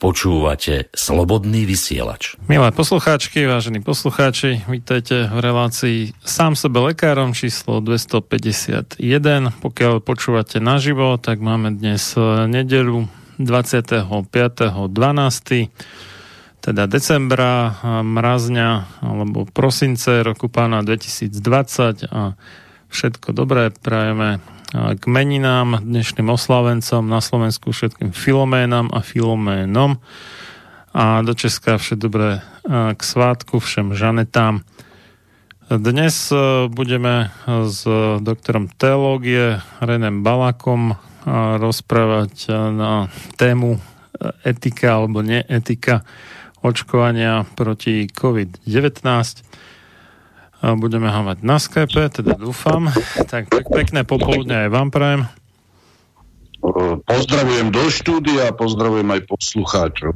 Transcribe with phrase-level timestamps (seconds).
[0.00, 2.40] Počúvate Slobodný vysielač.
[2.48, 8.96] Milé poslucháčky, vážení poslucháči, vítajte v relácii Sám sebe lekárom číslo 251.
[9.60, 12.16] Pokiaľ počúvate naživo, tak máme dnes
[12.48, 15.68] nedelu 25.12.
[16.64, 22.40] teda decembra, mrazňa alebo prosince roku pána 2020 a
[22.88, 29.98] všetko dobré prajeme k meninám, dnešným oslavencom na Slovensku všetkým Filoménam a Filoménom
[30.94, 32.38] a do Česka všetko dobré
[32.70, 34.62] k svátku všem Žanetám.
[35.70, 37.82] Dnes e, budeme s
[38.22, 40.94] doktorom teológie Renem Balakom
[41.58, 43.78] rozprávať na tému
[44.46, 46.06] etika alebo neetika
[46.62, 49.49] očkovania proti COVID-19
[50.60, 52.92] budeme ho mať na Skype, teda dúfam.
[53.32, 55.22] Tak pekné popoludne aj vám prajem.
[57.08, 60.12] Pozdravujem do štúdia a pozdravujem aj poslucháčov.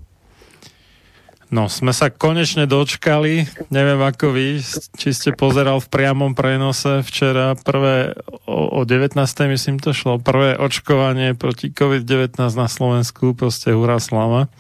[1.55, 4.59] No, sme sa konečne dočkali, neviem ako vy,
[4.99, 8.17] či ste pozeral v priamom prenose včera prvé,
[8.51, 9.15] o, o 19.
[9.55, 14.51] myslím to šlo, prvé očkovanie proti COVID-19 na Slovensku, proste hurá slava.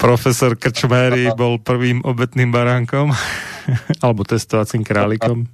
[0.00, 3.12] Profesor Krčmery bol prvým obetným baránkom.
[4.02, 5.44] Alebo testovacím králikom.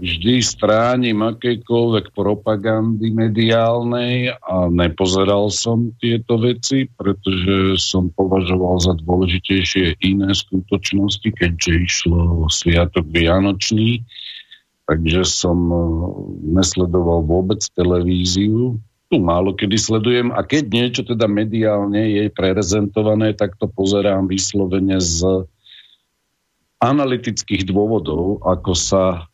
[0.00, 10.00] Vždy stránim akejkoľvek propagandy mediálnej a nepozeral som tieto veci, pretože som považoval za dôležitejšie
[10.00, 14.04] iné skutočnosti, keďže išlo o Sviatok Vianočný,
[14.88, 15.80] takže som eh,
[16.48, 23.58] nesledoval vôbec televíziu, tu málo kedy sledujem a keď niečo teda mediálne je prezentované, tak
[23.58, 25.44] to pozerám vyslovene z
[26.78, 29.28] analytických dôvodov, ako sa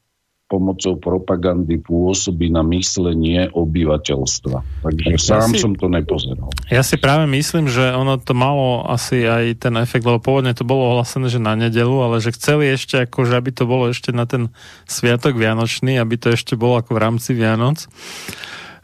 [0.47, 4.87] pomocou propagandy pôsobí na myslenie obyvateľstva.
[4.87, 6.47] Takže ja sám si, som to nepozeral.
[6.71, 10.63] Ja si práve myslím, že ono to malo asi aj ten efekt, lebo pôvodne to
[10.63, 14.15] bolo ohlasené, že na nedelu, ale že chceli ešte, ako, že aby to bolo ešte
[14.15, 14.55] na ten
[14.87, 17.91] sviatok Vianočný, aby to ešte bolo ako v rámci Vianoc.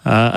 [0.03, 0.35] A,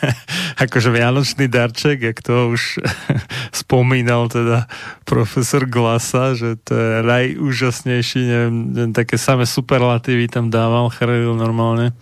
[0.64, 2.80] akože vianočný darček, jak to už
[3.64, 4.64] spomínal teda
[5.04, 11.92] profesor Glasa, že to je najúžasnejší, neviem, také samé superlatívy tam dával, chrlil normálne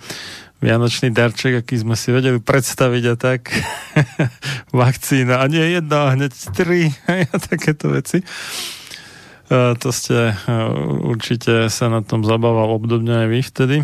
[0.63, 3.51] vianočný darček, aký sme si vedeli predstaviť a tak.
[4.71, 5.43] Vakcína.
[5.43, 6.95] A nie jedna, a hneď tri.
[7.11, 8.23] A takéto veci.
[9.53, 10.33] A to ste
[11.05, 13.77] určite sa na tom zabával obdobne aj vy vtedy,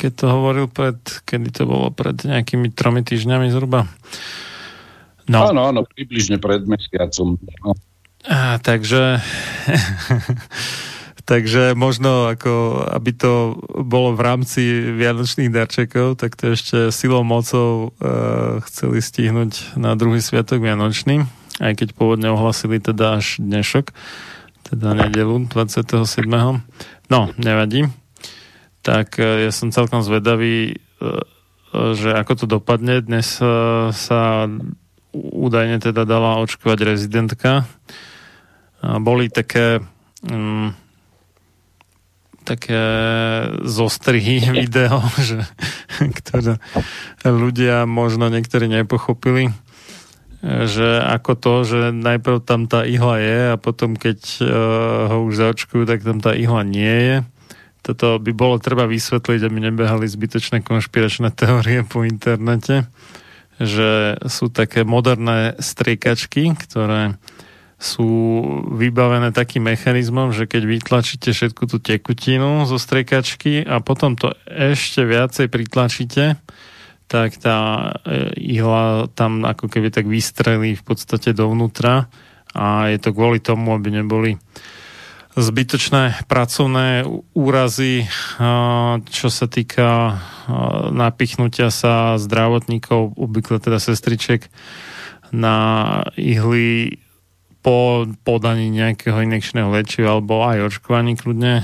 [0.00, 0.96] keď to hovoril pred,
[1.28, 3.84] kedy to bolo pred nejakými tromi týždňami zhruba.
[5.28, 5.52] No.
[5.52, 7.36] Áno, áno, približne pred mesiacom.
[7.60, 7.76] No.
[8.24, 9.20] A, takže
[11.30, 13.54] Takže možno, ako, aby to
[13.86, 14.62] bolo v rámci
[14.98, 21.22] Vianočných darčekov, tak to ešte silou mocou e, chceli stihnúť na druhý sviatok Vianočný,
[21.62, 23.94] aj keď pôvodne ohlasili teda až dnešok,
[24.70, 26.06] teda nedelu 27.
[27.10, 27.90] No, nevadí.
[28.86, 30.74] Tak e, ja som celkom zvedavý, e,
[31.74, 33.02] že ako to dopadne.
[33.02, 33.46] Dnes e,
[33.90, 34.46] sa
[35.10, 37.66] údajne teda dala očkovať rezidentka.
[38.80, 39.82] Boli také...
[40.22, 40.78] Mm,
[42.40, 42.82] také
[43.62, 45.44] zostrihy video, že,
[46.18, 46.58] ktoré
[47.22, 49.52] ľudia možno niektorí nepochopili,
[50.40, 54.48] že ako to, že najprv tam tá ihla je a potom keď uh,
[55.12, 57.16] ho už zaočkujú, tak tam tá ihla nie je.
[57.80, 62.88] Toto by bolo treba vysvetliť, aby nebehali zbytočné konšpiračné teórie po internete,
[63.60, 67.20] že sú také moderné striekačky, ktoré
[67.80, 68.08] sú
[68.76, 75.00] vybavené takým mechanizmom, že keď vytlačíte všetku tú tekutinu zo striekačky a potom to ešte
[75.08, 76.36] viacej pritlačíte,
[77.10, 82.06] tak tá e, ihla tam ako keby tak vystrelí v podstate dovnútra
[82.54, 84.38] a je to kvôli tomu, aby neboli
[85.38, 87.06] zbytočné pracovné
[87.38, 88.02] úrazy,
[89.14, 90.18] čo sa týka
[90.90, 94.50] napichnutia sa zdravotníkov, obvykle teda sestriček
[95.30, 96.98] na ihly
[97.60, 101.60] po podaní nejakého inekčného liečiva alebo aj očkovaní kľudne.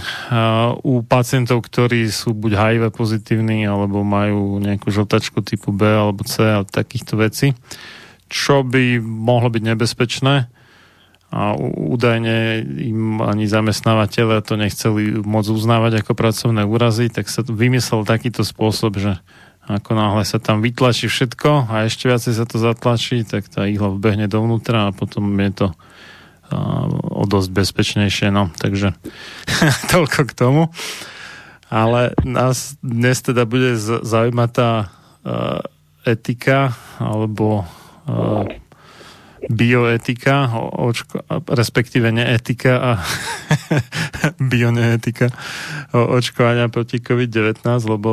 [0.84, 6.44] U pacientov, ktorí sú buď HIV pozitívni alebo majú nejakú žltačku typu B alebo C
[6.44, 7.56] a takýchto vecí,
[8.28, 10.52] čo by mohlo byť nebezpečné
[11.26, 18.06] a údajne im ani zamestnávateľe to nechceli môcť uznávať ako pracovné úrazy, tak sa vymyslel
[18.06, 19.19] takýto spôsob, že
[19.66, 23.90] ako náhle sa tam vytlačí všetko a ešte viacej sa to zatlačí, tak tá ihla
[23.90, 25.66] vbehne dovnútra a potom je to
[26.50, 28.94] o dosť bezpečnejšie, no, takže
[29.93, 30.62] toľko k tomu.
[31.66, 35.58] Ale nás dnes teda bude zaujímať tá uh,
[36.06, 37.66] etika alebo
[38.06, 38.46] uh,
[39.50, 42.90] bioetika, očko, respektíve neetika a
[44.50, 45.31] bioneetika
[45.93, 48.10] očkovania proti COVID-19, lebo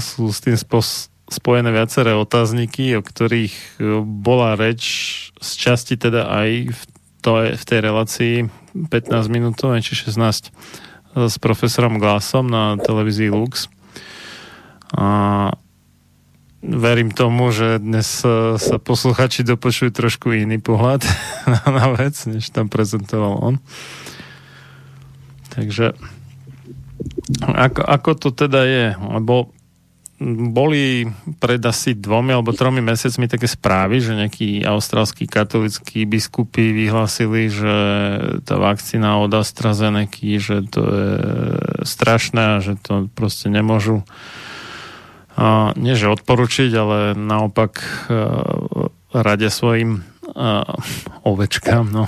[0.00, 4.82] sú s tým spos- spojené viaceré otázniky, o ktorých bola reč
[5.38, 6.82] z časti teda aj v
[7.20, 8.34] to je v tej relácii
[8.88, 10.50] 15 minútové či 16
[11.16, 13.66] s profesorom Glasom na televízii Lux.
[14.94, 15.50] A
[16.60, 18.24] verím tomu, že dnes
[18.56, 21.04] sa posluchači dopočujú trošku iný pohľad
[21.76, 23.54] na vec, než tam prezentoval on.
[25.50, 25.96] Takže
[27.40, 28.86] ako, ako to teda je?
[28.96, 29.50] Lebo
[30.28, 31.08] boli
[31.40, 37.76] pred asi dvomi alebo tromi mesiacmi také správy, že nejakí austrálskí katolickí biskupy vyhlásili, že
[38.44, 41.16] tá vakcína od AstraZeneca, že to je
[41.88, 44.04] strašné a že to proste nemôžu
[45.40, 47.80] a nie že odporučiť, ale naopak
[49.08, 50.04] radia svojim
[51.26, 52.06] ovečkám, no,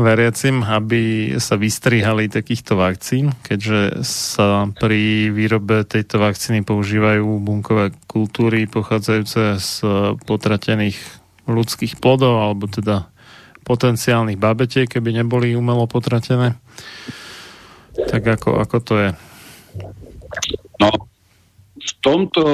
[0.00, 8.66] veriacim, aby sa vystrihali takýchto vakcín, keďže sa pri výrobe tejto vakcíny používajú bunkové kultúry
[8.66, 9.70] pochádzajúce z
[10.24, 10.96] potratených
[11.44, 13.12] ľudských plodov, alebo teda
[13.64, 16.56] potenciálnych babetiek, keby neboli umelo potratené.
[17.94, 19.10] Tak ako, ako to je?
[20.82, 20.90] No,
[21.84, 22.44] v tomto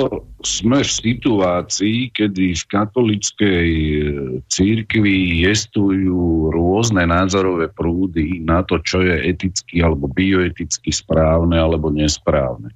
[0.42, 4.02] sme v situácii, kedy v katolickej e,
[4.50, 12.74] církvi jestujú rôzne názorové prúdy na to, čo je eticky alebo bioeticky správne alebo nesprávne.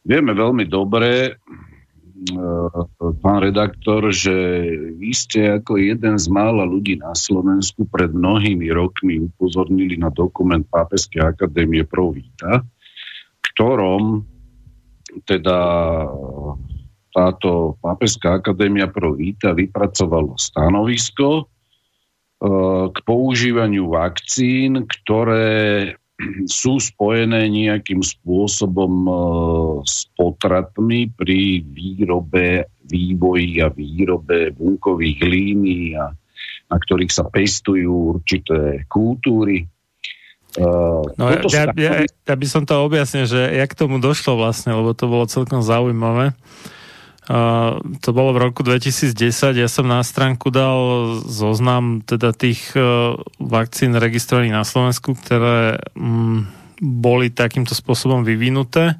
[0.00, 1.32] Vieme veľmi dobre, e,
[3.20, 4.32] pán redaktor, že
[4.96, 10.64] vy ste ako jeden z mála ľudí na Slovensku pred mnohými rokmi upozornili na dokument
[10.72, 12.64] Pápeskej akadémie Pro Vita,
[13.52, 14.24] ktorom
[15.26, 15.58] teda
[17.10, 21.44] táto Pápežská akadémia pro víta vypracovalo stanovisko e,
[22.90, 25.94] k používaniu vakcín, ktoré
[26.46, 29.12] sú spojené nejakým spôsobom e,
[29.84, 36.14] s potratmi pri výrobe, vývoji a výrobe bunkových línií, a,
[36.70, 39.66] na ktorých sa pestujú určité kultúry.
[40.58, 44.90] Uh, no, ja, ja, ja by som to objasnil, že jak tomu došlo vlastne, lebo
[44.98, 46.34] to bolo celkom zaujímavé.
[47.30, 53.14] Uh, to bolo v roku 2010, ja som na stránku dal zoznam teda tých uh,
[53.38, 56.50] vakcín registrovaných na Slovensku, ktoré um,
[56.82, 58.98] boli takýmto spôsobom vyvinuté.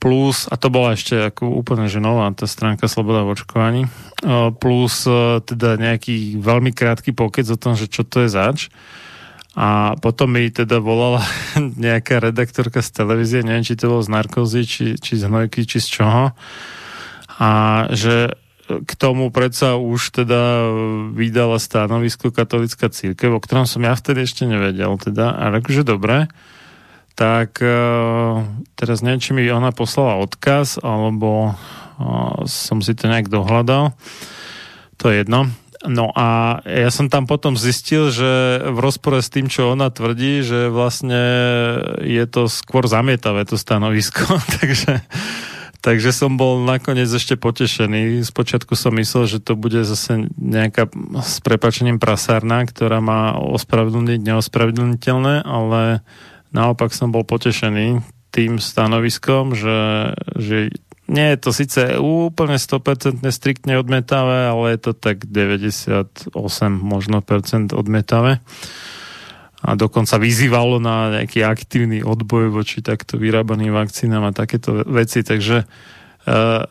[0.00, 3.82] Plus, a to bola ešte ako úplne že nová tá stránka Sloboda v očkovaní,
[4.24, 8.72] uh, plus uh, teda nejaký veľmi krátky pokec o tom, že čo to je zač.
[9.56, 11.24] A potom mi teda volala
[11.88, 15.80] nejaká redaktorka z televízie, neviem, či to bolo z narkozy, či, či z hnojky, či
[15.80, 16.36] z čoho
[17.36, 17.50] a
[17.92, 18.32] že
[18.66, 20.74] k tomu predsa už teda
[21.14, 26.26] vydala stanovisko katolická církev, o ktorom som ja vtedy ešte nevedel teda, ale akože dobre,
[27.14, 28.42] tak uh,
[28.74, 33.94] teraz neviem, či mi ona poslala odkaz, alebo uh, som si to nejak dohľadal.
[34.98, 35.46] To je jedno.
[35.86, 40.42] No a ja som tam potom zistil, že v rozpore s tým, čo ona tvrdí,
[40.42, 41.22] že vlastne
[42.02, 44.26] je to skôr zamietavé to stanovisko,
[44.60, 45.00] takže
[45.86, 48.18] Takže som bol nakoniec ešte potešený.
[48.26, 50.90] Spočiatku som myslel, že to bude zase nejaká
[51.22, 56.02] s prepačením prasárna, ktorá má ospravedlniť neospravedlniteľné, ale
[56.50, 58.02] naopak som bol potešený
[58.34, 60.74] tým stanoviskom, že, že
[61.06, 66.34] nie je to síce úplne 100% striktne odmetavé, ale je to tak 98
[66.70, 68.42] možno percent odmetavé
[69.66, 75.66] a dokonca vyzývalo na nejaký aktívny odboj voči takto vyrábaným vakcínám a takéto veci, takže
[75.66, 76.62] uh,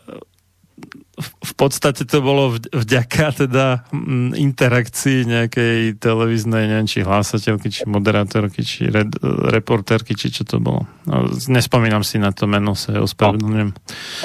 [1.20, 8.60] v podstate to bolo vďaka teda mm, interakcii nejakej televíznej, neviem, či hlásateľky, či moderátorky,
[8.60, 10.84] či red, reportérky, či čo to bolo.
[11.08, 13.72] No, nespomínam si na to meno, sa ospravedlňujem.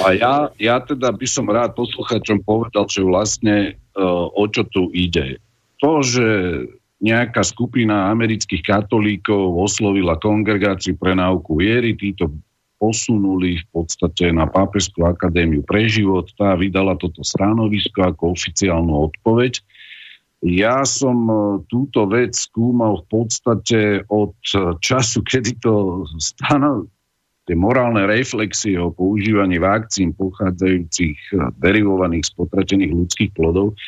[0.04, 4.92] A ja, ja teda by som rád posluchačom povedal, že vlastne uh, o čo tu
[4.92, 5.40] ide.
[5.80, 6.26] To, že
[7.02, 12.30] nejaká skupina amerických katolíkov oslovila kongregáciu pre náuku viery, títo
[12.82, 19.62] posunuli v podstate na Pápežskú akadémiu pre život, tá vydala toto stanovisko ako oficiálnu odpoveď.
[20.42, 21.34] Ja som e,
[21.70, 24.34] túto vec skúmal v podstate od
[24.82, 26.90] času, kedy to stano,
[27.46, 33.78] tie morálne reflexie o používaní vakcín pochádzajúcich e, derivovaných z potratených ľudských plodov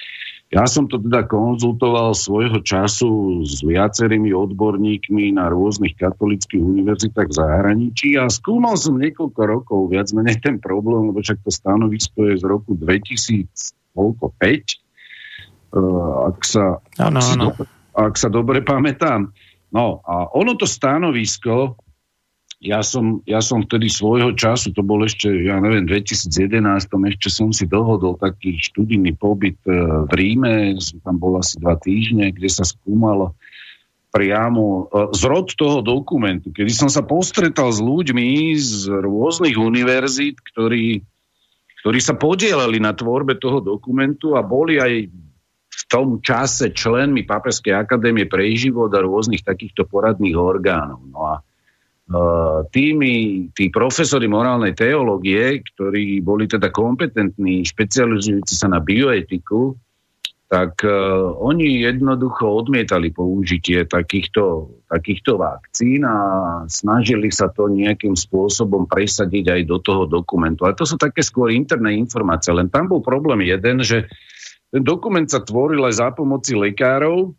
[0.55, 7.35] ja som to teda konzultoval svojho času s viacerými odborníkmi na rôznych katolických univerzitách v
[7.35, 12.39] zahraničí a skúmal som niekoľko rokov viac menej ten problém, lebo však to stanovisko je
[12.39, 17.45] z roku 2005, uh, ak, sa, ano, ak, ano.
[17.51, 19.35] Dobre, ak sa dobre pamätám.
[19.75, 21.83] No a ono to stanovisko
[22.65, 27.53] ja som, ja som vtedy svojho času, to bol ešte, ja neviem, 2011, ešte som
[27.53, 29.77] si dohodol taký študijný pobyt e,
[30.09, 30.73] v Ríme,
[31.05, 33.37] tam bol asi dva týždne, kde sa skúmalo
[34.09, 41.05] priamo e, zrod toho dokumentu, kedy som sa postretal s ľuďmi z rôznych univerzít, ktorí,
[41.85, 45.13] ktorí sa podielali na tvorbe toho dokumentu a boli aj
[45.75, 51.05] v tom čase členmi Pápežskej akadémie pre život a rôznych takýchto poradných orgánov.
[51.13, 51.45] No a
[52.69, 53.13] tými,
[53.57, 59.73] tí profesori morálnej teológie, ktorí boli teda kompetentní, špecializujúci sa na bioetiku,
[60.45, 66.17] tak uh, oni jednoducho odmietali použitie takýchto, takýchto vakcín a
[66.69, 70.69] snažili sa to nejakým spôsobom presadiť aj do toho dokumentu.
[70.69, 72.53] Ale to sú také skôr interné informácie.
[72.53, 74.07] Len tam bol problém jeden, že
[74.69, 77.33] ten dokument sa tvoril aj za pomoci lekárov,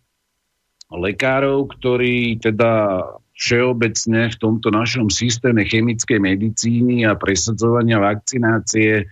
[0.92, 3.00] lekárov, ktorí teda
[3.36, 9.06] všeobecne v tomto našom systéme chemickej medicíny a presadzovania vakcinácie e,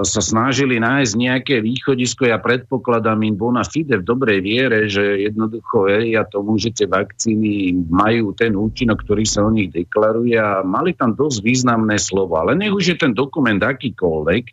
[0.00, 2.24] sa snažili nájsť nejaké východisko.
[2.24, 7.84] Ja predpokladám im bona fide v dobrej viere, že jednoducho veria tomu, že tie vakcíny
[7.84, 12.40] majú ten účinok, ktorý sa o nich deklaruje a mali tam dosť významné slovo.
[12.40, 14.44] Ale nech už je ten dokument akýkoľvek,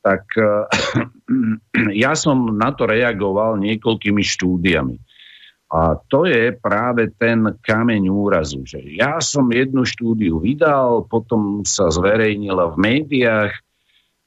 [0.00, 0.48] tak e,
[2.08, 4.96] ja som na to reagoval niekoľkými štúdiami.
[5.74, 11.90] A to je práve ten kameň úrazu, že ja som jednu štúdiu vydal, potom sa
[11.90, 13.52] zverejnila v médiách,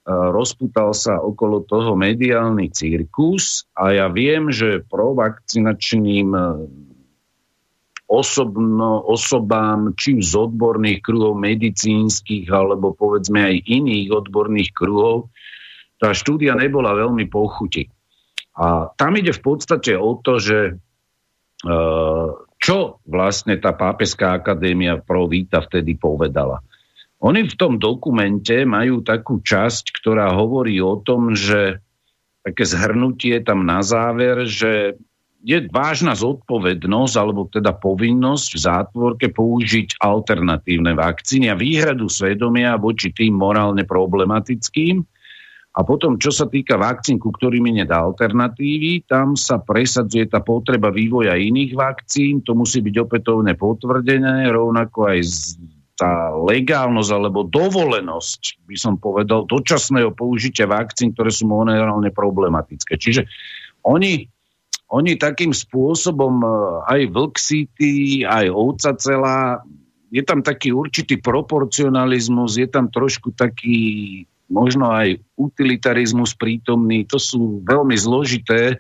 [0.08, 6.44] rozputal sa okolo toho mediálny cirkus a ja viem, že provakcinačným e,
[8.08, 15.28] osobno, osobám, či z odborných kruhov medicínskych, alebo povedzme aj iných odborných kruhov,
[16.00, 17.92] tá štúdia nebola veľmi pochuti.
[18.56, 20.80] A tam ide v podstate o to, že
[22.58, 26.62] čo vlastne tá pápeská akadémia pro Vita vtedy povedala.
[27.18, 31.82] Oni v tom dokumente majú takú časť, ktorá hovorí o tom, že
[32.46, 35.02] také zhrnutie tam na záver, že
[35.42, 43.14] je vážna zodpovednosť alebo teda povinnosť v zátvorke použiť alternatívne vakcíny a výhradu svedomia voči
[43.14, 45.06] tým morálne problematickým
[45.78, 50.90] A potom, čo sa týka vakcín, ku ktorým je alternatívy, tam sa presadzuje tá potreba
[50.90, 55.20] vývoja iných vakcín, to musí byť opätovne potvrdené, rovnako aj
[55.98, 62.98] tá legálnosť alebo dovolenosť, by som povedal, dočasného použitia vakcín, ktoré sú momentálne problematické.
[62.98, 63.30] Čiže
[63.86, 64.26] oni,
[64.94, 66.50] oni takým spôsobom, e,
[66.90, 67.38] aj vlk
[68.26, 69.62] aj ovca celá,
[70.10, 77.04] je tam taký určitý proporcionalizmus, je tam trošku taký možno aj utilitarizmus prítomný.
[77.12, 78.80] To sú veľmi zložité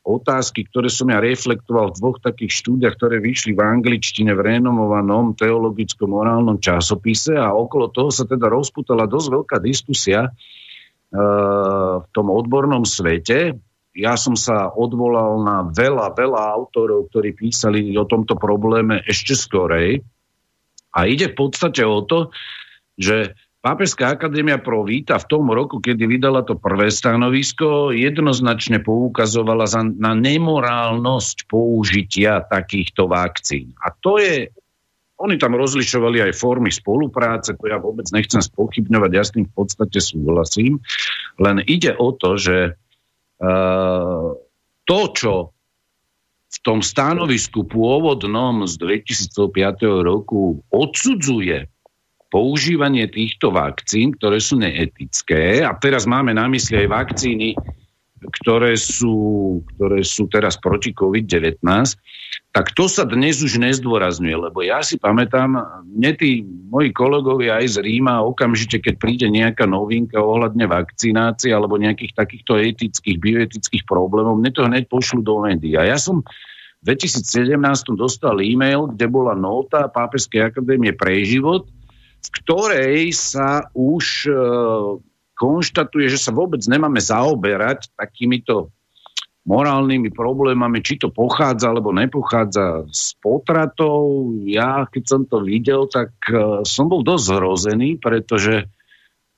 [0.00, 5.36] otázky, ktoré som ja reflektoval v dvoch takých štúdiach, ktoré vyšli v angličtine v renomovanom
[5.36, 12.88] teologicko-morálnom časopise a okolo toho sa teda rozputala dosť veľká diskusia uh, v tom odbornom
[12.88, 13.60] svete.
[13.92, 20.00] Ja som sa odvolal na veľa, veľa autorov, ktorí písali o tomto probléme ešte skorej.
[20.96, 22.32] A ide v podstate o to,
[22.96, 29.68] že Pápežská akadémia pro Víta v tom roku, kedy vydala to prvé stanovisko, jednoznačne poukazovala
[29.68, 33.76] za, na nemorálnosť použitia takýchto vakcín.
[33.84, 34.48] A to je,
[35.20, 39.52] oni tam rozlišovali aj formy spolupráce, to ja vôbec nechcem spochybňovať, ja s tým v
[39.52, 40.80] podstate súhlasím,
[41.36, 42.80] len ide o to, že
[43.44, 44.40] uh,
[44.88, 45.52] to, čo
[46.48, 51.68] v tom stanovisku pôvodnom z 2005 roku odsudzuje
[52.30, 57.58] používanie týchto vakcín, ktoré sú neetické, a teraz máme na mysli aj vakcíny,
[58.20, 61.60] ktoré sú, ktoré sú teraz proti COVID-19,
[62.50, 65.54] tak to sa dnes už nezdôrazňuje, lebo ja si pamätám,
[65.86, 71.78] mne tí moji kolegovia aj z Ríma okamžite, keď príde nejaká novinka ohľadne vakcinácie alebo
[71.78, 75.78] nejakých takýchto etických, bioetických problémov, mne to hneď pošlu do médií.
[75.78, 76.26] A ja som
[76.80, 77.54] v 2017
[77.94, 81.70] dostal e-mail, kde bola nota Pápežskej akadémie pre život,
[82.20, 84.32] v ktorej sa už e,
[85.34, 88.68] konštatuje, že sa vôbec nemáme zaoberať takýmito
[89.48, 94.30] morálnymi problémami, či to pochádza alebo nepochádza z potratov.
[94.44, 98.68] Ja, keď som to videl, tak e, som bol dosť zhrozený, pretože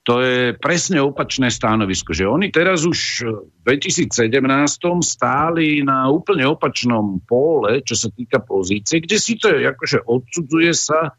[0.03, 3.23] to je presne opačné stanovisko, že oni teraz už
[3.63, 4.11] v 2017
[4.99, 10.75] stáli na úplne opačnom pole, čo sa týka pozície, kde si to je, akože odsudzuje
[10.75, 11.15] sa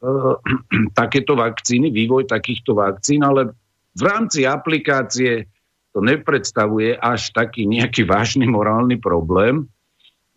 [1.00, 3.52] takéto vakcíny, vývoj takýchto vakcín, ale
[3.96, 5.50] v rámci aplikácie
[5.90, 9.66] to nepredstavuje až taký nejaký vážny morálny problém.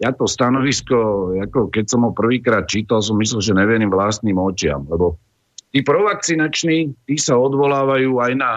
[0.01, 4.83] Ja to stanovisko, ako keď som ho prvýkrát čítal, som myslel, že neverím vlastným očiam,
[4.89, 5.21] lebo
[5.69, 8.51] tí provakcinační, tí sa odvolávajú aj na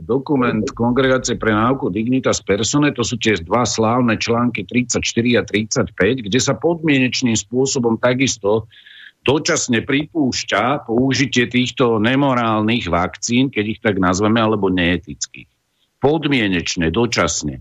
[0.00, 5.02] dokument Kongregácie pre náuku Dignitas Persone, to sú tie dva slávne články 34
[5.40, 8.68] a 35, kde sa podmienečným spôsobom takisto
[9.20, 15.48] dočasne pripúšťa použitie týchto nemorálnych vakcín, keď ich tak nazveme, alebo neetických.
[16.00, 17.60] Podmienečne, dočasne.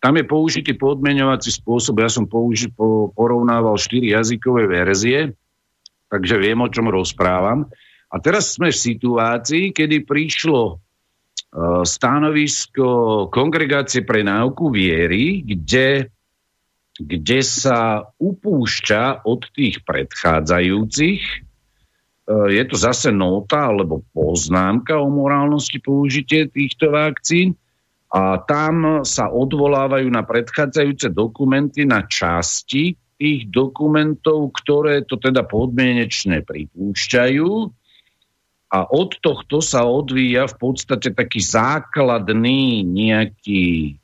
[0.00, 5.36] Tam je použitý podmienovací spôsob, ja som použi- po, porovnával štyri jazykové verzie,
[6.08, 7.68] takže viem, o čom rozprávam.
[8.10, 16.10] A teraz sme v situácii, kedy prišlo uh, stanovisko Kongregácie pre náuku viery, kde
[16.98, 21.22] kde sa upúšťa od tých predchádzajúcich.
[21.22, 21.36] E,
[22.50, 27.54] je to zase nota alebo poznámka o morálnosti použitie týchto vakcín
[28.10, 36.42] a tam sa odvolávajú na predchádzajúce dokumenty, na časti tých dokumentov, ktoré to teda podmienečne
[36.42, 37.48] pripúšťajú.
[38.70, 43.99] A od tohto sa odvíja v podstate taký základný nejaký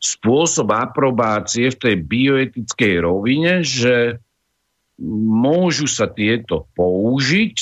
[0.00, 4.16] spôsob aprobácie v tej bioetickej rovine, že
[5.28, 7.56] môžu sa tieto použiť,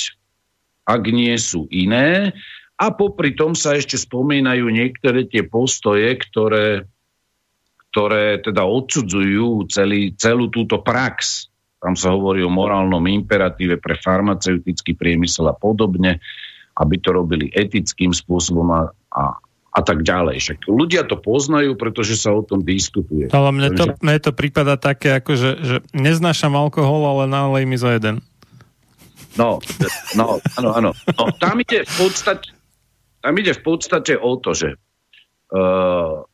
[0.87, 2.31] ak nie sú iné,
[2.79, 6.87] a popri tom sa ešte spomínajú niektoré tie postoje, ktoré,
[7.91, 11.51] ktoré teda odsudzujú celý, celú túto prax.
[11.83, 16.23] Tam sa hovorí o morálnom imperatíve pre farmaceutický priemysel a podobne,
[16.79, 19.35] aby to robili etickým spôsobom a, a,
[19.69, 20.41] a tak ďalej.
[20.41, 23.29] Však ľudia to poznajú, pretože sa o tom diskutuje.
[23.29, 27.77] Ale mne to, mne to prípada také, ako že, že neznášam alkohol, ale nálej mi
[27.77, 28.21] za jeden.
[29.37, 29.61] No,
[30.17, 30.91] no, áno, áno.
[31.15, 32.49] No, tam ide v podstate,
[33.21, 34.73] tam ide v podstate o to, že
[35.53, 36.25] uh,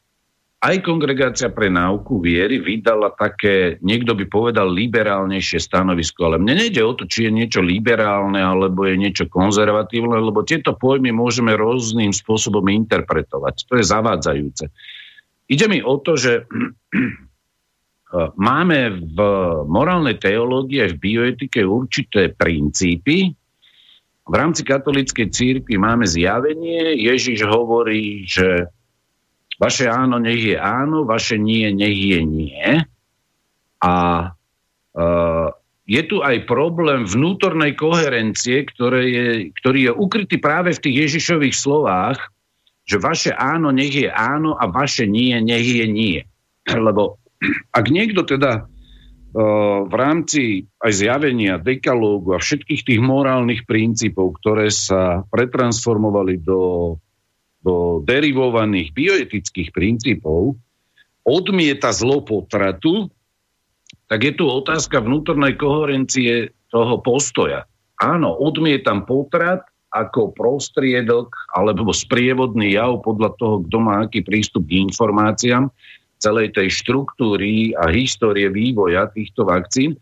[0.65, 6.81] aj kongregácia pre náuku viery vydala také, niekto by povedal, liberálnejšie stanovisko, ale mne nejde
[6.81, 12.09] o to, či je niečo liberálne alebo je niečo konzervatívne, lebo tieto pojmy môžeme rôznym
[12.09, 13.69] spôsobom interpretovať.
[13.69, 14.73] To je zavádzajúce.
[15.45, 16.49] Ide mi o to, že
[18.49, 19.17] máme v
[19.69, 23.37] morálnej teológii v bioetike určité princípy,
[24.25, 28.73] V rámci katolíckej církvy máme zjavenie, Ježiš hovorí, že
[29.59, 32.67] vaše áno nech je áno, vaše nie nech je nie.
[33.79, 33.93] A
[34.95, 35.49] uh,
[35.85, 41.55] je tu aj problém vnútornej koherencie, ktoré je, ktorý je ukrytý práve v tých Ježišových
[41.55, 42.33] slovách,
[42.85, 46.19] že vaše áno nech je áno a vaše nie nech je nie.
[46.65, 47.21] Lebo
[47.69, 48.65] ak niekto teda
[49.85, 56.95] v rámci aj zjavenia dekalógu a všetkých tých morálnych princípov, ktoré sa pretransformovali do,
[57.65, 60.53] do derivovaných bioetických princípov,
[61.25, 63.09] odmieta zlo potratu,
[64.05, 67.65] tak je tu otázka vnútornej koherencie toho postoja.
[67.97, 74.85] Áno, odmietam potrat ako prostriedok alebo sprievodný jav podľa toho, kto má aký prístup k
[74.85, 75.71] informáciám,
[76.19, 79.97] celej tej štruktúry a histórie vývoja týchto vakcín,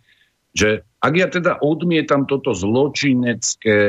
[0.54, 3.80] že ak ja teda odmietam toto zločinecké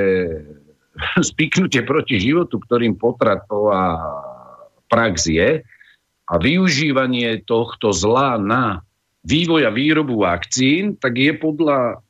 [1.30, 4.00] spiknutie proti životu, ktorým potratová
[4.88, 5.62] prax je,
[6.24, 8.80] a využívanie tohto zla na
[9.28, 12.00] vývoj a výrobu vakcín, tak je podľa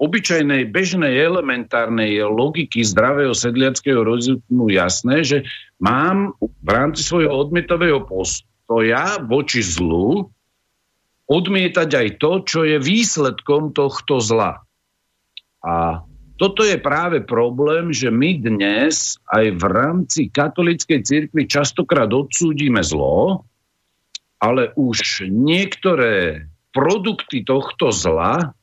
[0.00, 5.38] obyčajnej, bežnej, elementárnej logiky zdravého sedliackého rozumu jasné, že
[5.76, 10.32] mám v rámci svojho odmietového postoja voči zlu
[11.28, 14.64] odmietať aj to, čo je výsledkom tohto zla.
[15.60, 16.00] A
[16.40, 23.44] toto je práve problém, že my dnes aj v rámci katolíckej cirkvi častokrát odsúdime zlo,
[24.40, 28.56] ale už niektoré produkty tohto zla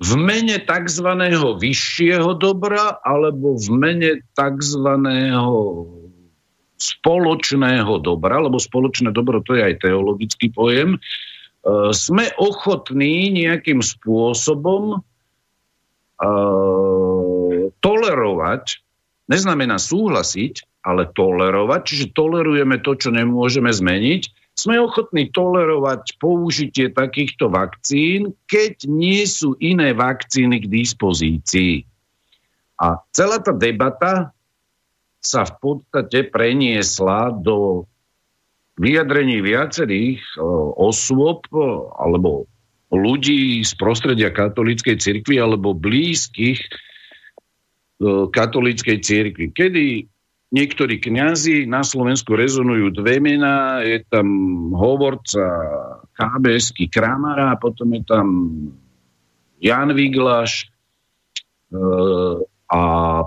[0.00, 1.04] v mene tzv.
[1.60, 4.86] vyššieho dobra alebo v mene tzv
[6.80, 10.98] spoločného dobra, lebo spoločné dobro to je aj teologický pojem, e,
[11.92, 15.04] sme ochotní nejakým spôsobom
[17.80, 18.64] tolerovať,
[19.30, 24.22] neznamená súhlasiť, ale tolerovať, čiže tolerujeme to, čo nemôžeme zmeniť,
[24.56, 31.88] sme ochotní tolerovať použitie takýchto vakcín, keď nie sú iné vakcíny k dispozícii.
[32.80, 34.32] A celá tá debata
[35.20, 37.84] sa v podstate preniesla do
[38.80, 40.40] vyjadrení viacerých e,
[40.80, 41.60] osôb e,
[42.00, 42.48] alebo
[42.90, 46.68] ľudí z prostredia katolíckej cirkvi alebo blízkych e,
[48.28, 49.54] katolíckej cirkvi.
[49.54, 49.84] Kedy
[50.50, 54.26] niektorí kňazi na Slovensku rezonujú dve mená, je tam
[54.74, 55.42] hovorca
[56.18, 58.26] KBSky Kramara, potom je tam
[59.62, 60.70] Jan Viglaš,
[62.70, 62.82] a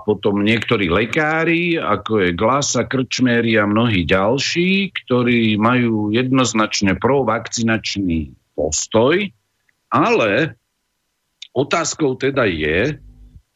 [0.08, 9.19] potom niektorí lekári, ako je Glasa, Krčméri a mnohí ďalší, ktorí majú jednoznačne provakcinačný postoj,
[9.93, 10.58] ale
[11.53, 12.97] otázkou teda je,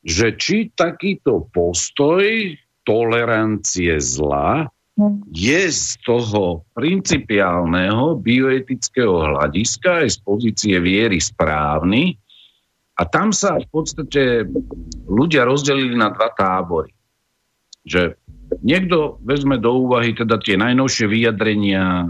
[0.06, 2.54] že či takýto postoj
[2.86, 4.70] tolerancie zla
[5.34, 12.18] je z toho principiálneho bioetického hľadiska aj z pozície viery správny,
[12.98, 14.50] a tam sa v podstate
[15.06, 16.90] ľudia rozdelili na dva tábory.
[17.86, 18.18] Že
[18.66, 22.10] niekto vezme do úvahy teda tie najnovšie vyjadrenia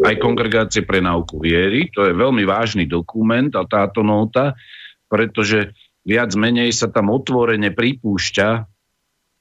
[0.00, 4.56] aj kongregácie pre náuku viery, to je veľmi vážny dokument a táto nota,
[5.06, 8.66] pretože viac menej sa tam otvorene pripúšťa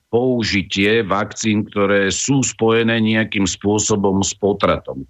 [0.10, 5.06] použitie vakcín, ktoré sú spojené nejakým spôsobom s potratom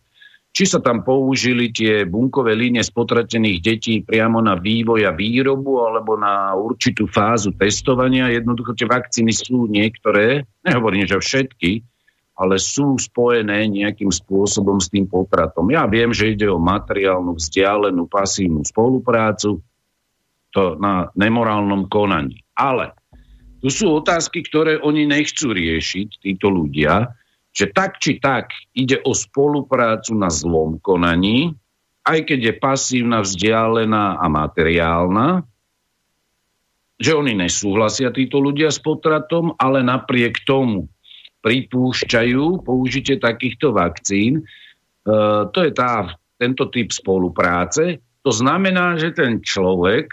[0.49, 6.17] či sa tam použili tie bunkové línie spotratených detí priamo na vývoj a výrobu alebo
[6.17, 8.33] na určitú fázu testovania.
[8.33, 11.85] Jednoducho tie vakcíny sú niektoré, nehovorím, že všetky,
[12.39, 15.67] ale sú spojené nejakým spôsobom s tým potratom.
[15.75, 19.60] Ja viem, že ide o materiálnu, vzdialenú, pasívnu spoluprácu
[20.56, 22.39] to na nemorálnom konaní.
[22.56, 22.95] Ale
[23.60, 27.12] tu sú otázky, ktoré oni nechcú riešiť, títo ľudia,
[27.52, 31.60] že tak či tak ide o spoluprácu na zlom konaní,
[32.08, 35.43] aj keď je pasívna, vzdialená a materiálna,
[36.99, 40.88] že oni nesúhlasia títo ľudia s potratom, ale napriek tomu
[41.39, 44.41] pripúšťajú použitie takýchto vakcín.
[44.41, 44.43] E,
[45.49, 48.04] to je tá, tento typ spolupráce.
[48.23, 50.12] To znamená, že ten človek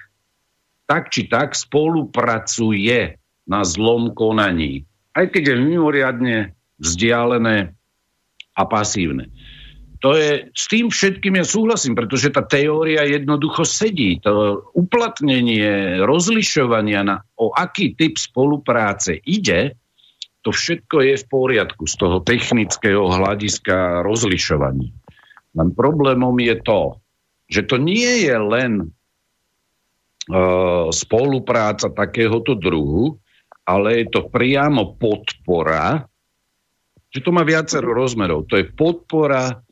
[0.86, 3.18] tak či tak spolupracuje
[3.50, 4.86] na zlom konaní.
[5.14, 6.36] Aj keď je mimoriadne
[6.78, 7.74] vzdialené
[8.54, 9.30] a pasívne.
[10.04, 14.20] To je, s tým všetkým ja súhlasím, pretože tá teória jednoducho sedí.
[14.22, 19.74] To uplatnenie rozlišovania na o aký typ spolupráce ide,
[20.46, 24.94] to všetko je v poriadku z toho technického hľadiska rozlišovania.
[25.58, 27.02] Len problémom je to,
[27.50, 28.94] že to nie je len
[30.94, 33.18] spolupráca takéhoto druhu,
[33.66, 36.06] ale je to priamo podpora,
[37.10, 38.46] že to má viacero rozmerov.
[38.46, 39.66] To je podpora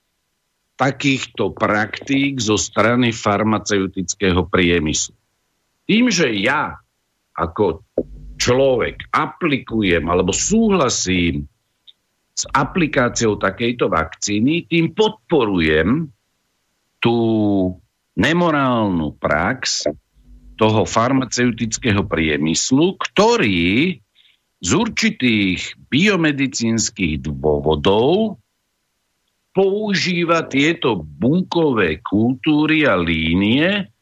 [0.74, 5.14] takýchto praktík zo strany farmaceutického priemyslu.
[5.87, 6.82] Tým, že ja
[7.38, 7.87] ako
[8.37, 11.47] človek aplikujem alebo súhlasím
[12.35, 16.11] s aplikáciou takejto vakcíny, tým podporujem
[16.99, 17.16] tú
[18.18, 19.87] nemorálnu prax
[20.55, 23.99] toho farmaceutického priemyslu, ktorý
[24.64, 28.38] z určitých biomedicínskych dôvodov
[29.55, 33.93] používa tieto bunkové kultúry a línie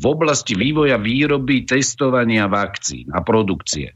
[0.00, 3.92] v oblasti vývoja výroby, testovania vakcín a produkcie.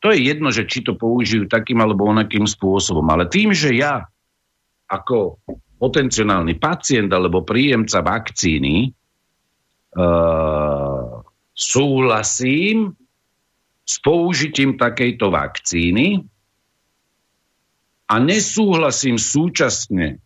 [0.00, 3.04] To je jedno, že či to použijú takým alebo onakým spôsobom.
[3.10, 4.06] Ale tým, že ja
[4.86, 5.42] ako
[5.76, 8.94] potenciálny pacient alebo príjemca vakcíny
[9.98, 11.20] uh,
[11.52, 12.94] súhlasím
[13.84, 16.30] s použitím takejto vakcíny,
[18.10, 20.18] a nesúhlasím súčasne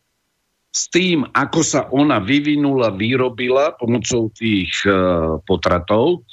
[0.74, 6.26] s tým, ako sa ona vyvinula, vyrobila pomocou tých uh, potratov,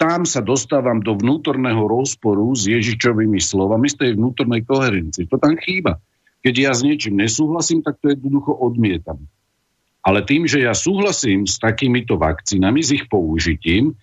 [0.00, 5.28] tam sa dostávam do vnútorného rozporu s Ježičovými slovami z tej vnútornej koherencie.
[5.28, 6.00] To tam chýba.
[6.42, 9.30] Keď ja s niečím nesúhlasím, tak to jednoducho odmietam.
[10.02, 13.94] Ale tým, že ja súhlasím s takýmito vakcínami, s ich použitím,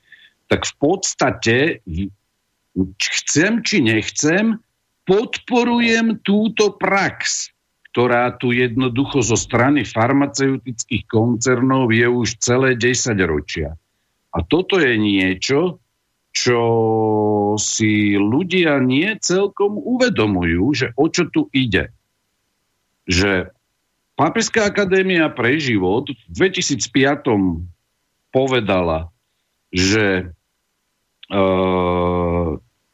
[0.48, 1.84] tak v podstate
[2.96, 4.56] chcem či nechcem,
[5.04, 7.52] podporujem túto prax,
[7.92, 13.76] ktorá tu jednoducho zo strany farmaceutických koncernov je už celé 10 ročia.
[14.30, 15.82] A toto je niečo,
[16.30, 16.62] čo
[17.58, 21.90] si ľudia nie celkom uvedomujú, že o čo tu ide.
[23.10, 23.50] Že
[24.20, 27.24] Pápežská akadémia pre život v 2005
[28.36, 29.16] povedala,
[29.72, 30.36] že
[31.32, 31.42] e,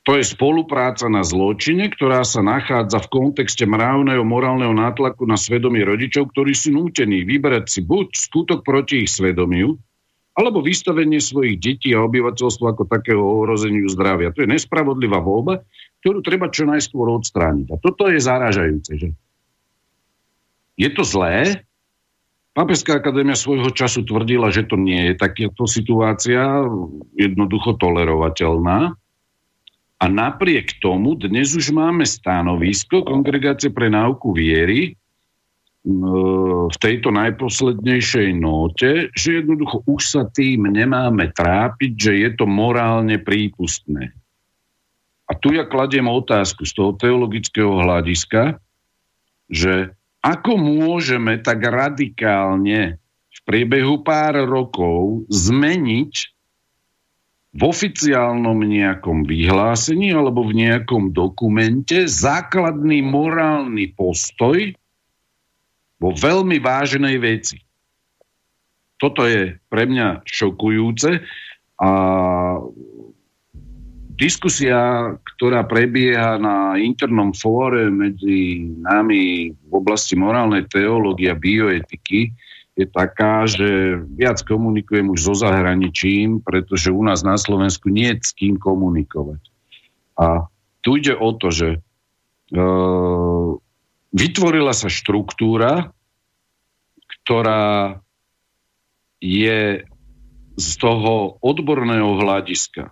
[0.06, 5.82] to je spolupráca na zločine, ktorá sa nachádza v kontexte mravného morálneho nátlaku na svedomie
[5.82, 9.82] rodičov, ktorí sú nútení vyberať si buď skutok proti ich svedomiu,
[10.38, 14.30] alebo vystavenie svojich detí a obyvateľstva ako takého ohrozeniu zdravia.
[14.36, 15.65] To je nespravodlivá voľba,
[16.06, 17.74] ktorú treba čo najskôr odstrániť.
[17.74, 18.91] A toto je zarážajúce.
[19.02, 19.10] Že?
[20.78, 21.65] Je to zlé?
[22.54, 26.62] Pápežská akadémia svojho času tvrdila, že to nie je takáto situácia
[27.18, 28.94] jednoducho tolerovateľná.
[29.95, 34.93] A napriek tomu dnes už máme stanovisko Kongregácie pre náuku viery e,
[36.67, 43.15] v tejto najposlednejšej note, že jednoducho už sa tým nemáme trápiť, že je to morálne
[43.23, 44.12] prípustné.
[45.25, 48.60] A tu ja kladiem otázku z toho teologického hľadiska,
[49.47, 52.99] že ako môžeme tak radikálne
[53.31, 56.35] v priebehu pár rokov zmeniť
[57.56, 64.76] v oficiálnom nejakom vyhlásení alebo v nejakom dokumente základný morálny postoj
[65.96, 67.63] vo veľmi vážnej veci.
[69.00, 71.24] Toto je pre mňa šokujúce
[71.80, 71.91] a
[74.20, 82.32] diskusia, ktorá prebieha na internom fóre medzi nami v oblasti morálnej teológie a bioetiky,
[82.76, 88.20] je taká, že viac komunikujem už so zahraničím, pretože u nás na Slovensku nie je
[88.20, 89.40] s kým komunikovať.
[90.20, 90.52] A
[90.84, 91.80] tu ide o to, že e,
[94.12, 95.96] vytvorila sa štruktúra,
[97.24, 98.04] ktorá
[99.24, 99.88] je
[100.56, 102.92] z toho odborného hľadiska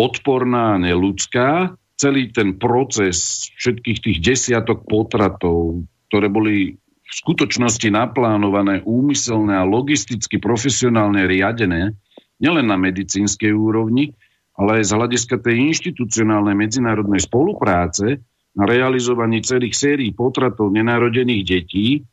[0.00, 1.76] odporná neludská.
[2.00, 10.38] Celý ten proces všetkých tých desiatok potratov, ktoré boli v skutočnosti naplánované, úmyselné a logisticky
[10.38, 11.98] profesionálne riadené,
[12.38, 14.14] nielen na medicínskej úrovni,
[14.54, 18.22] ale aj z hľadiska tej inštitucionálnej medzinárodnej spolupráce
[18.54, 22.06] na realizovaní celých sérií potratov nenarodených detí,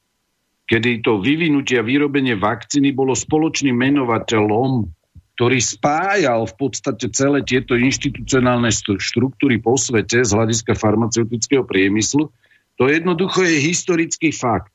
[0.66, 4.90] kedy to vyvinutie a vyrobenie vakcíny bolo spoločným menovateľom,
[5.38, 12.34] ktorý spájal v podstate celé tieto inštitucionálne štruktúry po svete z hľadiska farmaceutického priemyslu,
[12.78, 14.74] to jednoducho je historický fakt.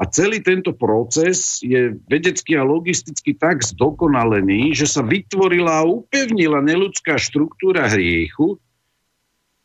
[0.00, 6.64] A celý tento proces je vedecky a logisticky tak zdokonalený, že sa vytvorila a upevnila
[6.64, 8.56] neludská štruktúra hriechu,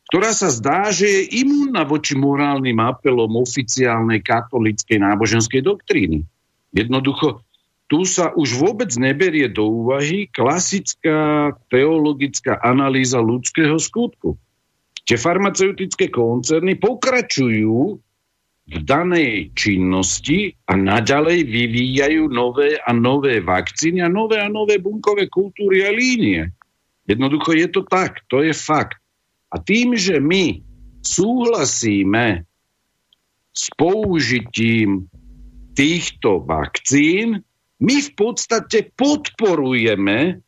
[0.08, 6.24] ktorá sa zdá, že je imúnna voči morálnym apelom oficiálnej katolíckej náboženskej doktríny.
[6.72, 7.44] Jednoducho,
[7.88, 14.36] tu sa už vôbec neberie do úvahy klasická teologická analýza ľudského skutku.
[15.08, 18.04] Tie farmaceutické koncerny pokračujú
[18.68, 25.32] v danej činnosti a naďalej vyvíjajú nové a nové vakcíny a nové a nové bunkové
[25.32, 26.52] kultúry a línie.
[27.08, 29.00] Jednoducho je to tak, to je fakt.
[29.48, 30.60] A tým, že my
[31.00, 32.44] súhlasíme
[33.56, 35.08] s použitím
[35.72, 37.48] týchto vakcín,
[37.80, 40.44] my v podstate podporujeme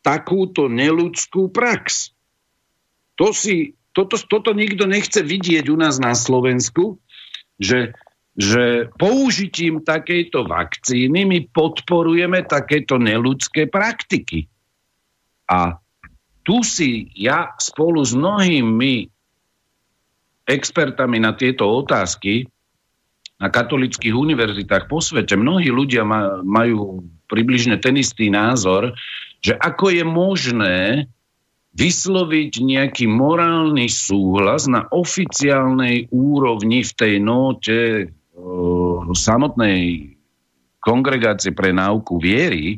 [0.00, 2.16] takúto neludskú prax.
[3.20, 6.98] To si toto, toto nikto nechce vidieť u nás na Slovensku,
[7.60, 7.92] že,
[8.36, 14.48] že použitím takejto vakcíny my podporujeme takéto neludské praktiky.
[15.48, 15.76] A
[16.42, 19.06] tu si ja spolu s mnohými
[20.48, 22.50] expertami na tieto otázky
[23.42, 26.06] na katolických univerzitách po svete, mnohí ľudia
[26.46, 28.94] majú približne ten istý názor,
[29.42, 30.78] že ako je možné,
[31.72, 38.04] vysloviť nejaký morálny súhlas na oficiálnej úrovni v tej note e,
[39.16, 40.12] samotnej
[40.84, 42.76] kongregácie pre náuku viery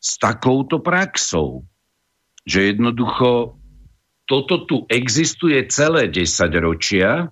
[0.00, 1.68] s takouto praxou.
[2.48, 3.60] Že jednoducho
[4.24, 7.28] toto tu existuje celé 10 ročia,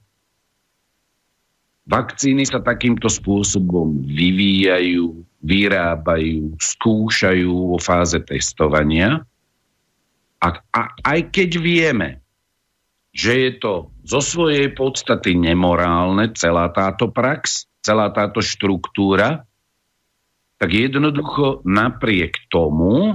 [1.88, 9.24] vakcíny sa takýmto spôsobom vyvíjajú, vyrábajú, skúšajú vo fáze testovania–
[10.38, 12.22] a, a aj keď vieme,
[13.10, 19.48] že je to zo svojej podstaty nemorálne, celá táto prax, celá táto štruktúra,
[20.58, 23.14] tak jednoducho napriek tomu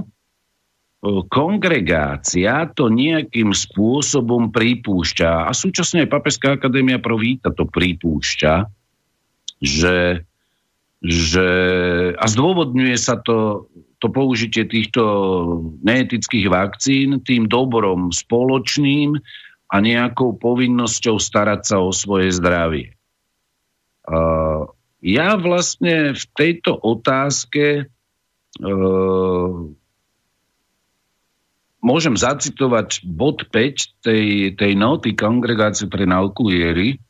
[1.28, 5.48] kongregácia to nejakým spôsobom pripúšťa.
[5.48, 8.54] A súčasne aj Papeská akadémia pro víta to pripúšťa,
[9.64, 10.24] že,
[11.00, 11.48] že
[12.16, 13.68] a zdôvodňuje sa to
[14.04, 15.00] to použitie týchto
[15.80, 19.16] neetických vakcín tým dobrom spoločným
[19.72, 22.92] a nejakou povinnosťou starať sa o svoje zdravie.
[25.00, 27.88] Ja vlastne v tejto otázke
[28.60, 29.52] uh,
[31.80, 37.00] môžem zacitovať bod 5 tej, tej noty Kongregácie pre nauku viery,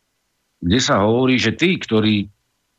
[0.62, 2.33] kde sa hovorí, že tí, ktorí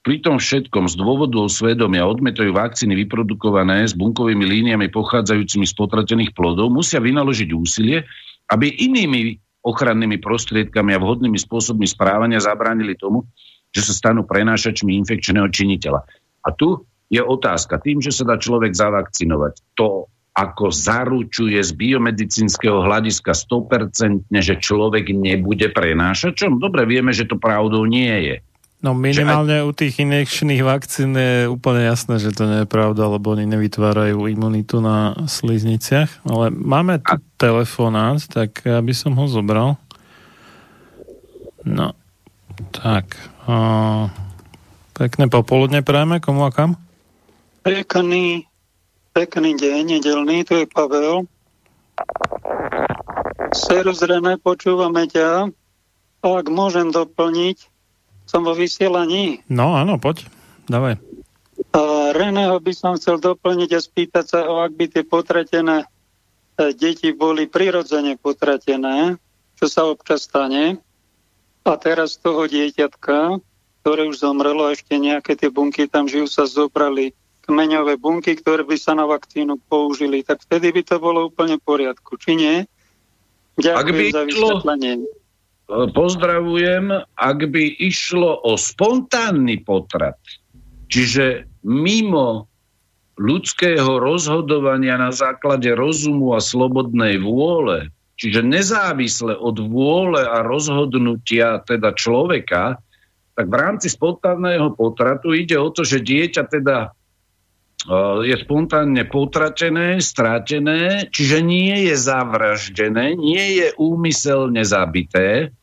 [0.05, 6.31] pri tom všetkom z dôvodu svedomia odmetajú vakcíny vyprodukované s bunkovými líniami pochádzajúcimi z potratených
[6.37, 8.05] plodov, musia vynaložiť úsilie,
[8.53, 13.25] aby inými ochrannými prostriedkami a vhodnými spôsobmi správania zabránili tomu,
[13.73, 16.05] že sa stanú prenášačmi infekčného činiteľa.
[16.45, 17.81] A tu je otázka.
[17.81, 20.05] Tým, že sa dá človek zavakcinovať, to
[20.37, 26.61] ako zaručuje z biomedicínskeho hľadiska 100%, že človek nebude prenášačom?
[26.61, 28.35] Dobre, vieme, že to pravdou nie je.
[28.85, 29.65] No minimálne aj...
[29.65, 34.29] u tých injekčných vakcín je úplne jasné, že to nie je pravda, lebo oni nevytvárajú
[34.29, 36.21] imunitu na slizniciach.
[36.29, 37.23] Ale máme tu a...
[37.41, 39.81] telefonát, tak aby som ho zobral.
[41.65, 41.97] No,
[42.69, 43.17] tak.
[43.49, 44.05] O,
[44.93, 46.77] pekné popoludne prajeme, komu a kam?
[47.65, 48.45] Pekný,
[49.17, 51.25] pekný deň, nedelný, tu je Pavel.
[53.49, 55.49] Serus René, počúvame ťa.
[56.21, 57.74] Ak môžem doplniť,
[58.25, 59.45] som vo vysielaní.
[59.47, 60.25] No áno, poď,
[60.69, 60.97] dávaj.
[61.71, 67.15] Uh, Reného by som chcel doplniť a spýtať sa, ak by tie potratené uh, deti
[67.15, 69.15] boli prirodzene potratené,
[69.55, 70.81] čo sa občas stane,
[71.65, 73.41] a teraz toho dieťatka,
[73.81, 78.65] ktoré už zomrelo, a ešte nejaké tie bunky tam žijú, sa zobrali kmeňové bunky, ktoré
[78.65, 82.55] by sa na vakcínu použili, tak vtedy by to bolo úplne v poriadku, či nie?
[83.61, 84.93] Ďakujem ak by za vysvetlenie.
[85.01, 85.24] Tlo
[85.69, 90.17] pozdravujem, ak by išlo o spontánny potrat,
[90.89, 92.45] čiže mimo
[93.15, 97.89] ľudského rozhodovania na základe rozumu a slobodnej vôle,
[98.19, 102.77] čiže nezávisle od vôle a rozhodnutia teda človeka,
[103.35, 106.95] tak v rámci spontánneho potratu ide o to, že dieťa teda
[108.25, 115.53] je spontánne potratené, stratené, čiže nie je zavraždené, nie je úmyselne zabité,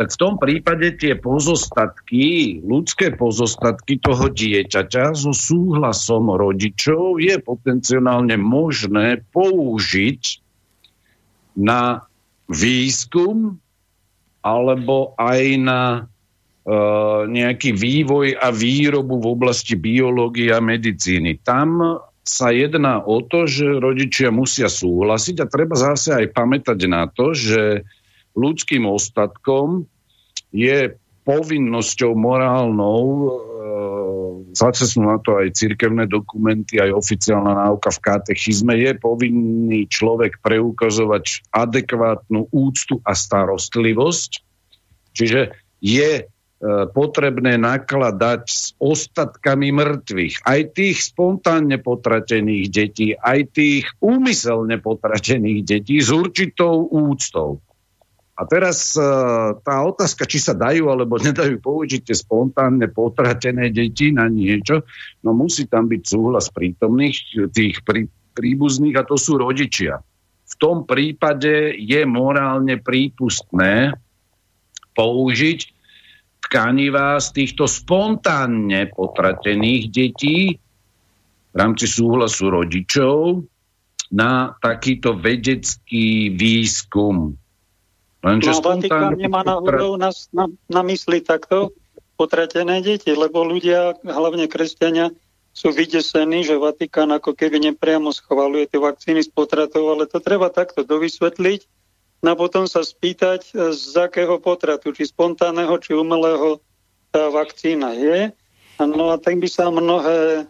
[0.00, 8.32] tak v tom prípade tie pozostatky, ľudské pozostatky toho dieťaťa so súhlasom rodičov je potenciálne
[8.40, 10.22] možné použiť
[11.60, 12.00] na
[12.48, 13.60] výskum
[14.40, 15.80] alebo aj na
[17.26, 21.40] nejaký vývoj a výrobu v oblasti biológie a medicíny.
[21.42, 27.10] Tam sa jedná o to, že rodičia musia súhlasiť a treba zase aj pamätať na
[27.10, 27.82] to, že
[28.38, 29.90] ľudským ostatkom
[30.54, 30.94] je
[31.26, 33.28] povinnosťou morálnou, e,
[34.54, 40.38] zase sú na to aj cirkevné dokumenty, aj oficiálna náuka v katechizme, je povinný človek
[40.40, 44.30] preukazovať adekvátnu úctu a starostlivosť.
[45.12, 46.29] Čiže je
[46.92, 50.44] potrebné nakladať s ostatkami mŕtvych.
[50.44, 57.64] Aj tých spontánne potratených detí, aj tých úmyselne potratených detí s určitou úctou.
[58.36, 58.92] A teraz
[59.64, 64.84] tá otázka, či sa dajú alebo nedajú použiť tie spontánne potratené deti na niečo,
[65.24, 70.00] no musí tam byť súhlas prítomných, tých prí, príbuzných a to sú rodičia.
[70.44, 73.96] V tom prípade je morálne prípustné
[74.92, 75.79] použiť
[76.50, 80.58] tkanivá z týchto spontánne potratených detí
[81.50, 83.46] v rámci súhlasu rodičov
[84.10, 87.38] na takýto vedecký výskum.
[88.26, 91.70] Lenže no, Vatikán nemá na, na, na, na mysli takto
[92.18, 95.14] potratené deti, lebo ľudia, hlavne kresťania,
[95.50, 100.46] sú vydesení, že Vatikán ako keby nepriamo schvaluje tie vakcíny z potratov, ale to treba
[100.50, 101.79] takto dovysvetliť,
[102.20, 106.60] a potom sa spýtať, e, z akého potratu, či spontánneho, či umelého
[107.08, 108.30] tá vakcína je.
[108.80, 110.48] No a tak by sa mnohé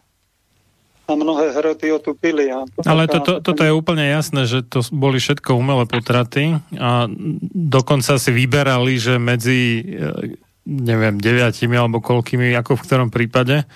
[1.10, 2.54] a mnohé hroty otupili.
[2.54, 7.10] A Ale toto, toto je úplne jasné, že to boli všetko umelé potraty a
[7.50, 10.38] dokonca si vyberali, že medzi e,
[10.70, 13.66] neviem, deviatimi alebo koľkými, ako v ktorom prípade,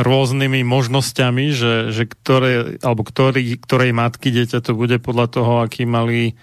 [0.00, 5.84] rôznymi možnosťami, že, že ktoré, alebo ktorý, ktorej matky dieťa to bude podľa toho, aký
[5.84, 6.34] mali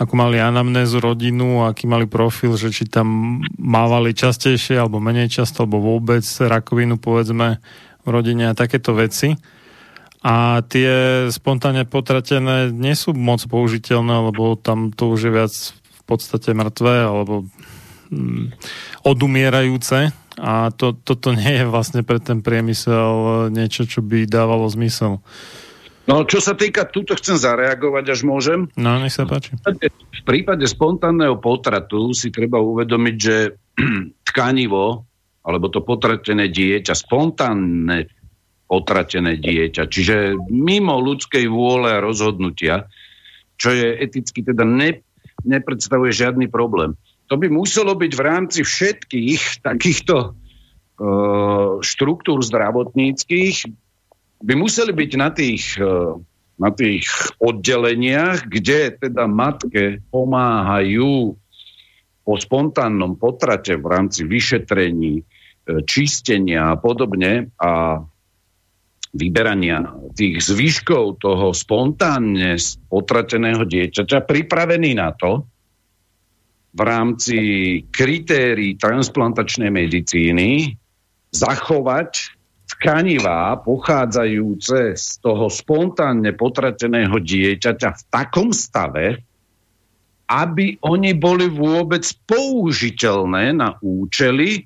[0.00, 5.68] ako mali anamnézu rodinu, aký mali profil, že či tam mávali častejšie alebo menej často,
[5.68, 7.60] alebo vôbec rakovinu povedzme
[8.00, 9.36] v rodine a takéto veci.
[10.24, 16.02] A tie spontánne potratené nie sú moc použiteľné, lebo tam to už je viac v
[16.08, 17.44] podstate mŕtve alebo
[18.08, 18.56] mm,
[19.04, 25.20] odumierajúce a to, toto nie je vlastne pre ten priemysel niečo, čo by dávalo zmysel.
[26.10, 28.66] No, čo sa týka, túto chcem zareagovať, až môžem.
[28.74, 29.54] No, nech sa páči.
[29.54, 33.54] V prípade, v prípade spontánneho potratu si treba uvedomiť, že
[34.34, 35.06] tkanivo,
[35.46, 38.10] alebo to potratené dieťa, spontánne
[38.66, 42.90] potratené dieťa, čiže mimo ľudskej vôle a rozhodnutia,
[43.54, 45.02] čo je eticky teda ne,
[45.46, 46.98] nepredstavuje žiadny problém.
[47.30, 53.70] To by muselo byť v rámci všetkých takýchto uh, štruktúr zdravotníckých
[54.40, 55.94] by museli byť na tých, e,
[56.60, 57.04] na tých
[57.40, 61.36] oddeleniach, kde teda matke pomáhajú
[62.24, 65.24] po spontánnom potrate v rámci vyšetrení, e,
[65.84, 68.00] čistenia a podobne a
[69.10, 72.54] vyberania tých zvyškov toho spontánne
[72.86, 75.50] potrateného dieťaťa pripravený na to,
[76.70, 77.38] v rámci
[77.90, 80.78] kritérií transplantačnej medicíny
[81.34, 82.38] zachovať
[82.80, 89.20] tkanivá pochádzajúce z toho spontánne potrateného dieťaťa v takom stave,
[90.32, 94.60] aby oni boli vôbec použiteľné na účely e,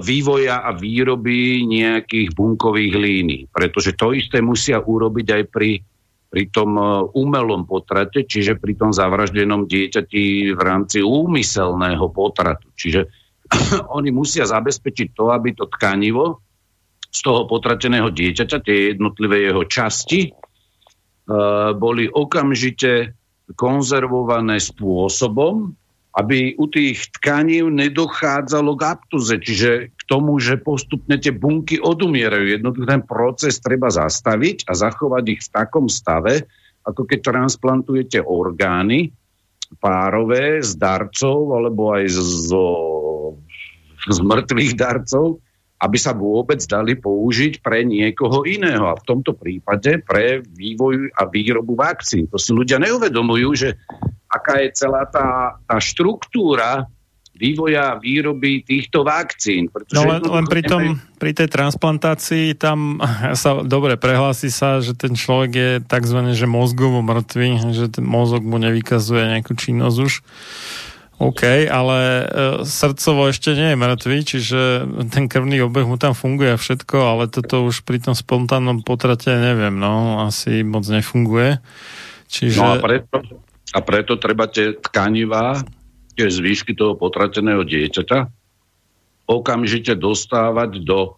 [0.00, 3.42] vývoja a výroby nejakých bunkových línií.
[3.52, 5.76] Pretože to isté musia urobiť aj pri,
[6.32, 12.72] pri tom e, umelom potrate, čiže pri tom zavraždenom dieťati v rámci úmyselného potratu.
[12.72, 13.10] Čiže
[13.98, 16.40] oni musia zabezpečiť to, aby to tkanivo
[17.12, 20.30] z toho potrateného dieťaťa, tie jednotlivé jeho časti, e,
[21.76, 23.12] boli okamžite
[23.52, 25.76] konzervované spôsobom,
[26.12, 32.52] aby u tých tkaní nedochádzalo k aptuze, čiže k tomu, že postupne tie bunky odumierajú.
[32.52, 36.44] Jednoducho ten proces treba zastaviť a zachovať ich v takom stave,
[36.84, 39.12] ako keď transplantujete orgány
[39.80, 42.20] párové z darcov alebo aj z,
[44.04, 45.40] z mŕtvych darcov,
[45.82, 48.86] aby sa vôbec dali použiť pre niekoho iného.
[48.86, 52.30] A v tomto prípade pre vývoj a výrobu vakcín.
[52.30, 53.68] To si ľudia neuvedomujú, že
[54.30, 56.86] aká je celá tá, tá štruktúra
[57.32, 59.66] vývoja a výroby týchto vakcín.
[59.90, 63.02] No len, len pri, tom, pri tej transplantácii tam
[63.42, 66.18] sa dobre prehlási sa, že ten človek je tzv.
[66.30, 70.14] že mozgovo mŕtvy, že ten mozog mu nevykazuje nejakú činnosť už.
[71.22, 72.24] OK, ale e,
[72.66, 74.60] srdcovo ešte nie je mŕtvý, čiže
[75.14, 79.78] ten krvný obeh mu tam funguje všetko, ale toto už pri tom spontánnom potrate neviem,
[79.78, 81.62] no, asi moc nefunguje.
[82.26, 82.58] Čiže...
[82.58, 83.22] No a preto,
[83.70, 85.62] a preto treba tie tkanivá,
[86.18, 88.18] tie zvýšky toho potrateného dieťaťa
[89.30, 91.14] okamžite dostávať do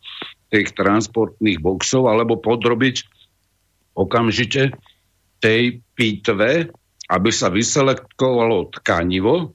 [0.52, 3.08] tých transportných boxov alebo podrobiť
[3.96, 4.76] okamžite
[5.40, 6.68] tej pitve,
[7.08, 9.53] aby sa vyselektovalo tkanivo,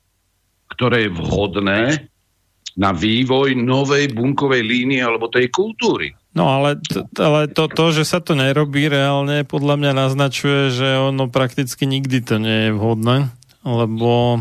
[0.71, 1.81] ktoré je vhodné
[2.79, 6.15] na vývoj novej bunkovej línie alebo tej kultúry.
[6.31, 11.01] No ale, t- ale to, to, že sa to nerobí reálne, podľa mňa naznačuje, že
[11.01, 13.33] ono prakticky nikdy to nie je vhodné,
[13.65, 14.39] lebo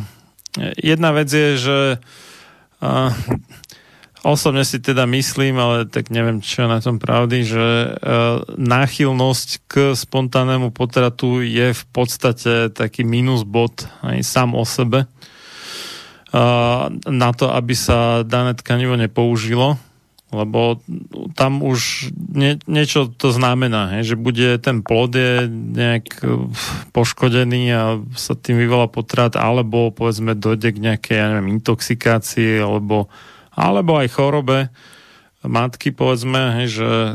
[0.78, 1.78] jedna vec je, že
[2.78, 3.10] Uh,
[4.22, 9.74] osobne si teda myslím, ale tak neviem, čo na tom pravdy, že uh, náchylnosť k
[9.98, 15.10] spontánnemu potratu je v podstate taký minus bod aj sám o sebe
[17.08, 19.80] na to, aby sa dané tkanivo nepoužilo
[20.28, 20.76] lebo
[21.32, 26.28] tam už nie, niečo to znamená, hej, že bude ten plod je nejak eh,
[26.92, 33.08] poškodený a sa tým vyvolá potrat, alebo povedzme dojde k nejakej, ja neviem, intoxikácii, alebo,
[33.56, 34.68] alebo aj chorobe
[35.46, 37.12] matky, povedzme, hej, že eh,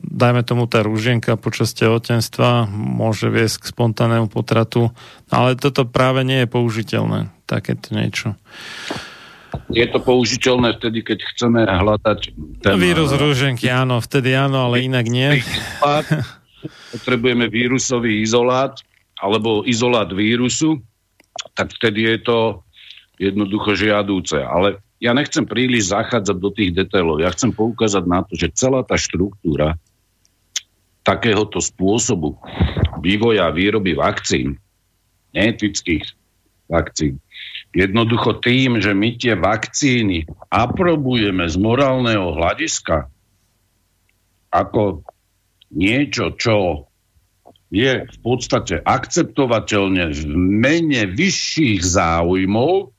[0.00, 4.94] dajme tomu tá rúžienka počas tehotenstva môže viesť k spontánnemu potratu,
[5.28, 8.36] ale toto práve nie je použiteľné, takéto niečo
[9.72, 12.20] je to použiteľné vtedy, keď chceme hľadať
[12.62, 12.76] ten...
[12.78, 15.42] Vírus rúženky, áno, vtedy áno, ale inak nie.
[16.92, 18.78] Potrebujeme vírusový izolát
[19.16, 20.82] alebo izolát vírusu,
[21.56, 22.38] tak vtedy je to
[23.16, 24.36] jednoducho žiadúce.
[24.44, 27.20] Ale ja nechcem príliš zachádzať do tých detailov.
[27.20, 29.76] Ja chcem poukázať na to, že celá tá štruktúra
[31.04, 32.40] takéhoto spôsobu
[32.98, 34.58] vývoja a výroby vakcín,
[35.36, 36.02] neetických
[36.66, 37.22] vakcín,
[37.76, 43.12] Jednoducho tým, že my tie vakcíny aprobujeme z morálneho hľadiska
[44.48, 45.04] ako
[45.76, 46.88] niečo, čo
[47.68, 52.95] je v podstate akceptovateľne v mene vyšších záujmov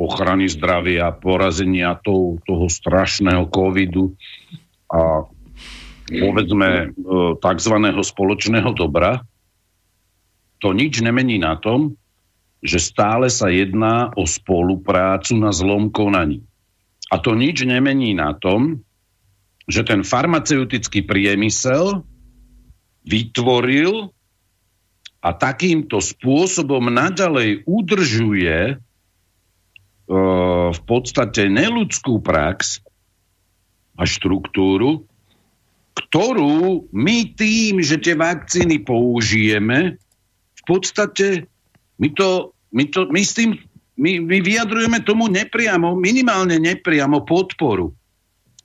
[0.00, 4.16] ochrany zdravia, porazenia toho, toho strašného covidu
[4.88, 5.28] a
[6.08, 6.86] povedzme e,
[7.36, 7.74] tzv.
[8.00, 9.20] spoločného dobra,
[10.60, 12.00] to nič nemení na tom,
[12.60, 16.44] že stále sa jedná o spoluprácu na zlom konaní.
[17.08, 18.84] A to nič nemení na tom,
[19.64, 22.04] že ten farmaceutický priemysel
[23.04, 24.12] vytvoril
[25.20, 28.80] a takýmto spôsobom naďalej udržuje
[30.70, 32.82] v podstate neludskú prax
[33.94, 35.06] a štruktúru,
[35.94, 40.02] ktorú my tým, že tie vakcíny použijeme,
[40.50, 41.46] v podstate
[42.02, 43.54] my, to, my, to, my s tým
[44.00, 47.92] my, my vyjadrujeme tomu nepriamo, minimálne nepriamo podporu.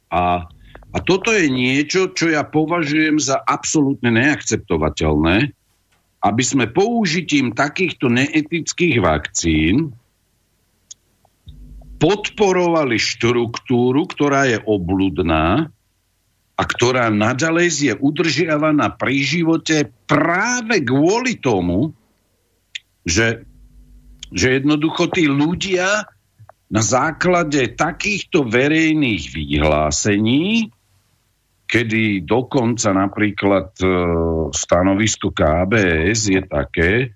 [0.07, 0.47] A,
[0.95, 5.51] a toto je niečo, čo ja považujem za absolútne neakceptovateľné,
[6.23, 9.91] aby sme použitím takýchto neetických vakcín
[11.95, 15.71] podporovali štruktúru, ktorá je obludná
[16.55, 21.91] a ktorá naďalej je udržiavaná pri živote práve kvôli tomu,
[23.03, 23.43] že,
[24.31, 26.07] že jednoducho tí ľudia
[26.71, 30.71] na základe takýchto verejných vyhlásení,
[31.69, 33.87] kedy dokonca napríklad e,
[34.49, 37.07] stanovisko KBS je také, e,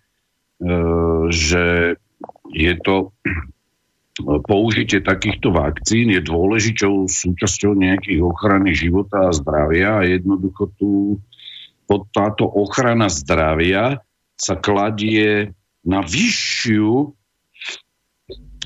[1.34, 1.96] že
[2.54, 3.16] je to
[4.20, 10.90] použitie takýchto vakcín je dôležitou súčasťou nejakých ochrany života a zdravia a jednoducho tu
[11.90, 14.06] pod táto ochrana zdravia
[14.38, 17.16] sa kladie na vyššiu,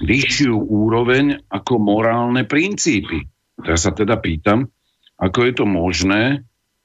[0.04, 3.30] vyššiu úroveň ako morálne princípy.
[3.64, 4.74] Ja sa teda pýtam,
[5.16, 6.24] ako je to možné,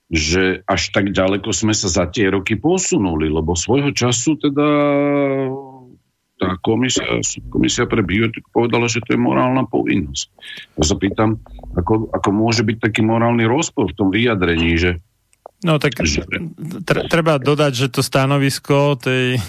[0.08, 4.68] že až tak ďaleko sme sa za tie roky posunuli, lebo svojho času teda
[6.38, 7.18] tá komisia,
[7.50, 10.26] komisia pre biotik povedala, že to je morálna povinnosť.
[10.78, 11.42] Ja sa pýtam,
[11.74, 15.02] ako, ako môže byť taký morálny rozpor v tom vyjadrení, že
[15.58, 15.98] No tak
[17.10, 19.42] treba dodať, že to stanovisko tej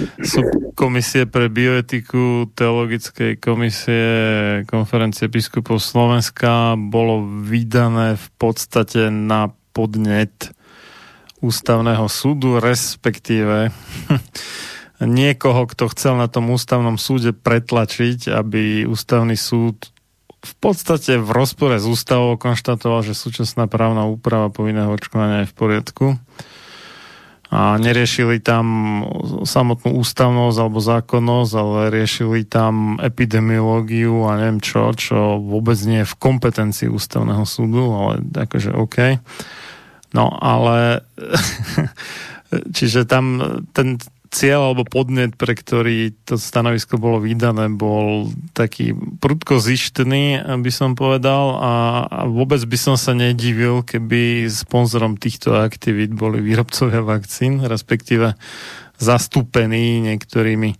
[0.82, 4.02] komisie pre bioetiku Teologickej komisie
[4.66, 10.50] konferencie biskupov Slovenska bolo vydané v podstate na podnet
[11.38, 13.70] ústavného súdu, respektíve
[15.02, 19.90] niekoho, kto chcel na tom ústavnom súde pretlačiť, aby ústavný súd
[20.44, 25.56] v podstate v rozpore s ústavou konštatoval, že súčasná právna úprava povinného očkovania je v
[25.56, 26.06] poriadku
[27.54, 28.66] a neriešili tam
[29.46, 36.10] samotnú ústavnosť alebo zákonnosť, ale riešili tam epidemiológiu a neviem čo, čo vôbec nie je
[36.10, 39.22] v kompetencii ústavného súdu, ale akože OK.
[40.18, 41.06] No ale
[42.76, 43.38] čiže tam
[43.70, 44.02] ten
[44.34, 48.90] cieľ alebo podnet, pre ktorý to stanovisko bolo vydané, bol taký
[49.22, 51.74] prudko zištný, by som povedal a,
[52.10, 58.34] a vôbec by som sa nedivil, keby sponzorom týchto aktivít boli výrobcovia vakcín, respektíve
[58.98, 60.74] zastúpení niektorými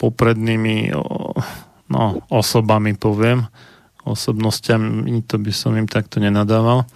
[0.00, 0.96] poprednými
[1.92, 3.44] no, osobami, poviem,
[4.08, 6.88] osobnostiami, to by som im takto nenadával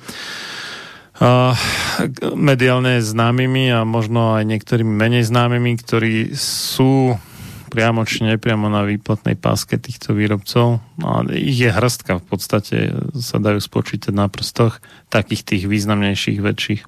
[2.38, 7.18] mediálne známymi a možno aj niektorými menej známymi, ktorí sú
[7.68, 10.80] priamo či nepriamo na výplatnej páske týchto výrobcov.
[10.96, 12.76] No, ich je hrstka v podstate,
[13.18, 14.80] sa dajú spočítať na prstoch
[15.12, 16.82] takých tých významnejších, väčších,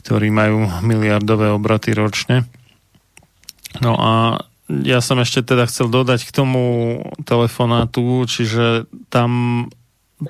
[0.00, 2.48] ktorí majú miliardové obraty ročne.
[3.84, 4.40] No a
[4.70, 6.62] ja som ešte teda chcel dodať k tomu
[7.28, 9.66] telefonátu, čiže tam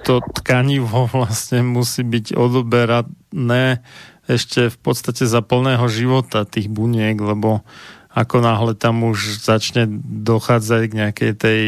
[0.07, 3.83] to tkanivo vlastne musí byť odoberané
[4.31, 7.67] ešte v podstate za plného života tých buniek, lebo
[8.11, 11.61] ako náhle tam už začne dochádzať k nejakej tej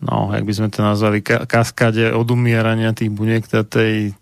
[0.00, 4.16] no, jak by sme to nazvali, kaskáde odumierania tých buniek, tej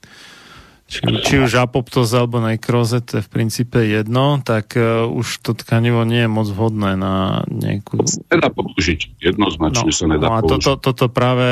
[0.88, 5.52] či, či už apoptoza alebo nekroze, to je v princípe jedno, tak uh, už to
[5.52, 8.08] tkanivo nie je moc vhodné na nejakú...
[8.32, 10.64] Nedá použiť, jednoznačne no, sa nedá no a použiť.
[10.64, 11.48] Toto, toto práve,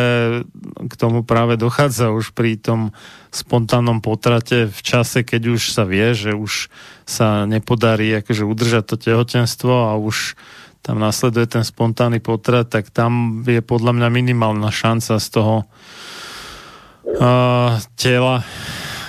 [0.89, 2.97] k tomu práve dochádza už pri tom
[3.29, 6.73] spontánnom potrate v čase, keď už sa vie, že už
[7.05, 10.33] sa nepodarí akože udržať to tehotenstvo a už
[10.81, 15.69] tam nasleduje ten spontánny potrat, tak tam je podľa mňa minimálna šanca z toho
[17.21, 18.41] uh, tela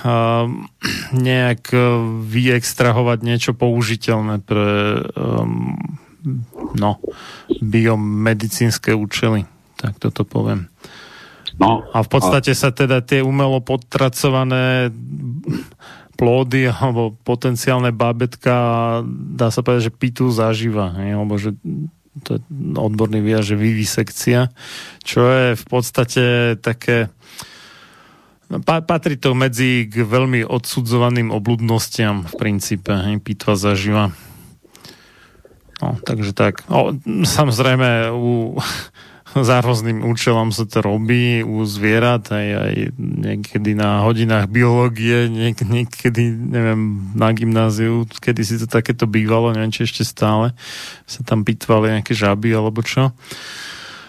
[1.28, 1.82] nejak uh,
[2.24, 5.76] vyextrahovať niečo použiteľné pre um,
[6.76, 7.00] no,
[7.62, 9.46] biomedicínske účely.
[9.78, 10.68] Tak toto poviem.
[11.58, 12.58] No, a v podstate a...
[12.58, 14.94] sa teda tie umelo podtracované
[16.18, 18.54] plódy alebo potenciálne bábetka
[19.10, 21.54] dá sa povedať, že pitu zaživa, alebo že
[22.26, 22.42] to je
[22.74, 24.50] odborný výraz, že vivisekcia,
[25.06, 26.26] čo je v podstate
[26.58, 27.14] také
[28.64, 34.16] Patrí to medzi k veľmi odsudzovaným obludnostiam v princípe, hej, pitva zaživa.
[35.84, 36.64] No, takže tak.
[36.72, 36.96] O,
[37.28, 38.56] samozrejme, u,
[39.48, 45.68] za rôznym účelom sa to robí u zvierat, aj, aj niekedy na hodinách biológie, niek-
[45.68, 50.56] niekedy, neviem, na gymnáziu, kedy si to takéto bývalo, neviem, či ešte stále
[51.04, 53.12] sa tam pitvali nejaké žaby alebo čo.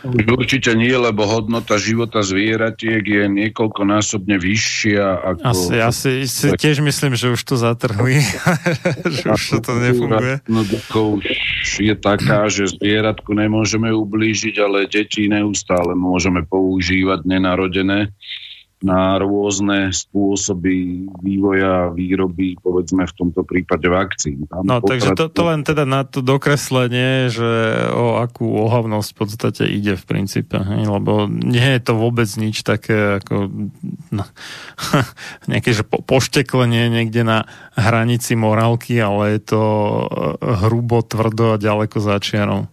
[0.07, 5.42] Určite nie, lebo hodnota života zvieratiek je niekoľkonásobne vyššia ako...
[5.44, 8.22] Asi, asi si tiež myslím, že už to zatrhli,
[9.16, 10.44] že už to nefunguje.
[10.46, 11.28] Jednoducho už
[11.82, 18.14] je taká, že zvieratku nemôžeme ublížiť, ale deti neustále môžeme používať nenarodené
[18.79, 24.47] na rôzne spôsoby vývoja výroby, povedzme v tomto prípade vakcín.
[24.47, 24.91] Tam no, potratu...
[24.95, 27.51] takže to, to len teda na to dokreslenie, že
[27.91, 30.87] o akú ohavnosť v podstate ide v princípe, hej?
[30.87, 33.51] lebo nie je to vôbec nič také ako
[34.14, 34.24] no,
[35.51, 40.07] nejaké že po, pošteklenie niekde na hranici morálky, ale je to eh,
[40.66, 42.70] hrubo, tvrdo a ďaleko začiarov.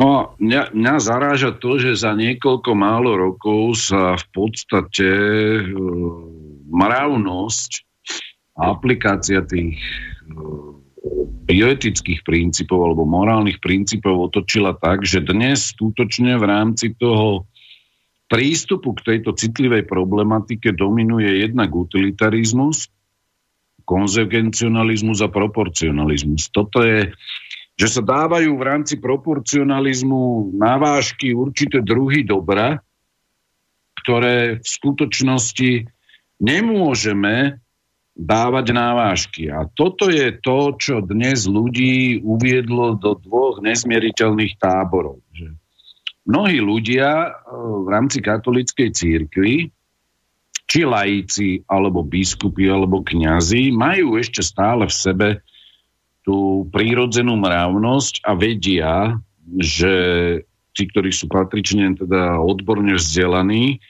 [0.00, 5.08] No, mňa, mňa zaráža to, že za niekoľko málo rokov sa v podstate
[5.60, 5.62] e,
[6.72, 7.70] mravnosť
[8.56, 9.84] a aplikácia tých e,
[11.44, 17.44] bioetických princípov alebo morálnych princípov otočila tak, že dnes skutočne v rámci toho
[18.32, 22.88] prístupu k tejto citlivej problematike dominuje jednak utilitarizmus,
[23.84, 26.48] konzervencionalizmus a proporcionalizmus.
[26.48, 27.12] Toto je
[27.80, 32.84] že sa dávajú v rámci proporcionalizmu navážky určité druhy dobra,
[34.04, 35.88] ktoré v skutočnosti
[36.44, 37.56] nemôžeme
[38.12, 39.42] dávať návážky.
[39.48, 45.24] A toto je to, čo dnes ľudí uviedlo do dvoch nezmieriteľných táborov.
[45.32, 45.56] Že
[46.28, 47.28] mnohí ľudia e,
[47.80, 49.72] v rámci katolíckej církvy,
[50.68, 55.28] či laici, alebo biskupy, alebo kňazi, majú ešte stále v sebe
[56.24, 58.94] tú prírodzenú mravnosť a vedia,
[59.56, 59.94] že
[60.76, 63.82] tí, ktorí sú patrične teda odborne vzdelaní,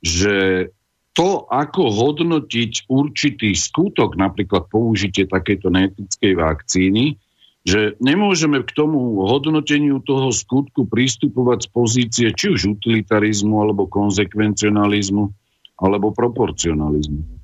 [0.00, 0.68] že
[1.12, 7.18] to, ako hodnotiť určitý skutok, napríklad použitie takejto neetickej vakcíny,
[7.60, 15.28] že nemôžeme k tomu hodnoteniu toho skutku pristupovať z pozície či už utilitarizmu, alebo konsekvencionalizmu,
[15.76, 17.39] alebo proporcionalizmu.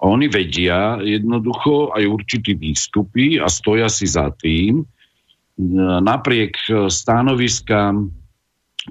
[0.00, 4.80] Oni vedia jednoducho aj určití výstupy a stoja si za tým,
[6.00, 6.56] napriek
[6.88, 8.08] stanoviskám,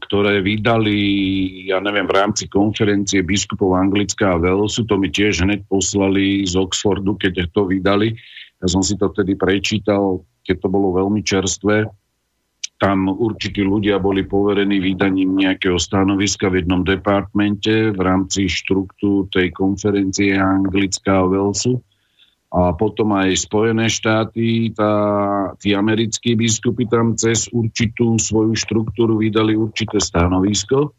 [0.06, 1.02] ktoré vydali,
[1.66, 6.54] ja neviem, v rámci konferencie biskupov Anglická a Velsu, to mi tiež hneď poslali z
[6.62, 8.14] Oxfordu, keď to vydali.
[8.62, 11.90] Ja som si to vtedy prečítal, keď to bolo veľmi čerstvé
[12.80, 19.52] tam určití ľudia boli poverení vydaním nejakého stanoviska v jednom departmente v rámci štruktúr tej
[19.52, 21.84] konferencie Anglická a Velsu.
[22.50, 24.94] A potom aj Spojené štáty, tá,
[25.62, 30.96] tí americkí biskupy tam cez určitú svoju štruktúru vydali určité stanovisko.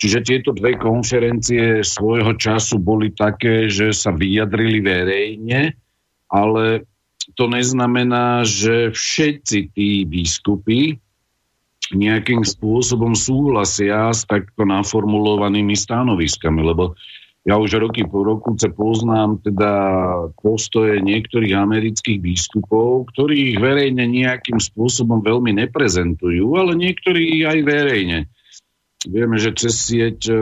[0.00, 5.76] Čiže tieto dve konferencie svojho času boli také, že sa vyjadrili verejne,
[6.32, 6.88] ale
[7.40, 11.00] to neznamená, že všetci tí biskupy
[11.90, 17.00] nejakým spôsobom súhlasia s takto naformulovanými stanoviskami, lebo
[17.48, 19.72] ja už roky po roku sa poznám teda
[20.38, 28.18] postoje niektorých amerických biskupov, ktorí ich verejne nejakým spôsobom veľmi neprezentujú, ale niektorí aj verejne.
[29.08, 30.36] Vieme, že cez sieť, e,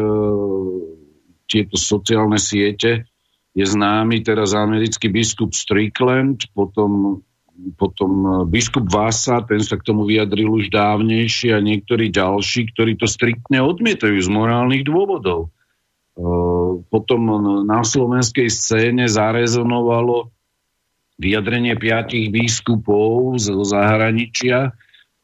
[1.46, 3.07] tieto sociálne siete,
[3.58, 7.26] je známy teraz americký biskup Strickland, potom,
[7.74, 13.10] potom biskup Vasa, ten sa k tomu vyjadril už dávnejšie a niektorí ďalší, ktorí to
[13.10, 15.50] striktne odmietajú z morálnych dôvodov.
[16.86, 17.20] Potom
[17.66, 20.30] na slovenskej scéne zarezonovalo
[21.18, 24.70] vyjadrenie piatich biskupov zo zahraničia,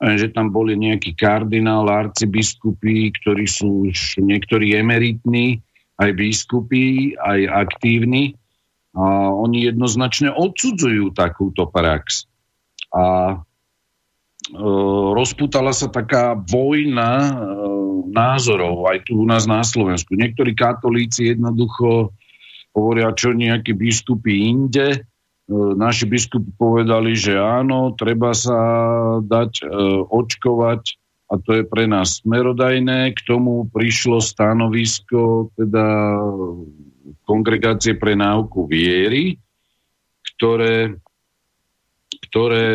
[0.03, 5.63] že tam boli nejakí kardinál, arcibiskupy, ktorí sú už niektorí emeritní,
[6.01, 8.35] aj biskupy, aj aktívni.
[8.95, 12.31] A oni jednoznačne odsudzujú takúto prax.
[12.95, 13.39] A
[14.53, 14.61] E,
[15.17, 17.33] rozputala sa taká vojna e,
[18.13, 20.13] názorov aj tu u nás na Slovensku.
[20.13, 22.13] Niektorí katolíci jednoducho
[22.77, 24.89] hovoria, čo nejakí biskupy inde.
[24.93, 24.99] E,
[25.81, 28.61] naši biskupy povedali, že áno, treba sa
[29.25, 29.65] dať
[30.13, 30.83] očkovať
[31.35, 33.11] a to je pre nás smerodajné.
[33.19, 35.87] K tomu prišlo stanovisko teda
[37.27, 39.43] kongregácie pre náuku viery,
[40.39, 40.95] ktoré
[42.35, 42.67] ktoré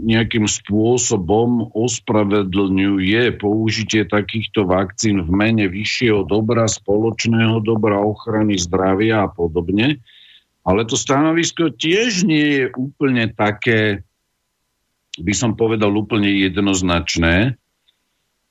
[0.00, 9.32] nejakým spôsobom ospravedlňuje použitie takýchto vakcín v mene vyššieho dobra, spoločného dobra, ochrany zdravia a
[9.32, 10.00] podobne.
[10.64, 14.08] Ale to stanovisko tiež nie je úplne také,
[15.20, 17.60] by som povedal, úplne jednoznačné.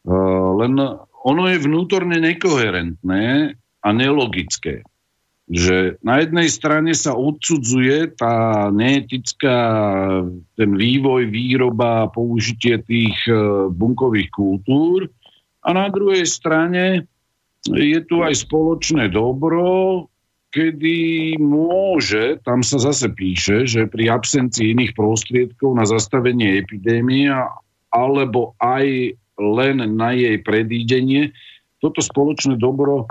[0.06, 0.74] Len
[1.22, 4.82] ono je vnútorne nekoherentné a nelogické
[5.52, 9.58] že na jednej strane sa odsudzuje tá neetická,
[10.56, 15.12] ten vývoj, výroba, použitie tých e, bunkových kultúr
[15.60, 17.04] a na druhej strane
[17.68, 20.08] je tu aj spoločné dobro,
[20.56, 27.28] kedy môže, tam sa zase píše, že pri absencii iných prostriedkov na zastavenie epidémie
[27.92, 31.34] alebo aj len na jej predídenie,
[31.82, 33.10] toto spoločné dobro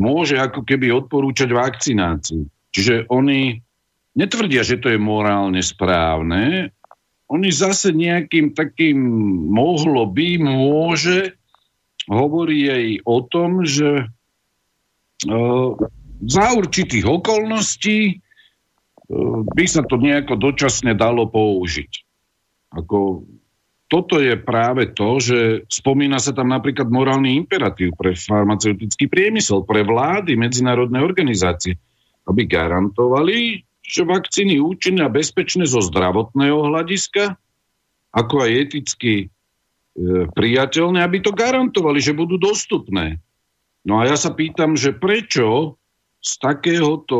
[0.00, 2.48] môže ako keby odporúčať vakcináciu.
[2.72, 3.60] Čiže oni
[4.16, 6.72] netvrdia, že to je morálne správne,
[7.26, 8.96] oni zase nejakým takým
[9.50, 11.34] mohlo by, môže,
[12.06, 15.70] hovorí aj o tom, že uh,
[16.22, 21.92] za určitých okolností uh, by sa to nejako dočasne dalo použiť.
[22.78, 23.26] Ako
[23.86, 25.38] toto je práve to, že
[25.70, 31.78] spomína sa tam napríklad morálny imperatív pre farmaceutický priemysel, pre vlády, medzinárodné organizácie,
[32.26, 37.38] aby garantovali, že vakcíny účinné a bezpečné zo zdravotného hľadiska,
[38.10, 39.26] ako aj eticky e,
[40.34, 43.22] priateľné, aby to garantovali, že budú dostupné.
[43.86, 45.78] No a ja sa pýtam, že prečo
[46.18, 47.18] z takéhoto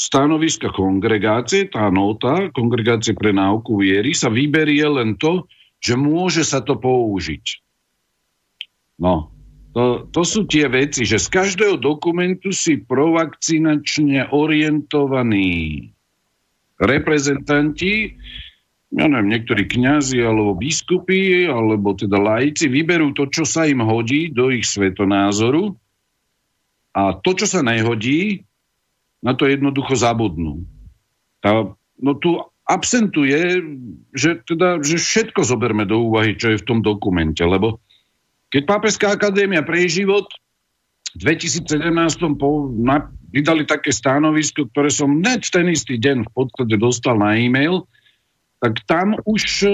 [0.00, 5.44] stanoviska kongregácie, tá nota, kongregácie pre náuku viery, sa vyberie len to,
[5.76, 7.60] že môže sa to použiť.
[8.96, 9.28] No,
[9.76, 15.92] to, to sú tie veci, že z každého dokumentu si provakcinačne orientovaní
[16.80, 18.16] reprezentanti,
[18.90, 24.32] ja neviem, niektorí kňazi alebo biskupy, alebo teda laici, vyberú to, čo sa im hodí
[24.32, 25.76] do ich svetonázoru
[26.96, 28.49] a to, čo sa nehodí,
[29.20, 30.64] na to jednoducho zabudnú.
[31.40, 31.68] Tá,
[32.00, 33.60] no tu absentuje,
[34.14, 37.82] že, teda, že všetko zoberme do úvahy, čo je v tom dokumente, lebo
[38.50, 40.26] keď Pápežská akadémia pre život
[41.18, 41.82] v 2017
[42.38, 47.34] po, na, vydali také stanovisko, ktoré som hneď ten istý deň v podstate dostal na
[47.34, 47.86] e-mail,
[48.60, 49.72] tak tam už uh,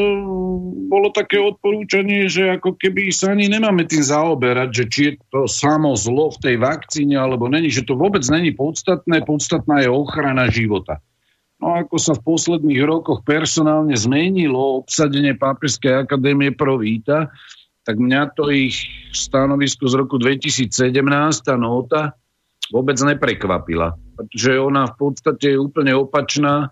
[0.86, 5.50] bolo také odporúčanie, že ako keby sa ani nemáme tým zaoberať, že či je to
[5.50, 10.46] samo zlo v tej vakcíne alebo není, že to vôbec není podstatné, podstatná je ochrana
[10.46, 11.02] života.
[11.58, 17.34] No ako sa v posledných rokoch personálne zmenilo obsadenie Pápežskej akadémie pro víta,
[17.82, 20.70] tak mňa to ich stanovisko z roku 2017,
[21.42, 22.14] tá nota,
[22.70, 23.98] vôbec neprekvapila.
[24.14, 26.70] Pretože ona v podstate je úplne opačná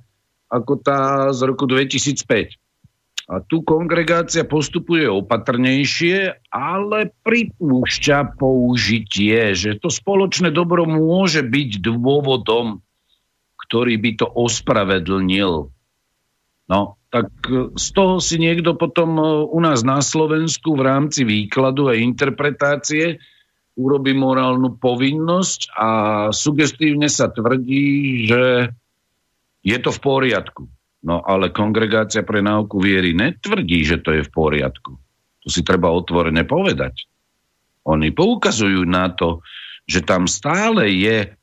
[0.55, 2.55] ako tá z roku 2005.
[3.25, 12.85] A tu kongregácia postupuje opatrnejšie, ale pripúšťa použitie, že to spoločné dobro môže byť dôvodom,
[13.65, 15.73] ktorý by to ospravedlnil.
[16.69, 21.25] No, tak e, z toho si niekto potom e, u nás na Slovensku v rámci
[21.25, 23.21] výkladu a interpretácie
[23.75, 25.89] urobí morálnu povinnosť a
[26.31, 28.73] sugestívne sa tvrdí, že
[29.65, 30.69] je to v poriadku.
[31.05, 34.97] No ale kongregácia pre náuku viery netvrdí, že to je v poriadku.
[35.45, 37.09] To si treba otvorene povedať.
[37.85, 39.45] Oni poukazujú na to,
[39.85, 41.37] že tam stále je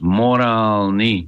[0.00, 1.24] morálny e,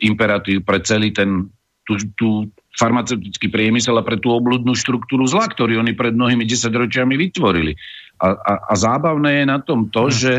[0.00, 1.52] imperatív pre celý ten
[1.84, 2.28] tú, tú
[2.76, 7.76] farmaceutický priemysel a pre tú obludnú štruktúru zla, ktorý oni pred mnohými desaťročiami vytvorili.
[8.20, 10.12] A, a, a zábavné je na tom to, hm.
[10.12, 10.32] že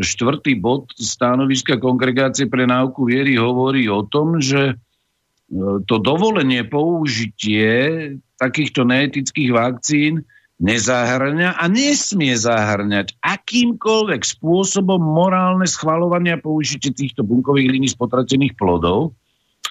[0.00, 4.74] štvrtý bod stanoviska Kongregácie pre náuku viery hovorí o tom, že e,
[5.84, 7.72] to dovolenie použitie
[8.40, 10.24] takýchto neetických vakcín
[10.60, 18.56] nezahrňa a nesmie zahrňať akýmkoľvek spôsobom morálne schvalovanie a použitie týchto bunkových línií z potratených
[18.60, 19.16] plodov.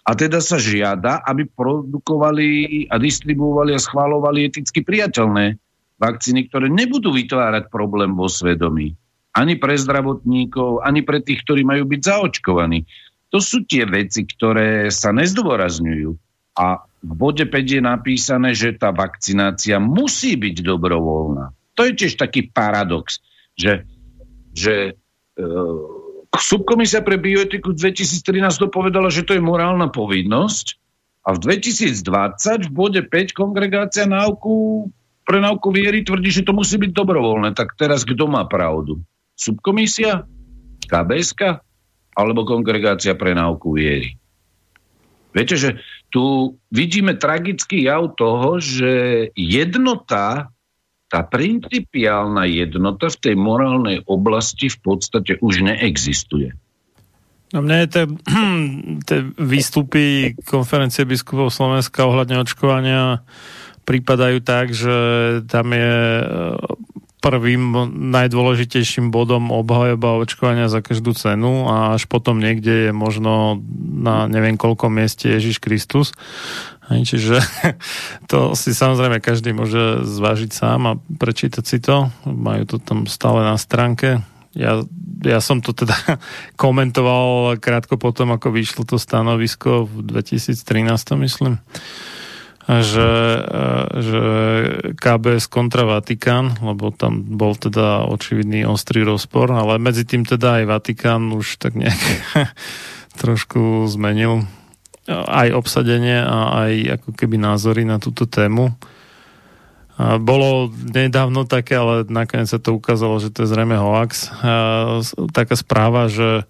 [0.10, 5.62] A teda sa žiada, aby produkovali a distribuovali a schvalovali eticky priateľné
[6.02, 8.98] vakcíny, ktoré nebudú vytvárať problém vo svedomí.
[9.36, 12.86] Ani pre zdravotníkov, ani pre tých, ktorí majú byť zaočkovaní.
[13.30, 16.10] To sú tie veci, ktoré sa nezdôrazňujú.
[16.58, 21.54] A v bode 5 je napísané, že tá vakcinácia musí byť dobrovoľná.
[21.78, 23.24] To je tiež taký paradox,
[23.56, 23.88] že,
[24.52, 25.00] že
[25.40, 25.44] e,
[26.36, 30.76] subkomisia pre bioetiku 2013 to povedala, že to je morálna povinnosť
[31.24, 34.90] a v 2020 v bode 5 kongregácia náuku
[35.24, 37.54] pre náuku viery tvrdí, že to musí byť dobrovoľné.
[37.54, 39.06] Tak teraz kto má pravdu?
[39.40, 40.28] Subkomisia?
[40.84, 41.64] KBSK?
[42.20, 44.20] Alebo kongregácia pre náuku viery?
[45.32, 45.80] Viete, že
[46.12, 48.92] tu vidíme tragický jav toho, že
[49.38, 50.52] jednota,
[51.08, 56.52] tá principiálna jednota v tej morálnej oblasti v podstate už neexistuje.
[57.50, 58.06] No mne tie,
[59.08, 59.20] tie
[59.54, 63.26] výstupy konferencie biskupov Slovenska ohľadne očkovania
[63.90, 64.98] pripadajú tak, že
[65.50, 65.98] tam je
[67.20, 74.26] prvým najdôležitejším bodom obhajoba očkovania za každú cenu a až potom niekde je možno na
[74.32, 76.16] neviem koľko mieste Ježiš Kristus.
[76.90, 77.44] Čiže
[78.32, 82.10] to si samozrejme každý môže zvážiť sám a prečítať si to.
[82.26, 84.24] Majú to tam stále na stránke.
[84.58, 84.82] Ja,
[85.22, 85.94] ja som to teda
[86.64, 90.56] komentoval krátko potom, ako vyšlo to stanovisko v 2013,
[91.20, 91.62] myslím
[92.70, 94.24] že, e, že
[94.94, 100.64] KBS kontra Vatikán, lebo tam bol teda očividný ostrý rozpor, ale medzi tým teda aj
[100.70, 101.98] Vatikán už tak nejak
[103.22, 104.46] trošku zmenil
[105.10, 108.78] aj obsadenie a aj ako keby názory na túto tému.
[110.00, 114.32] Bolo nedávno také, ale nakoniec sa to ukázalo, že to je zrejme hoax.
[115.34, 116.48] Taká správa, že,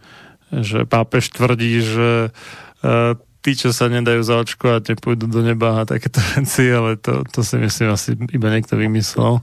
[0.53, 2.29] že pápež tvrdí, že e,
[3.39, 7.55] tí, čo sa nedajú zaočkovať, nepôjdu do neba a takéto veci, ale to, to si
[7.55, 9.39] myslím asi iba niekto vymyslel.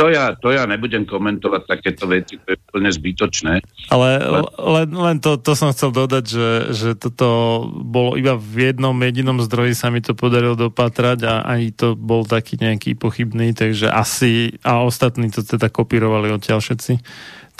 [0.00, 3.60] To ja, to ja nebudem komentovať takéto veci, to je úplne zbytočné.
[3.92, 4.08] Ale
[4.56, 7.28] len, len to, to som chcel dodať, že, že toto
[7.68, 12.24] bolo iba v jednom jedinom zdroji sa mi to podarilo dopatrať a ani to bol
[12.24, 16.92] taký nejaký pochybný, takže asi a ostatní to teda kopírovali odtiaľ všetci.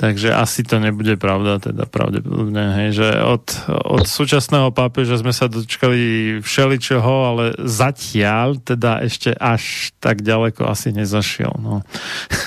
[0.00, 5.44] Takže asi to nebude pravda, teda pravdepodobne, hej, že od, od súčasného pápeža sme sa
[5.44, 11.52] dočkali všeličoho, ale zatiaľ teda ešte až tak ďaleko asi nezašiel.
[11.60, 11.84] No.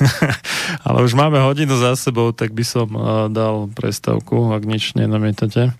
[0.90, 5.78] ale už máme hodinu za sebou, tak by som uh, dal prestavku, ak nič nenamietate.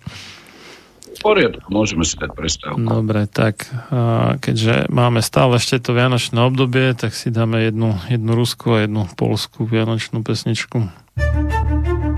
[1.18, 2.86] V poriadku, môžeme si dať prestávku.
[2.86, 8.30] Dobre, tak uh, keďže máme stále ešte to vianočné obdobie, tak si dáme jednu, jednu
[8.38, 11.02] ruskú a jednu polskú vianočnú pesničku.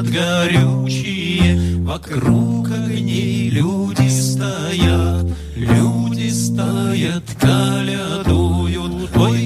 [0.00, 5.26] Горят горючие, вокруг огней люди стоят,
[5.56, 9.41] люди стоят, колядуют, ой,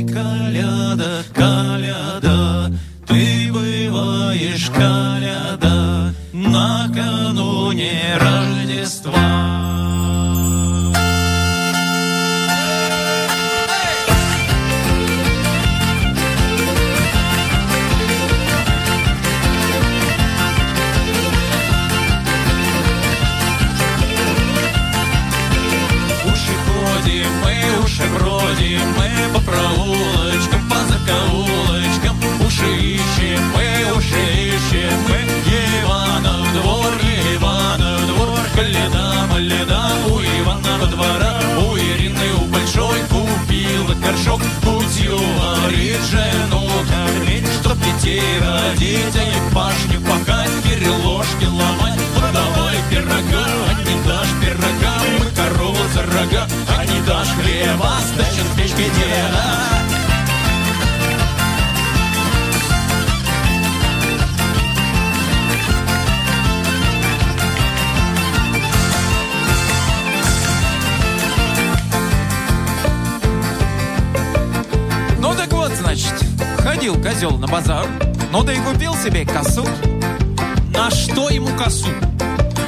[44.26, 46.62] горшок, путью говорит жену.
[46.88, 54.34] Кормить, чтоб детей родить, а не пахать, переложки ломать, вот давай пирога, а не дашь
[54.40, 56.46] пирога, мы корову за рога,
[56.76, 59.85] а не дашь хлеба, сдача с печки деда.
[76.86, 77.88] Ходил козел на базар,
[78.30, 79.66] ну да и купил себе косу.
[80.72, 81.88] На что ему косу?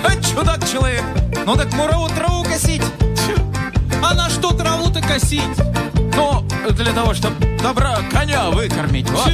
[0.02, 1.04] А чудак человек,
[1.46, 2.82] ну так мурову траву косить.
[4.02, 5.42] А на что траву-то косить?
[6.16, 6.42] Ну,
[6.72, 9.32] для того, чтобы добра коня выкормить, вот.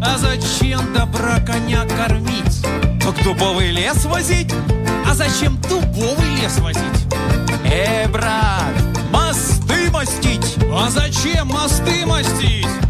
[0.00, 2.64] А зачем добра коня кормить?
[3.02, 4.54] Так дубовый лес возить?
[5.04, 7.06] А зачем дубовый лес возить?
[7.64, 8.72] Э, брат,
[9.10, 10.58] мосты мостить.
[10.72, 12.85] А зачем мосты мостить?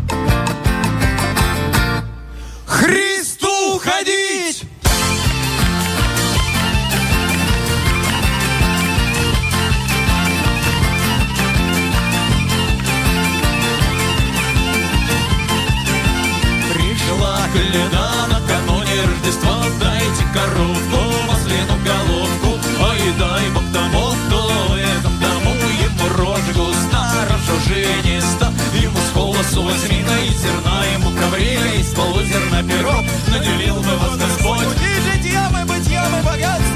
[27.57, 33.97] Рожужениста Ему с колосу возьми на и зерна Ему коврили, из полузерна перо Наделил бы
[33.97, 34.61] вас Господь.
[34.61, 36.76] И житьем, и бытьем, и богатством.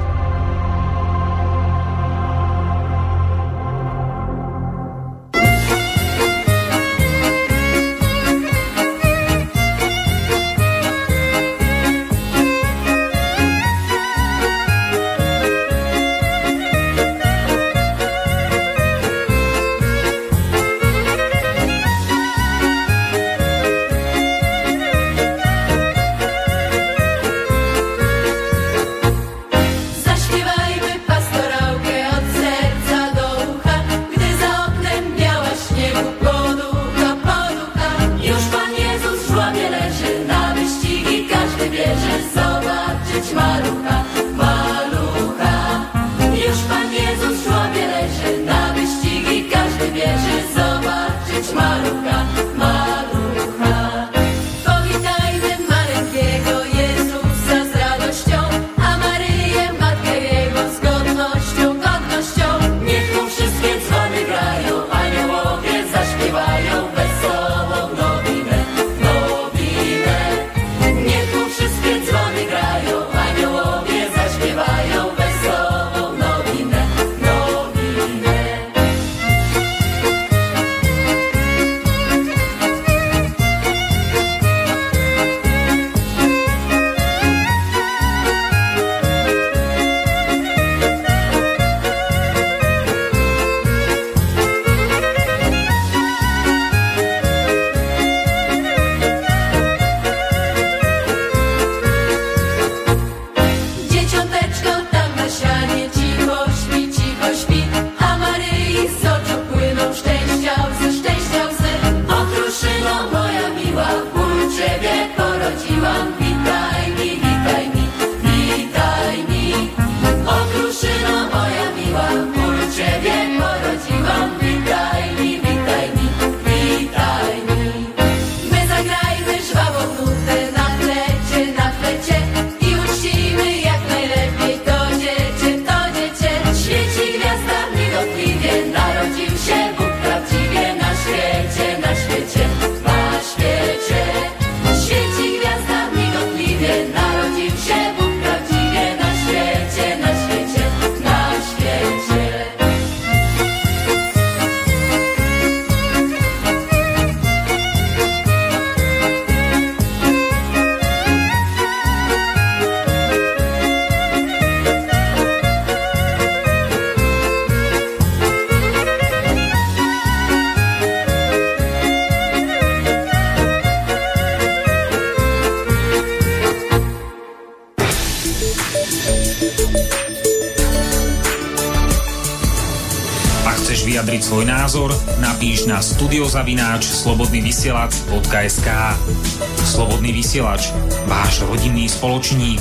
[192.01, 192.57] Spoločník.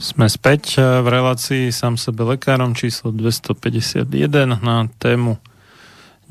[0.00, 4.08] Sme späť eh, v relácii sám sebe lekárom číslo 251
[4.64, 5.36] na tému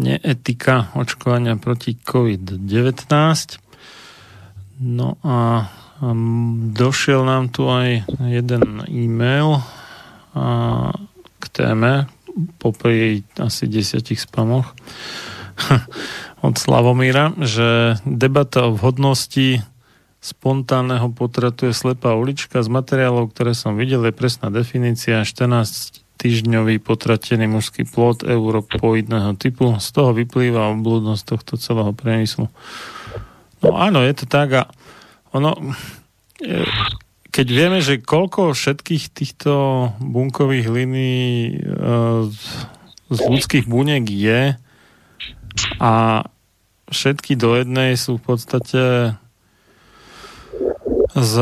[0.01, 3.13] neetika očkovania proti COVID-19.
[4.81, 5.69] No a
[6.01, 9.61] um, došiel nám tu aj jeden e-mail
[10.33, 10.89] a,
[11.37, 12.09] k téme
[12.57, 14.73] popri asi desiatich spamoch
[16.49, 19.61] od Slavomíra, že debata o vhodnosti
[20.23, 22.63] spontánneho potratu je slepá ulička.
[22.63, 29.75] Z materiálov, ktoré som videl, je presná definícia 14 týždňový potratený mužský plod europoidného typu.
[29.83, 32.47] Z toho vyplýva obľudnosť tohto celého priemyslu.
[33.59, 34.63] No áno, je to tak a
[35.35, 35.75] ono,
[37.27, 39.53] keď vieme, že koľko všetkých týchto
[39.99, 41.53] bunkových línií e,
[43.11, 44.55] z ľudských buniek je
[45.81, 45.93] a
[46.87, 48.83] všetky do jednej sú v podstate
[51.13, 51.33] z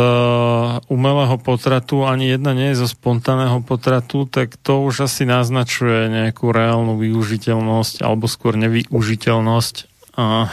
[0.92, 6.52] umelého potratu, ani jedna nie je zo spontánneho potratu, tak to už asi naznačuje nejakú
[6.52, 9.76] reálnu využiteľnosť alebo skôr nevyužiteľnosť
[10.20, 10.52] a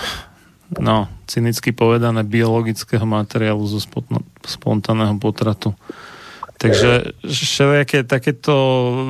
[0.79, 3.83] no, cynicky povedané, biologického materiálu zo
[4.47, 5.75] spontánneho potratu.
[6.59, 8.55] Takže všelijaké takéto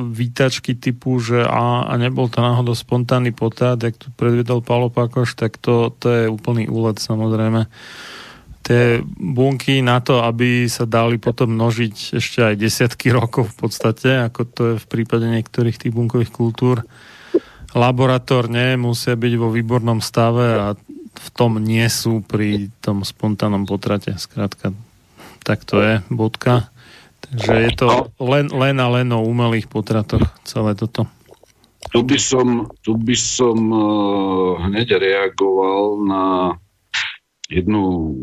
[0.05, 5.33] výtačky typu, že a, a nebol to náhodou spontánny potrat, jak tu predvedol Paolo Pakoš,
[5.33, 7.65] tak to, to je úplný úlet samozrejme.
[8.59, 14.09] Tie bunky na to, aby sa dali potom množiť ešte aj desiatky rokov v podstate,
[14.29, 16.85] ako to je v prípade niektorých tých bunkových kultúr,
[17.73, 20.67] laboratórne musia byť vo výbornom stave a
[21.19, 24.15] v tom nie sú pri tom spontánnom potrate.
[24.15, 24.71] Skrátka,
[25.43, 26.71] tak to je, bodka.
[27.19, 31.05] Takže je to len, len a len o umelých potratoch celé toto.
[31.89, 36.23] Tu by som, tu by som uh, hneď reagoval na
[37.49, 38.13] jednu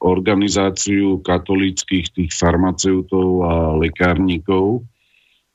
[0.00, 4.88] organizáciu katolíckých tých farmaceutov a lekárnikov,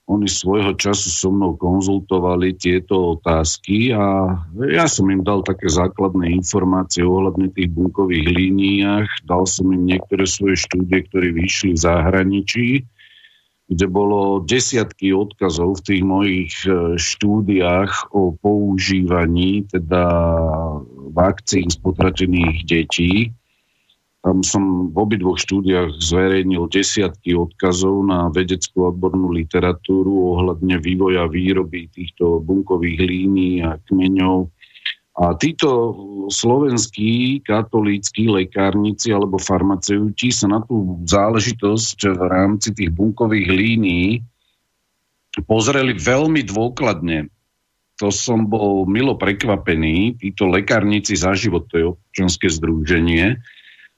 [0.05, 4.37] oni svojho času so mnou konzultovali tieto otázky a
[4.69, 10.29] ja som im dal také základné informácie ohľadne tých bunkových líniách, dal som im niektoré
[10.29, 12.67] svoje štúdie, ktoré vyšli v zahraničí,
[13.65, 20.05] kde bolo desiatky odkazov v tých mojich e, štúdiách o používaní teda
[21.13, 23.33] vakcín z potratených detí
[24.25, 31.85] tam som v obidvoch štúdiách zverejnil desiatky odkazov na vedeckú odbornú literatúru ohľadne vývoja výroby
[31.93, 34.49] týchto bunkových línií a kmeňov.
[35.15, 35.95] A títo
[36.27, 44.19] slovenskí katolíckí lekárnici alebo farmaceuti sa na tú záležitosť v rámci tých bunkových línií
[45.47, 47.31] pozreli veľmi dôkladne.
[48.03, 50.19] To som bol milo prekvapený.
[50.19, 53.39] Títo lekárnici za život, to je občanské združenie,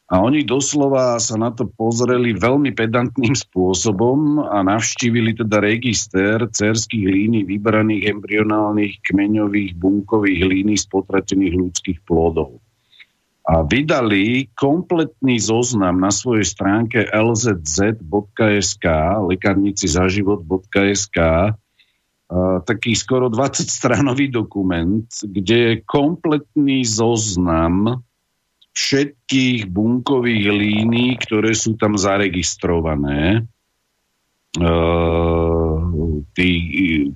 [0.08, 7.04] a oni doslova sa na to pozreli veľmi pedantným spôsobom a navštívili teda register cerských
[7.04, 12.64] línií vybraných embryonálnych kmeňových bunkových línií z potratených ľudských plodov.
[13.48, 18.86] A vydali kompletný zoznam na svojej stránke lzz.sk,
[19.28, 21.20] lekárnici za život.sk,
[22.64, 28.07] taký skoro 20 stranový dokument, kde je kompletný zoznam
[28.78, 33.50] všetkých bunkových línií, ktoré sú tam zaregistrované,
[36.38, 36.64] tých,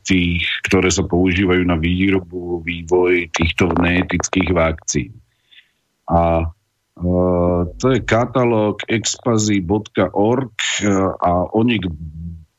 [0.02, 5.14] tých, ktoré sa používajú na výrobu, vývoj týchto neetických vakcín.
[6.10, 6.50] A
[7.78, 10.54] to je katalóg expazy.org
[11.18, 11.82] a oni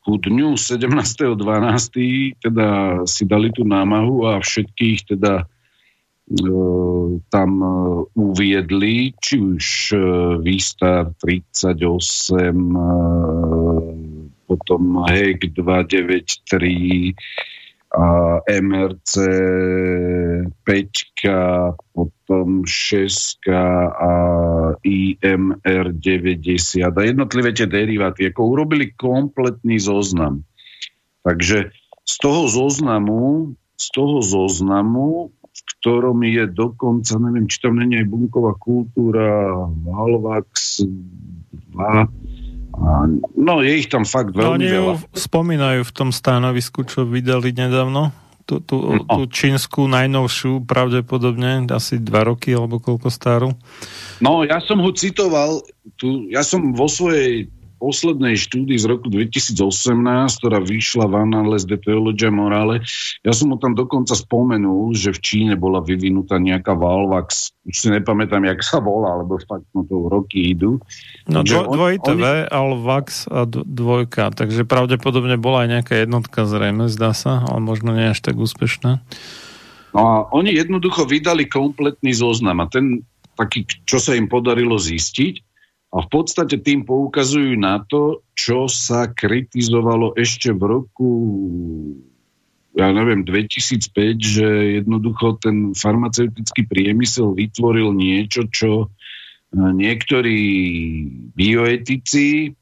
[0.03, 2.43] ku dňu 17.12.
[2.43, 2.67] teda
[3.07, 5.47] si dali tú námahu a všetkých teda
[7.29, 7.51] tam
[8.15, 9.67] uviedli, či už
[10.41, 11.77] Výstav 38,
[14.47, 17.15] potom HEC 293,
[17.93, 19.13] a MRC
[20.65, 24.15] 5, potom 6 a
[24.81, 30.49] IMR 90 a jednotlivé tie deriváty, ako urobili kompletný zoznam.
[31.21, 31.69] Takže
[32.09, 38.57] z toho zoznamu, z toho zoznamu ktorom je dokonca, neviem, či tam není aj bunková
[38.57, 39.53] kultúra,
[39.85, 42.23] Valvax 2,
[42.73, 43.05] a,
[43.37, 44.95] no je ich tam fakt veľmi no, oni veľa.
[45.13, 48.17] spomínajú v tom stanovisku, čo vydali nedávno,
[48.49, 49.05] tú, tú, no.
[49.05, 53.53] tú čínsku najnovšiu, pravdepodobne asi dva roky alebo koľko starú.
[54.25, 55.61] No, ja som ho citoval,
[56.01, 57.53] tu, ja som vo svojej
[57.83, 59.59] poslednej štúdii z roku 2018,
[60.39, 62.87] ktorá vyšla v Annales de Theologia Morale,
[63.27, 67.91] ja som mu tam dokonca spomenul, že v Číne bola vyvinutá nejaká Valvax, už si
[67.91, 70.79] nepamätám, jak sa volá, lebo fakt no to roky idú.
[71.27, 77.11] No dvo, dvojité V, Alvax a dvojka, takže pravdepodobne bola aj nejaká jednotka zrejme, zdá
[77.11, 79.03] sa, ale možno nie až tak úspešná.
[79.91, 83.03] No a oni jednoducho vydali kompletný zoznam a ten
[83.35, 85.52] taký, čo sa im podarilo zistiť
[85.93, 91.11] a v podstate tým poukazujú na to, čo sa kritizovalo ešte v roku
[92.73, 94.49] ja neviem, 2005, že
[94.81, 100.41] jednoducho ten farmaceutický priemysel vytvoril niečo, čo eh, niektorí
[101.37, 102.57] bioetici,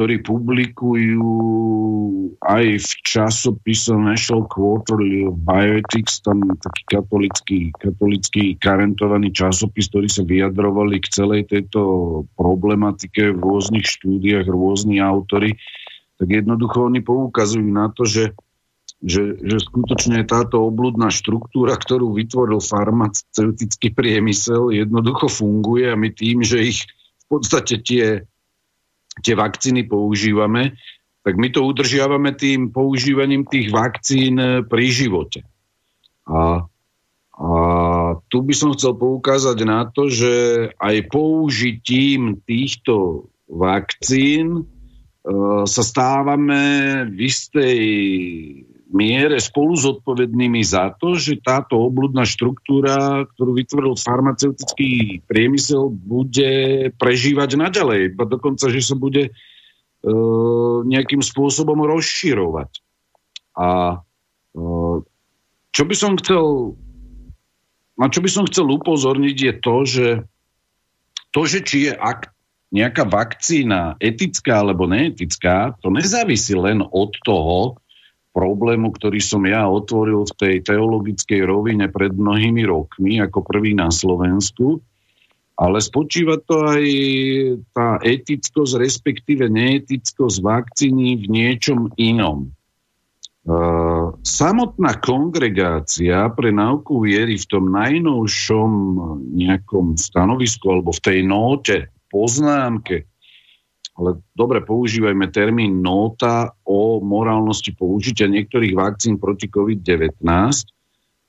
[0.00, 1.28] ktorí publikujú
[2.40, 10.24] aj v časopise National Quarterly of Bioethics, tam taký katolický, katolický karentovaný časopis, ktorý sa
[10.24, 15.60] vyjadrovali k celej tejto problematike v rôznych štúdiách, rôzni autory,
[16.16, 18.32] tak jednoducho oni poukazujú na to, že
[19.00, 26.44] že, že skutočne táto obludná štruktúra, ktorú vytvoril farmaceutický priemysel, jednoducho funguje a my tým,
[26.44, 26.84] že ich
[27.24, 28.28] v podstate tie,
[29.18, 30.78] tie vakcíny používame,
[31.20, 35.44] tak my to udržiavame tým používaním tých vakcín eh, pri živote.
[36.30, 36.64] A,
[37.34, 37.50] a
[38.30, 40.32] tu by som chcel poukázať na to, že
[40.78, 46.62] aj použitím týchto vakcín eh, sa stávame
[47.10, 47.80] v istej
[48.90, 56.50] miere spolu zodpovednými za to, že táto obludná štruktúra, ktorú vytvoril farmaceutický priemysel, bude
[56.98, 58.18] prežívať naďalej.
[58.18, 59.32] Ba dokonca, že sa bude e,
[60.84, 62.70] nejakým spôsobom rozširovať.
[63.54, 63.98] A
[64.54, 64.66] e,
[65.70, 66.74] čo by som chcel
[68.00, 70.08] na čo by som chcel upozorniť je to, že
[71.36, 72.32] to, že či je ak,
[72.72, 77.79] nejaká vakcína etická alebo neetická, to nezávisí len od toho,
[78.30, 83.90] problému, ktorý som ja otvoril v tej teologickej rovine pred mnohými rokmi, ako prvý na
[83.90, 84.78] Slovensku,
[85.60, 86.84] ale spočíva to aj
[87.76, 92.48] tá etickosť, respektíve neetickosť vakcíny v niečom inom.
[93.40, 98.70] Uh, samotná kongregácia pre náuku viery v tom najnovšom
[99.32, 101.76] nejakom stanovisku alebo v tej nóte,
[102.12, 103.08] poznámke,
[104.00, 110.24] ale dobre, používajme termín nota o morálnosti použitia niektorých vakcín proti COVID-19,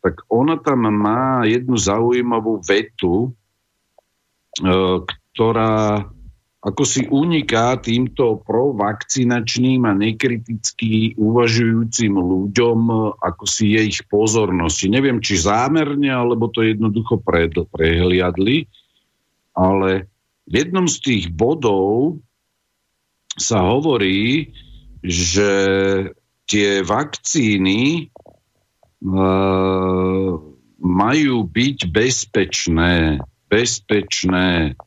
[0.02, 3.36] tak ona tam má jednu zaujímavú vetu,
[4.56, 6.08] e, ktorá
[6.62, 12.80] ako si uniká týmto provakcinačným a nekriticky uvažujúcim ľuďom,
[13.18, 14.86] ako si je ich pozornosti.
[14.86, 17.18] Neviem, či zámerne, alebo to jednoducho
[17.74, 18.70] prehliadli,
[19.58, 20.06] ale
[20.46, 22.22] v jednom z tých bodov
[23.42, 24.54] sa hovorí,
[25.02, 25.52] že
[26.46, 28.14] tie vakcíny
[29.02, 30.30] uh,
[30.82, 33.18] majú byť bezpečné.
[33.50, 34.78] Bezpečné.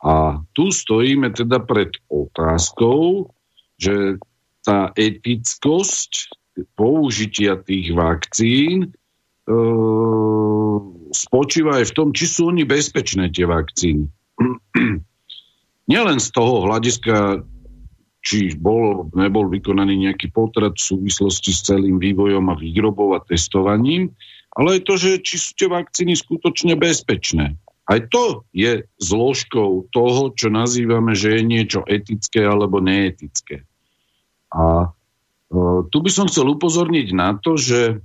[0.00, 0.14] A
[0.54, 3.34] tu stojíme teda pred otázkou,
[3.76, 4.22] že
[4.62, 6.30] tá etickosť
[6.78, 8.94] použitia tých vakcín
[9.50, 10.78] uh,
[11.12, 14.06] spočíva aj v tom, či sú oni bezpečné, tie vakcíny.
[15.90, 17.46] Nielen z toho hľadiska,
[18.26, 24.18] či bol, nebol vykonaný nejaký potrat v súvislosti s celým vývojom a výrobou a testovaním,
[24.50, 27.54] ale aj to, že či sú tie vakcíny skutočne bezpečné.
[27.86, 33.62] Aj to je zložkou toho, čo nazývame, že je niečo etické alebo neetické.
[34.50, 34.90] A
[35.54, 37.96] e, tu by som chcel upozorniť na to, že e,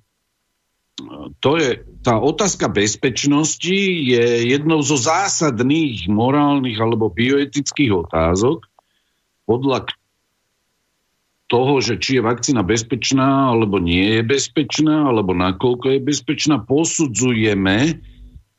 [1.41, 3.73] to je, tá otázka bezpečnosti
[4.05, 8.69] je jednou zo zásadných morálnych alebo bioetických otázok,
[9.49, 9.89] podľa
[11.51, 17.99] toho, že či je vakcína bezpečná alebo nie je bezpečná, alebo nakoľko je bezpečná, posudzujeme,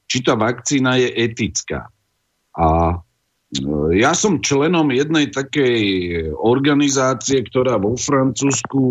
[0.04, 1.88] či tá vakcína je etická.
[2.52, 2.94] A e,
[3.96, 5.80] ja som členom jednej takej
[6.36, 8.84] organizácie, ktorá vo Francúzsku,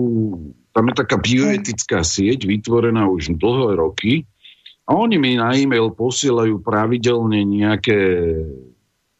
[0.73, 4.25] tam je taká bioetická sieť vytvorená už dlhé roky
[4.89, 8.01] a oni mi na e-mail posielajú pravidelne nejaké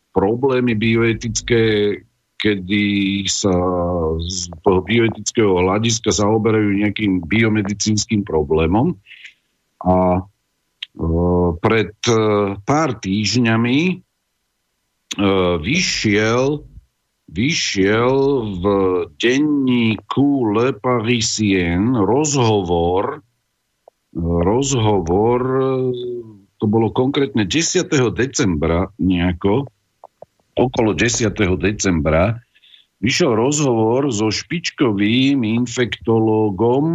[0.10, 1.64] problémy bioetické,
[2.42, 3.54] kedy sa
[4.26, 8.98] z bioetického hľadiska zaoberajú nejakým biomedicínskym problémom.
[9.86, 10.26] A
[10.92, 16.68] Uh, pred uh, pár týždňami uh, vyšiel,
[17.32, 18.16] vyšiel
[18.60, 18.64] v
[19.16, 23.24] denníku Le Parisien rozhovor,
[24.36, 25.40] rozhovor,
[26.60, 27.88] to bolo konkrétne 10.
[28.12, 29.72] decembra nejako,
[30.56, 31.32] okolo 10.
[31.58, 32.40] decembra,
[33.02, 36.86] vyšiel rozhovor so špičkovým infektológom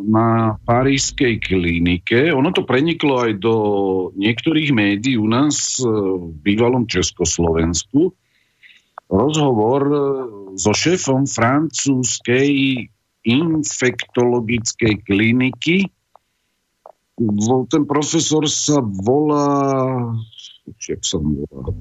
[0.00, 2.32] na parískej klinike.
[2.32, 3.54] Ono to preniklo aj do
[4.16, 5.84] niektorých médií u nás e,
[6.16, 8.16] v bývalom Československu.
[9.12, 10.00] Rozhovor e,
[10.56, 12.48] so šéfom francúzskej
[13.28, 15.84] infektologickej kliniky.
[17.68, 19.52] Ten profesor sa volá
[20.88, 21.74] jak sa volá,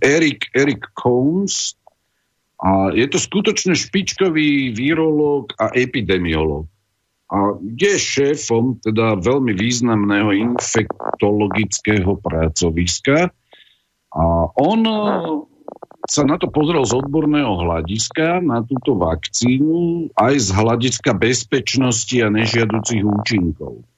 [0.00, 1.76] Erik, Erik Combs
[2.60, 6.70] a je to skutočne špičkový virológ a epidemiológ.
[7.28, 13.32] A je šéfom teda veľmi významného infektologického pracoviska
[14.14, 14.24] a
[14.54, 14.80] on
[16.04, 22.28] sa na to pozrel z odborného hľadiska, na túto vakcínu, aj z hľadiska bezpečnosti a
[22.28, 23.88] nežiaducich účinkov.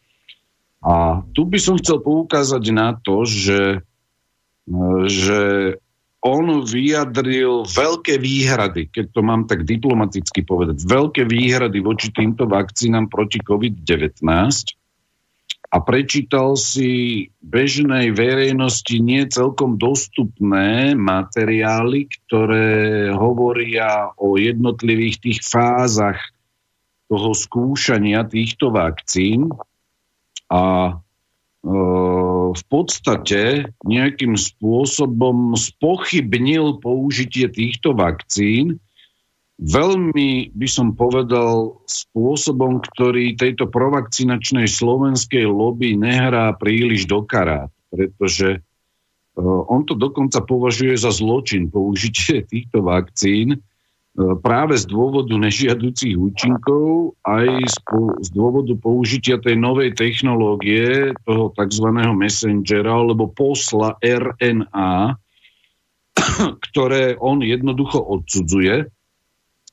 [0.86, 3.82] A tu by som chcel poukázať na to, že,
[5.07, 5.41] že
[6.27, 13.07] on vyjadril veľké výhrady, keď to mám tak diplomaticky povedať, veľké výhrady voči týmto vakcínam
[13.07, 14.27] proti COVID-19
[15.67, 26.19] a prečítal si bežnej verejnosti nie celkom dostupné materiály, ktoré hovoria o jednotlivých tých fázach
[27.07, 29.51] toho skúšania týchto vakcín.
[30.47, 30.95] A
[32.55, 38.79] v podstate nejakým spôsobom spochybnil použitie týchto vakcín,
[39.59, 48.61] veľmi by som povedal spôsobom, ktorý tejto provakcinačnej slovenskej lobby nehrá príliš do karát, pretože
[48.63, 53.59] e, on to dokonca považuje za zločin použitie týchto vakcín,
[54.17, 57.79] práve z dôvodu nežiaducich účinkov, aj z,
[58.25, 61.87] z dôvodu použitia tej novej technológie, toho tzv.
[62.17, 65.21] messengera, alebo posla RNA,
[66.73, 68.89] ktoré on jednoducho odsudzuje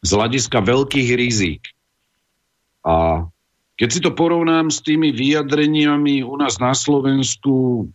[0.04, 1.64] z hľadiska veľkých rizík.
[2.84, 3.24] A
[3.80, 7.88] keď si to porovnám s tými vyjadreniami u nás na Slovensku,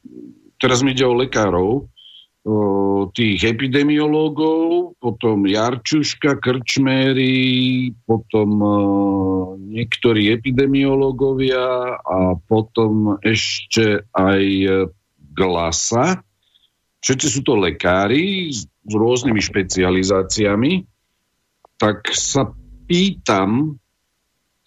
[0.56, 1.92] teraz mi ide o lekárov,
[3.14, 8.48] tých epidemiológov, potom Jarčuška, Krčmery, potom
[9.68, 14.44] niektorí epidemiológovia a potom ešte aj
[15.32, 16.20] Glasa.
[16.98, 20.82] Všetci sú to lekári s rôznymi špecializáciami.
[21.78, 22.50] Tak sa
[22.90, 23.78] pýtam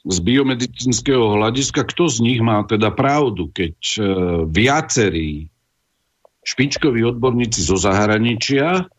[0.07, 3.75] z biomedicínskeho hľadiska, kto z nich má teda pravdu, keď
[4.47, 5.50] viacerí
[6.41, 8.89] špičkoví odborníci zo zahraničia,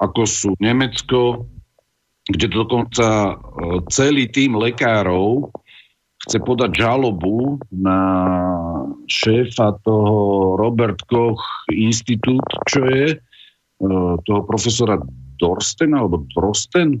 [0.00, 1.48] ako sú Nemecko,
[2.24, 3.34] kde dokonca e,
[3.88, 5.52] celý tým lekárov
[6.20, 8.00] chce podať žalobu na
[9.08, 11.40] šéfa toho Robert Koch
[11.72, 13.18] Institút, čo je e,
[14.24, 15.00] toho profesora
[15.40, 17.00] Dorsten alebo Drosten,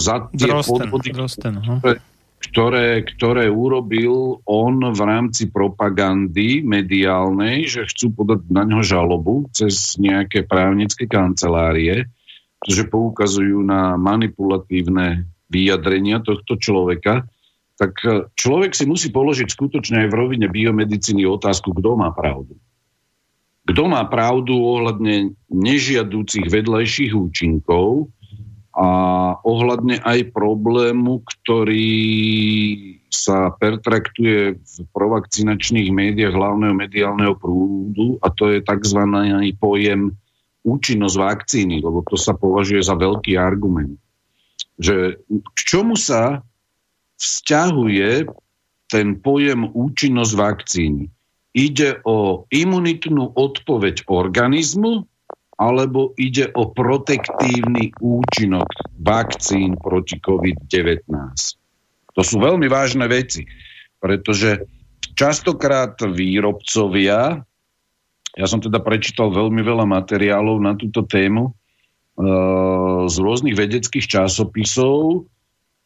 [0.00, 2.00] za tie Drosten, podvody, Drosten, ktoré,
[2.50, 9.96] ktoré, ktoré urobil on v rámci propagandy mediálnej, že chcú podať na ňo žalobu cez
[9.96, 12.10] nejaké právnické kancelárie,
[12.64, 17.28] že poukazujú na manipulatívne vyjadrenia tohto človeka,
[17.76, 22.56] tak e, človek si musí položiť skutočne aj v rovine biomedicíny otázku, kto má pravdu.
[23.64, 28.12] Kto má pravdu ohľadne nežiadúcich vedľajších účinkov,
[28.74, 28.88] a
[29.46, 31.94] ohľadne aj problému, ktorý
[33.06, 39.00] sa pertraktuje v provakcinačných médiách hlavného mediálneho prúdu a to je tzv.
[39.62, 40.18] pojem
[40.66, 43.94] účinnosť vakcíny, lebo to sa považuje za veľký argument.
[44.82, 46.42] Že k čomu sa
[47.22, 48.26] vzťahuje
[48.90, 51.14] ten pojem účinnosť vakcíny?
[51.54, 55.06] Ide o imunitnú odpoveď organizmu
[55.54, 58.66] alebo ide o protektívny účinok
[58.98, 61.06] vakcín proti COVID-19.
[62.14, 63.46] To sú veľmi vážne veci,
[64.02, 64.66] pretože
[65.14, 67.42] častokrát výrobcovia,
[68.34, 71.52] ja som teda prečítal veľmi veľa materiálov na túto tému e,
[73.06, 75.26] z rôznych vedeckých časopisov,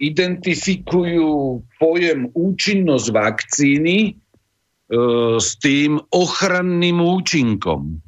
[0.00, 4.12] identifikujú pojem účinnosť vakcíny e,
[5.36, 8.00] s tým ochranným účinkom.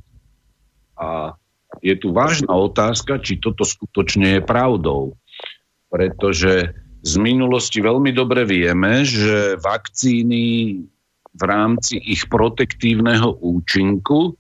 [1.01, 1.37] A
[1.81, 5.17] je tu vážna otázka, či toto skutočne je pravdou.
[5.91, 10.45] Pretože z minulosti veľmi dobre vieme, že vakcíny
[11.31, 14.37] v rámci ich protektívneho účinku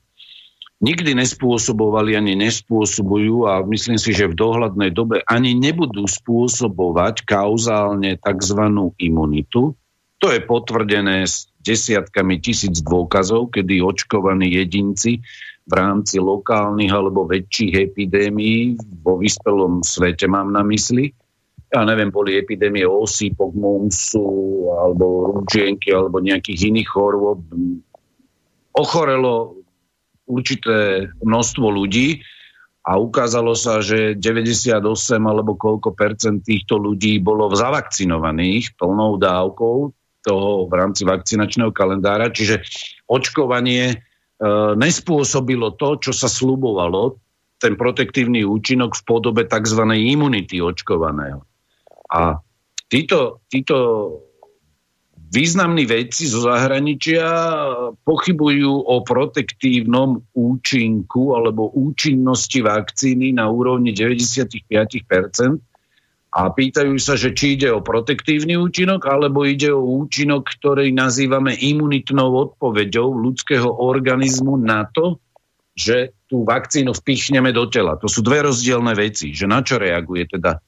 [0.81, 8.17] nikdy nespôsobovali ani nespôsobujú a myslím si, že v dohľadnej dobe ani nebudú spôsobovať kauzálne
[8.17, 8.61] tzv.
[8.97, 9.77] imunitu.
[10.21, 15.21] To je potvrdené s desiatkami tisíc dôkazov, kedy očkovaní jedinci
[15.71, 18.75] v rámci lokálnych alebo väčších epidémií
[19.07, 21.15] vo vyspelom svete mám na mysli.
[21.71, 24.27] Ja neviem, boli epidémie osýpok, mumsu
[24.75, 27.47] alebo rúčienky alebo nejakých iných chorôb.
[28.75, 29.63] Ochorelo
[30.27, 32.27] určité množstvo ľudí
[32.83, 34.83] a ukázalo sa, že 98
[35.23, 39.77] alebo koľko percent týchto ľudí bolo zavakcinovaných plnou dávkou
[40.27, 42.67] toho v rámci vakcinačného kalendára, čiže
[43.07, 44.10] očkovanie
[44.77, 47.21] nespôsobilo to, čo sa slubovalo,
[47.61, 49.85] ten protektívny účinok v podobe tzv.
[49.93, 51.45] imunity očkovaného.
[52.09, 52.41] A
[52.89, 53.77] títo, títo
[55.31, 57.29] významní vedci zo zahraničia
[58.03, 65.70] pochybujú o protektívnom účinku alebo účinnosti vakcíny na úrovni 95%
[66.31, 71.59] a pýtajú sa, že či ide o protektívny účinok alebo ide o účinok, ktorý nazývame
[71.59, 75.19] imunitnou odpoveďou ľudského organizmu na to,
[75.74, 77.98] že tú vakcínu vpichneme do tela.
[77.98, 80.62] To sú dve rozdielne veci, že na čo reaguje teda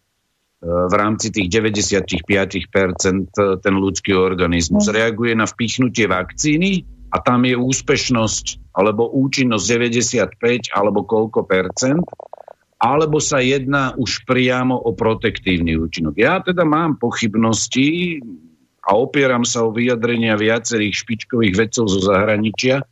[0.62, 4.86] v rámci tých 95% ten ľudský organizmus.
[4.86, 4.94] Mhm.
[4.94, 9.64] Reaguje na vpichnutie vakcíny a tam je úspešnosť alebo účinnosť
[10.38, 12.02] 95 alebo koľko percent,
[12.82, 16.18] alebo sa jedná už priamo o protektívny účinok.
[16.18, 18.18] Ja teda mám pochybnosti
[18.82, 22.82] a opieram sa o vyjadrenia viacerých špičkových vedcov zo zahraničia,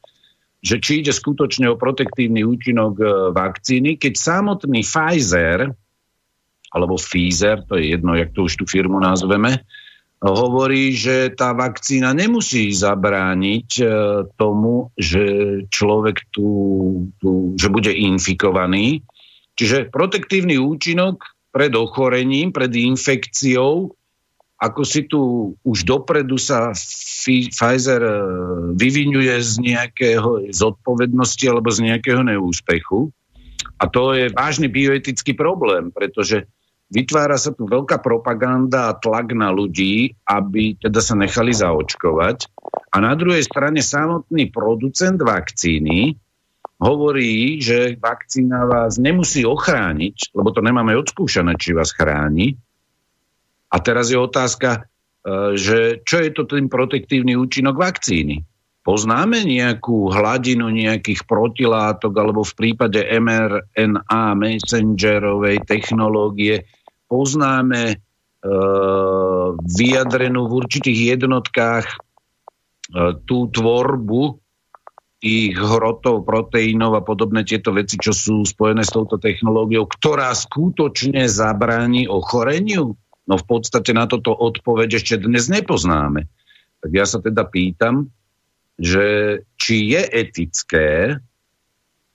[0.63, 5.75] že či ide skutočne o protektívny účinok e, vakcíny, keď samotný Pfizer,
[6.71, 9.67] alebo Pfizer, to je jedno, jak to už tú firmu nazveme,
[10.23, 13.85] hovorí, že tá vakcína nemusí zabrániť e,
[14.37, 15.25] tomu, že
[15.73, 16.47] človek tu,
[17.19, 19.03] tu, že bude infikovaný.
[19.61, 21.21] Čiže protektívny účinok
[21.53, 23.93] pred ochorením, pred infekciou,
[24.57, 28.17] ako si tu už dopredu sa Pfizer e,
[28.73, 33.13] vyvinuje z nejakého zodpovednosti alebo z nejakého neúspechu.
[33.77, 36.49] A to je vážny bioetický problém, pretože
[36.89, 42.49] vytvára sa tu veľká propaganda a tlak na ľudí, aby teda sa nechali zaočkovať.
[42.93, 46.17] A na druhej strane samotný producent vakcíny
[46.81, 52.57] hovorí, že vakcína vás nemusí ochrániť, lebo to nemáme odskúšané, či vás chráni.
[53.71, 54.81] A teraz je otázka,
[55.23, 58.43] e, že čo je to ten protektívny účinok vakcíny?
[58.81, 66.65] Poznáme nejakú hladinu nejakých protilátok alebo v prípade mRNA messengerovej technológie
[67.11, 67.97] poznáme e,
[69.67, 71.97] vyjadrenú v určitých jednotkách e,
[73.27, 74.39] tú tvorbu
[75.21, 81.29] tých hrotov, proteínov a podobné tieto veci, čo sú spojené s touto technológiou, ktorá skutočne
[81.29, 82.97] zabráni ochoreniu?
[83.29, 86.25] No v podstate na toto odpoveď ešte dnes nepoznáme.
[86.81, 88.09] Tak ja sa teda pýtam,
[88.81, 91.21] že či je etické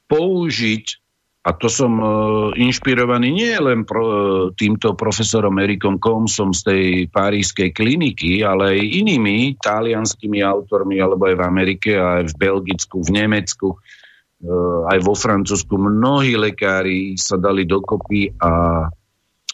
[0.10, 1.05] použiť
[1.46, 4.14] a to som uh, inšpirovaný nie len pro, uh,
[4.58, 11.38] týmto profesorom Erikom Komsom z tej parískej kliniky, ale aj inými talianskými autormi, alebo aj
[11.38, 15.78] v Amerike, aj v Belgicku, v Nemecku, uh, aj vo Francúzsku.
[15.78, 18.90] Mnohí lekári sa dali dokopy a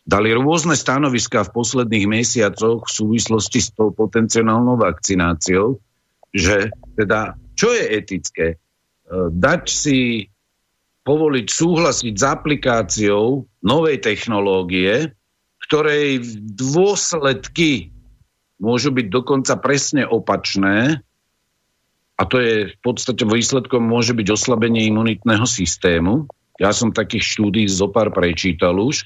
[0.07, 5.75] dali rôzne stanoviská v posledných mesiacoch v súvislosti s tou potenciálnou vakcináciou,
[6.31, 8.47] že teda čo je etické?
[9.11, 10.30] Dať si
[11.01, 15.13] povoliť súhlasiť s aplikáciou novej technológie,
[15.65, 16.21] ktorej
[16.57, 17.89] dôsledky
[18.61, 21.01] môžu byť dokonca presne opačné
[22.21, 26.29] a to je v podstate výsledkom môže byť oslabenie imunitného systému.
[26.61, 29.01] Ja som takých štúdí zo pár prečítal už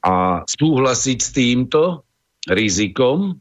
[0.00, 2.08] a súhlasiť s týmto
[2.48, 3.36] rizikom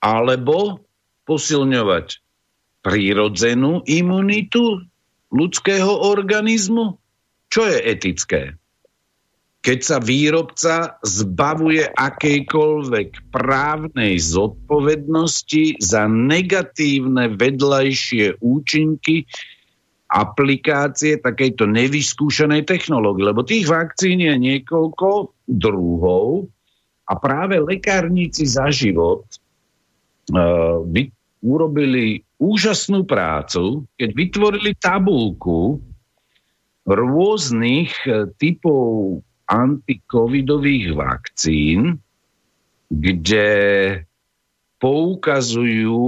[0.00, 0.80] alebo
[1.28, 2.24] posilňovať
[2.80, 4.80] prírodzenú imunitu
[5.34, 6.94] ľudského organizmu?
[7.50, 8.42] Čo je etické?
[9.64, 19.24] Keď sa výrobca zbavuje akejkoľvek právnej zodpovednosti za negatívne vedľajšie účinky
[20.14, 23.24] aplikácie takejto nevyskúšanej technológie.
[23.24, 26.46] Lebo tých vakcín je niekoľko druhov
[27.08, 29.26] a práve lekárnici za život
[30.30, 30.84] uh,
[31.44, 35.80] urobili úžasnú prácu, keď vytvorili tabulku
[36.84, 41.96] rôznych e, typov antikovidových vakcín,
[42.92, 43.48] kde
[44.80, 46.04] poukazujú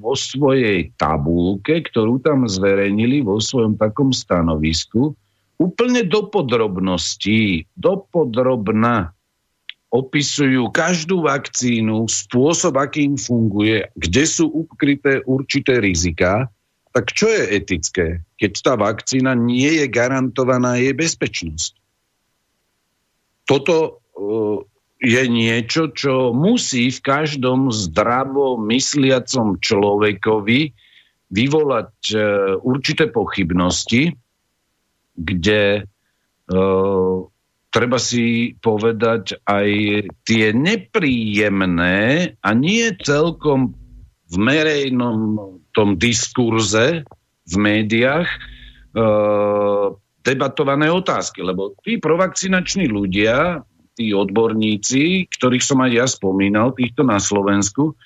[0.00, 5.12] vo svojej tabulke, ktorú tam zverejnili vo svojom takom stanovisku,
[5.60, 9.13] úplne do podrobností, do podrobna
[9.94, 16.50] opisujú každú vakcínu, spôsob, akým funguje, kde sú ukryté určité rizika
[16.94, 21.74] tak čo je etické, keď tá vakcína nie je garantovaná jej bezpečnosť?
[23.50, 24.62] Toto uh,
[25.02, 30.70] je niečo, čo musí v každom zdravo mysliacom človekovi
[31.34, 32.22] vyvolať uh,
[32.62, 34.14] určité pochybnosti,
[35.18, 37.26] kde uh,
[37.74, 39.68] treba si povedať aj
[40.22, 41.98] tie nepríjemné
[42.38, 43.74] a nie celkom
[44.30, 45.18] v merejnom
[45.74, 47.02] tom diskurze
[47.44, 48.38] v médiách e,
[50.22, 53.66] debatované otázky, lebo tí provakcinační ľudia,
[53.98, 57.98] tí odborníci, ktorých som aj ja spomínal, týchto na Slovensku,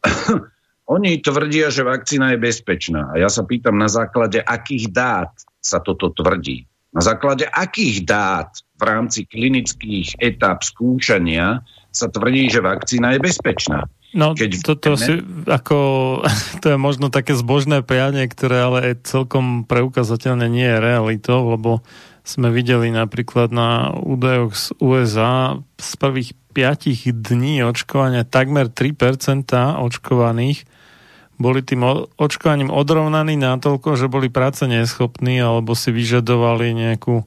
[0.94, 3.10] oni tvrdia, že vakcína je bezpečná.
[3.10, 6.64] A ja sa pýtam, na základe akých dát sa toto tvrdí?
[6.90, 8.50] Na základe akých dát
[8.80, 11.60] v rámci klinických etáp skúšania
[11.92, 13.84] sa tvrdí, že vakcína je bezpečná?
[14.10, 14.98] No, Keď toto ne...
[14.98, 15.12] si,
[15.46, 15.78] ako,
[16.64, 21.84] to je možno také zbožné prianie, ktoré ale je celkom preukazateľne nie je realitou, lebo
[22.24, 29.46] sme videli napríklad na údajoch z USA z prvých 5 dní očkovania takmer 3%
[29.78, 30.66] očkovaných
[31.40, 31.80] boli tým
[32.20, 37.24] očkovaním odrovnaní natoľko, že boli práce neschopní alebo si vyžadovali nejakú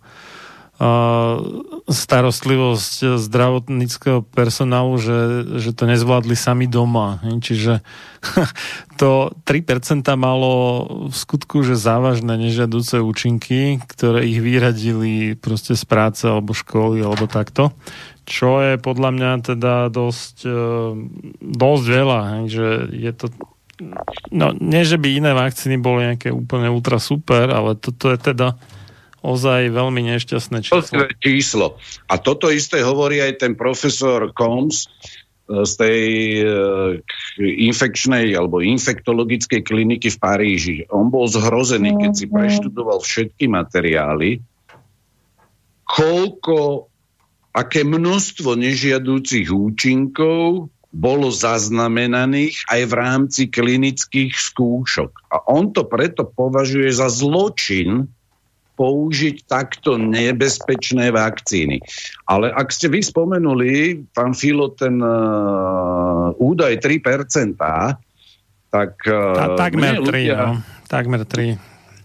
[1.86, 5.20] starostlivosť zdravotníckého personálu, že,
[5.62, 7.22] že to nezvládli sami doma.
[7.22, 7.86] Čiže
[9.02, 10.52] to 3% malo
[11.08, 17.30] v skutku, že závažné nežiaduce účinky, ktoré ich vyradili proste z práce alebo školy alebo
[17.30, 17.70] takto.
[18.26, 20.64] Čo je podľa mňa teda dosť, e,
[21.44, 23.28] dosť veľa, že je to
[24.32, 28.56] no, nie, že by iné vakcíny boli nejaké úplne ultra super, ale toto je teda
[29.24, 31.08] ozaj veľmi nešťastné číslo.
[31.24, 31.68] Číslo.
[32.12, 36.04] A toto isté hovorí aj ten profesor Combs e, z tej
[36.44, 36.46] e,
[37.40, 40.78] infekčnej alebo infektologickej kliniky v Paríži.
[40.92, 44.44] On bol zhrozený, keď si preštudoval všetky materiály,
[45.88, 46.92] koľko,
[47.56, 55.10] aké množstvo nežiadúcich účinkov bolo zaznamenaných aj v rámci klinických skúšok.
[55.34, 58.14] A on to preto považuje za zločin
[58.74, 61.78] použiť takto nebezpečné vakcíny.
[62.26, 67.54] Ale ak ste vy spomenuli, pán Filo, ten uh, údaj 3%,
[68.74, 68.92] tak...
[69.06, 70.54] Uh, Ta, takmer 3, ľudia, no.
[70.90, 71.58] Takmer 3.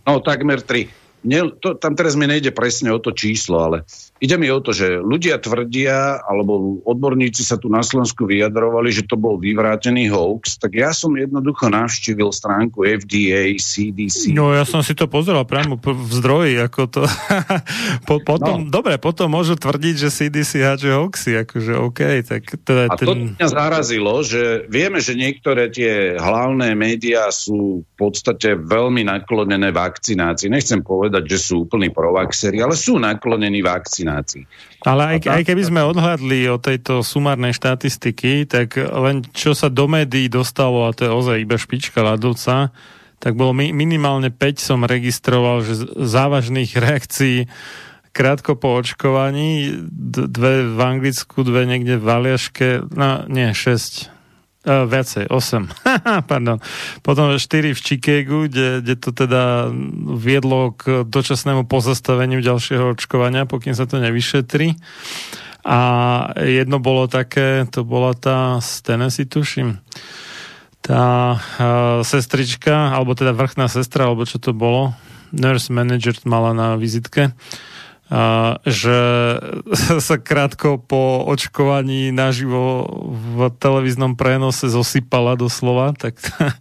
[0.04, 0.97] No, takmer 3
[1.28, 3.84] ne, to, tam teraz mi nejde presne o to číslo, ale
[4.18, 9.06] ide mi o to, že ľudia tvrdia, alebo odborníci sa tu na Slovensku vyjadrovali, že
[9.06, 14.32] to bol vyvrátený hoax, tak ja som jednoducho navštívil stránku FDA, CDC.
[14.32, 17.02] No ja som si to pozeral priamo v zdroji, ako to...
[18.08, 18.70] po, potom, no.
[18.72, 23.06] Dobre, potom môžu tvrdiť, že CDC háže hoaxy, akože OK, tak teda A ten...
[23.06, 29.70] to mňa zarazilo, že vieme, že niektoré tie hlavné médiá sú v podstate veľmi naklonené
[29.70, 30.50] vakcinácii.
[30.50, 34.46] Nechcem povedať, povedať, že sú úplní provaxeri, ale sú naklonení vakcinácii.
[34.86, 39.90] Ale aj, aj keby sme odhľadli o tejto sumárnej štatistiky, tak len čo sa do
[39.90, 42.70] médií dostalo, a to je ozaj iba špička ľadovca,
[43.18, 47.50] tak bolo mi, minimálne 5 som registroval, že závažných reakcií
[48.14, 49.74] krátko po očkovaní,
[50.30, 54.17] dve v Anglicku, dve niekde v Aliaške, no nie, 6
[54.68, 55.64] Uh, viacej, 8.
[56.28, 56.60] Pardon.
[57.00, 59.72] Potom 4 v Chicagu, kde, kde to teda
[60.12, 64.76] viedlo k dočasnému pozastaveniu ďalšieho očkovania, pokým sa to nevyšetri.
[65.64, 65.80] A
[66.36, 69.80] jedno bolo také, to bola tá z Tennessee, tuším,
[70.84, 74.92] tá uh, sestrička, alebo teda vrchná sestra, alebo čo to bolo,
[75.32, 77.32] nurse manager mala na vizitke, a,
[78.64, 78.98] že
[80.08, 86.16] sa krátko po očkovaní naživo v televíznom prenose zosypala doslova, tak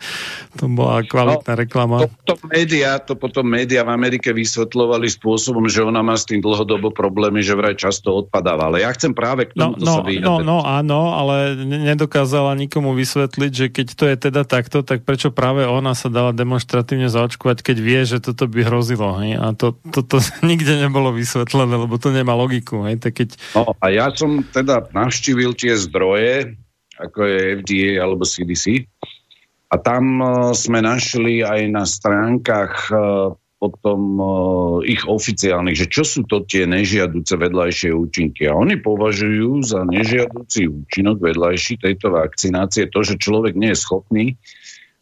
[0.60, 1.98] to bola kvalitná no, reklama.
[2.28, 6.44] To, to, média, to potom média v Amerike vysvetľovali spôsobom, že ona má s tým
[6.44, 8.68] dlhodobo problémy, že vraj často odpadáva.
[8.68, 12.92] Ale ja chcem práve k tomu no, no, sa no, no áno, ale nedokázala nikomu
[12.92, 17.64] vysvetliť, že keď to je teda takto, tak prečo práve ona sa dala demonstratívne zaočkovať,
[17.64, 19.16] keď vie, že toto by hrozilo.
[19.24, 19.40] Hej?
[19.40, 22.82] A to, to, to, to nikde nebolo vysvetlené vysvetlené, lebo to nemá logiku.
[22.90, 22.98] Hej?
[22.98, 23.30] Tak keď...
[23.54, 26.58] No a ja som teda navštívil tie zdroje,
[26.98, 28.90] ako je FDA alebo CDC,
[29.68, 34.30] a tam uh, sme našli aj na stránkach uh, potom uh,
[34.88, 38.48] ich oficiálnych, že čo sú to tie nežiaduce vedľajšie účinky.
[38.48, 44.26] A oni považujú za nežiaducí účinok vedľajší tejto vakcinácie to, že človek nie je schopný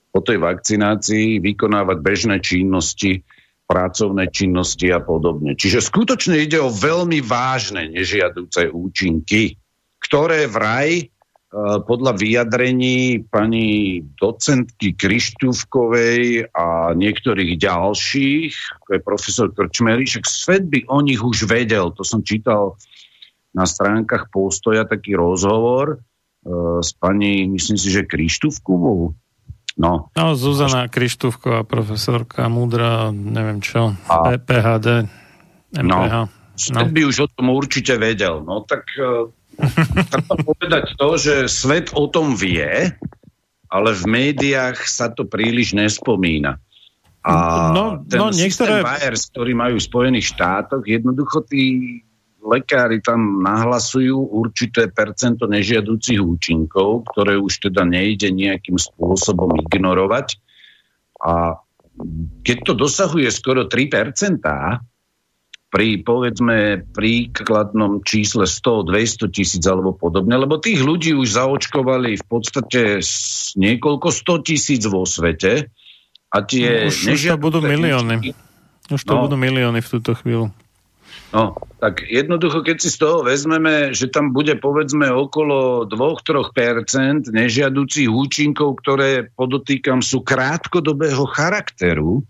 [0.09, 3.21] po tej vakcinácii vykonávať bežné činnosti,
[3.65, 5.57] pracovné činnosti a podobne.
[5.57, 9.57] Čiže skutočne ide o veľmi vážne nežiaduce účinky,
[9.97, 11.05] ktoré vraj e,
[11.81, 20.85] podľa vyjadrení pani docentky Krištúvkovej a niektorých ďalších, ako je profesor Krčmery, však svet by
[20.85, 21.89] o nich už vedel.
[21.97, 22.77] To som čítal
[23.55, 29.15] na stránkach postoja taký rozhovor uh, s pani, myslím si, že Krištúvkovou.
[29.76, 30.07] No.
[30.10, 35.03] no, Zuzana Krištúvková, profesorka, múdra, neviem čo, A- PHD,
[35.76, 36.15] MPH.
[36.15, 36.31] No.
[36.56, 38.39] Svet by už o tom určite vedel.
[38.39, 39.27] No tak uh,
[40.11, 42.95] treba povedať to, že svet o tom vie,
[43.68, 46.56] ale v médiách sa to príliš nespomína.
[47.19, 47.34] A
[47.73, 52.05] No, ten no, systém niektoré- ktorý majú v Spojených štátoch, jednoducho tí
[52.45, 60.38] lekári tam nahlasujú určité percento nežiaducich účinkov, ktoré už teda nejde nejakým spôsobom ignorovať.
[61.26, 61.57] A
[62.45, 64.38] keď to dosahuje skoro 3%,
[65.76, 72.26] pri povedzme príkladnom čísle 100, 200 tisíc alebo podobne, lebo tých ľudí už zaočkovali v
[72.31, 73.03] podstate
[73.59, 75.67] niekoľko 100 tisíc vo svete
[76.31, 78.31] a tie už, už to budú milióny.
[78.88, 79.27] Už to No.
[79.27, 80.55] budú milióny v túto chvíľu.
[81.35, 81.51] No,
[81.83, 88.79] tak jednoducho, keď si z toho vezmeme, že tam bude povedzme okolo 2-3% nežiaducich účinkov,
[88.79, 92.23] ktoré podotýkam sú krátkodobého charakteru,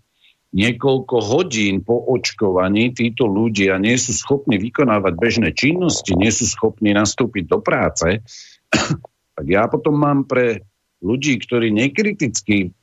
[0.50, 6.90] niekoľko hodín po očkovaní títo ľudia nie sú schopní vykonávať bežné činnosti, nie sú schopní
[6.90, 8.26] nastúpiť do práce,
[9.38, 10.66] tak ja potom mám pre
[10.98, 12.74] ľudí, ktorí nekriticky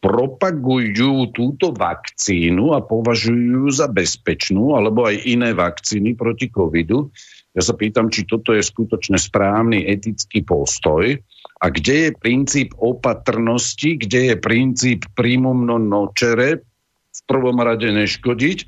[0.00, 7.12] propagujú túto vakcínu a považujú ju za bezpečnú, alebo aj iné vakcíny proti covidu.
[7.52, 11.20] Ja sa pýtam, či toto je skutočne správny etický postoj
[11.60, 16.64] a kde je princíp opatrnosti, kde je princíp primum non nocere,
[17.10, 18.58] v prvom rade neškodiť,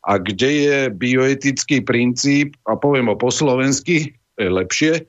[0.00, 5.02] a kde je bioetický princíp, a poviem ho po slovensky, je lepšie, e,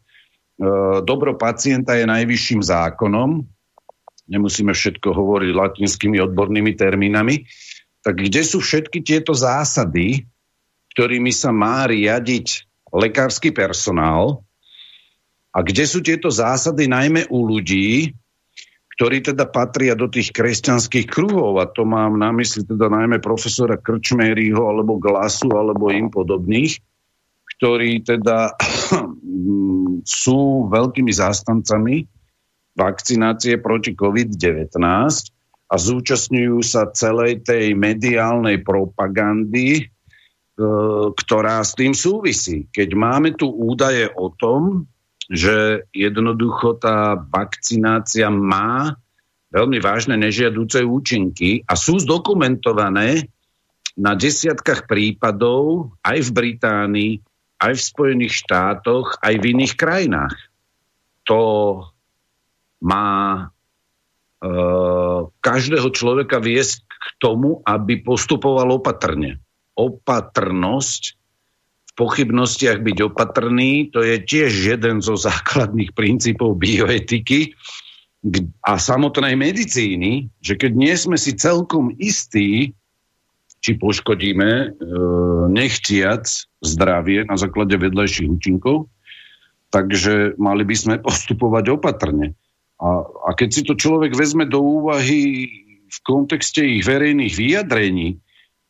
[1.07, 3.47] dobro pacienta je najvyšším zákonom,
[4.31, 7.43] nemusíme všetko hovoriť latinskými odbornými termínami,
[8.01, 10.25] tak kde sú všetky tieto zásady,
[10.95, 14.41] ktorými sa má riadiť lekársky personál?
[15.51, 18.15] A kde sú tieto zásady najmä u ľudí,
[18.95, 21.59] ktorí teda patria do tých kresťanských kruhov?
[21.59, 26.79] A to mám na mysli teda najmä profesora Krčmeryho alebo Glasu alebo im podobných,
[27.59, 28.55] ktorí teda
[30.23, 32.20] sú veľkými zástancami
[32.75, 34.79] vakcinácie proti COVID-19
[35.71, 39.83] a zúčastňujú sa celej tej mediálnej propagandy, e,
[41.15, 42.67] ktorá s tým súvisí.
[42.71, 44.87] Keď máme tu údaje o tom,
[45.31, 48.99] že jednoducho tá vakcinácia má
[49.51, 53.31] veľmi vážne nežiadúce účinky a sú zdokumentované
[53.95, 57.13] na desiatkách prípadov aj v Británii,
[57.59, 60.35] aj v Spojených štátoch, aj v iných krajinách.
[61.27, 61.39] To
[62.81, 63.43] má e,
[65.39, 69.37] každého človeka viesť k tomu, aby postupoval opatrne.
[69.77, 71.21] Opatrnosť,
[71.91, 77.53] v pochybnostiach byť opatrný, to je tiež jeden zo základných princípov bioetiky
[78.61, 82.73] a samotnej medicíny, že keď nie sme si celkom istí,
[83.61, 84.67] či poškodíme e,
[85.53, 86.25] nechtiac
[86.65, 88.89] zdravie na základe vedľajších účinkov,
[89.69, 92.33] takže mali by sme postupovať opatrne.
[92.81, 95.47] A, a keď si to človek vezme do úvahy
[95.85, 98.17] v kontexte ich verejných vyjadrení,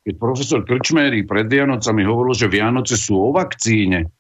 [0.03, 4.11] keď profesor Krčmery pred Vianocami hovoril, že Vianoce sú o vakcíne,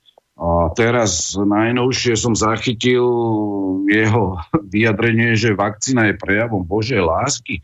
[0.41, 3.05] a teraz najnovšie som zachytil
[3.85, 4.41] jeho
[4.73, 7.61] vyjadrenie, že vakcína je prejavom Božej lásky.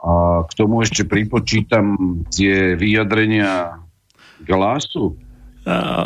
[0.00, 1.94] A k tomu ešte pripočítam
[2.32, 3.84] tie vyjadrenia
[4.42, 5.14] glasu.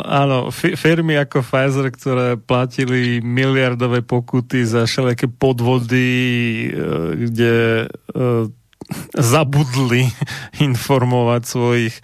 [0.05, 6.69] Áno, fi- firmy ako Pfizer, ktoré platili miliardové pokuty za všelijaké podvody, e,
[7.15, 7.87] kde e,
[9.15, 10.11] zabudli
[10.67, 11.95] informovať svojich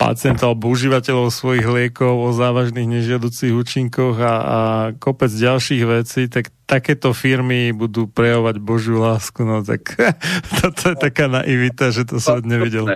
[0.00, 4.58] pacientov alebo užívateľov svojich liekov o závažných nežiaducich účinkoch a, a
[4.96, 9.44] kopec ďalších vecí, tak takéto firmy budú prejavovať Božiu lásku.
[9.44, 9.92] No tak
[10.64, 12.88] toto je taká naivita, že to som nevidel.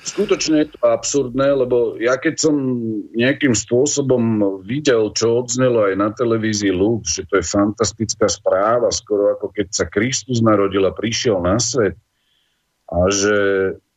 [0.00, 2.56] Skutočne je to absurdné, lebo ja keď som
[3.12, 9.36] nejakým spôsobom videl, čo odznelo aj na televízii Lux, že to je fantastická správa, skoro
[9.36, 12.00] ako keď sa Kristus narodil a prišiel na svet
[12.88, 13.36] a že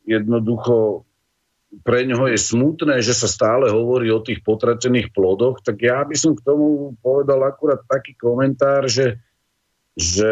[0.04, 1.08] jednoducho
[1.82, 6.14] pre ňoho je smutné, že sa stále hovorí o tých potratených plodoch, tak ja by
[6.14, 9.18] som k tomu povedal akurát taký komentár, že,
[9.96, 10.30] že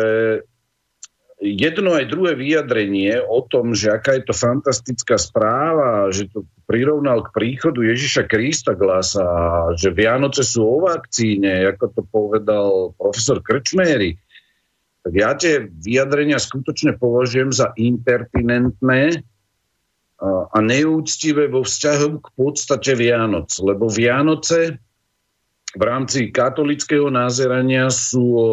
[1.43, 7.27] jedno aj druhé vyjadrenie o tom, že aká je to fantastická správa, že to prirovnal
[7.27, 9.27] k príchodu Ježiša Krista glasa,
[9.74, 14.23] že Vianoce sú o vakcíne, ako to povedal profesor Krčméry,
[15.02, 19.27] tak ja tie vyjadrenia skutočne považujem za impertinentné
[20.23, 23.51] a, neúctivé vo vzťahu k podstate Vianoc.
[23.59, 24.78] Lebo Vianoce
[25.74, 28.51] v rámci katolického názerania sú o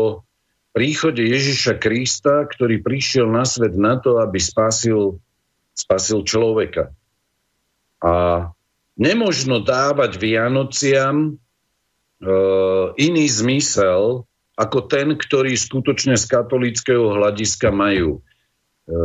[0.72, 5.18] príchode Ježiša Krista, ktorý prišiel na svet na to, aby spasil,
[5.74, 6.94] spasil človeka.
[8.00, 8.48] A
[8.96, 11.32] nemožno dávať Vianociam e,
[13.00, 14.28] iný zmysel,
[14.60, 18.20] ako ten, ktorý skutočne z katolického hľadiska majú.
[18.20, 19.00] E,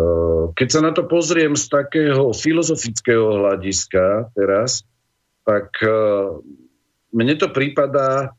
[0.59, 4.83] keď sa na to pozriem z takého filozofického hľadiska teraz,
[5.47, 5.95] tak e,
[7.15, 8.35] mne to prípada,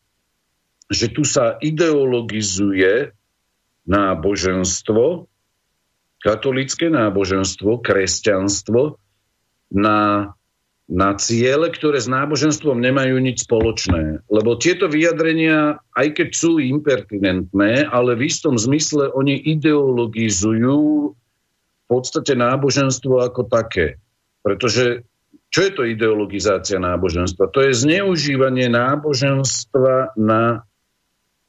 [0.90, 3.14] že tu sa ideologizuje
[3.86, 5.30] náboženstvo,
[6.22, 8.98] katolické náboženstvo, kresťanstvo
[9.74, 10.32] na
[10.86, 14.22] na ciele, ktoré s náboženstvom nemajú nič spoločné.
[14.30, 20.82] Lebo tieto vyjadrenia, aj keď sú impertinentné, ale v istom zmysle oni ideologizujú
[21.18, 23.98] v podstate náboženstvo ako také.
[24.46, 25.02] Pretože
[25.50, 27.50] čo je to ideologizácia náboženstva?
[27.50, 30.70] To je zneužívanie náboženstva na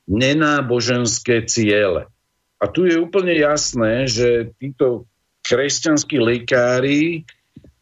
[0.07, 2.07] nenáboženské ciele.
[2.57, 5.05] A tu je úplne jasné, že títo
[5.45, 7.27] kresťanskí lekári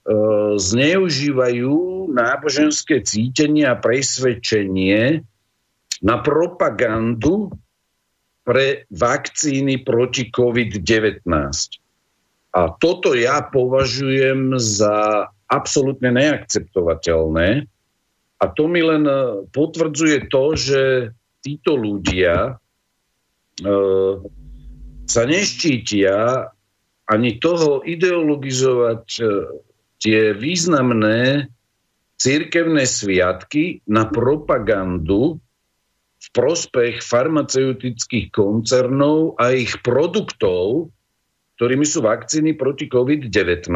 [0.04, 0.12] E,
[0.60, 1.72] zneužívajú
[2.12, 5.24] náboženské cítenie a presvedčenie
[6.04, 7.56] na propagandu
[8.44, 11.24] pre vakcíny proti COVID-19.
[12.52, 17.64] A toto ja považujem za absolútne neakceptovateľné.
[18.36, 19.08] A to mi len
[19.48, 20.80] potvrdzuje to, že
[21.44, 22.56] títo ľudia
[23.60, 23.70] e,
[25.04, 26.48] sa neštítia
[27.04, 29.24] ani toho ideologizovať e,
[30.00, 31.52] tie významné
[32.16, 35.36] církevné sviatky na propagandu
[36.24, 40.88] v prospech farmaceutických koncernov a ich produktov,
[41.60, 43.68] ktorými sú vakcíny proti COVID-19,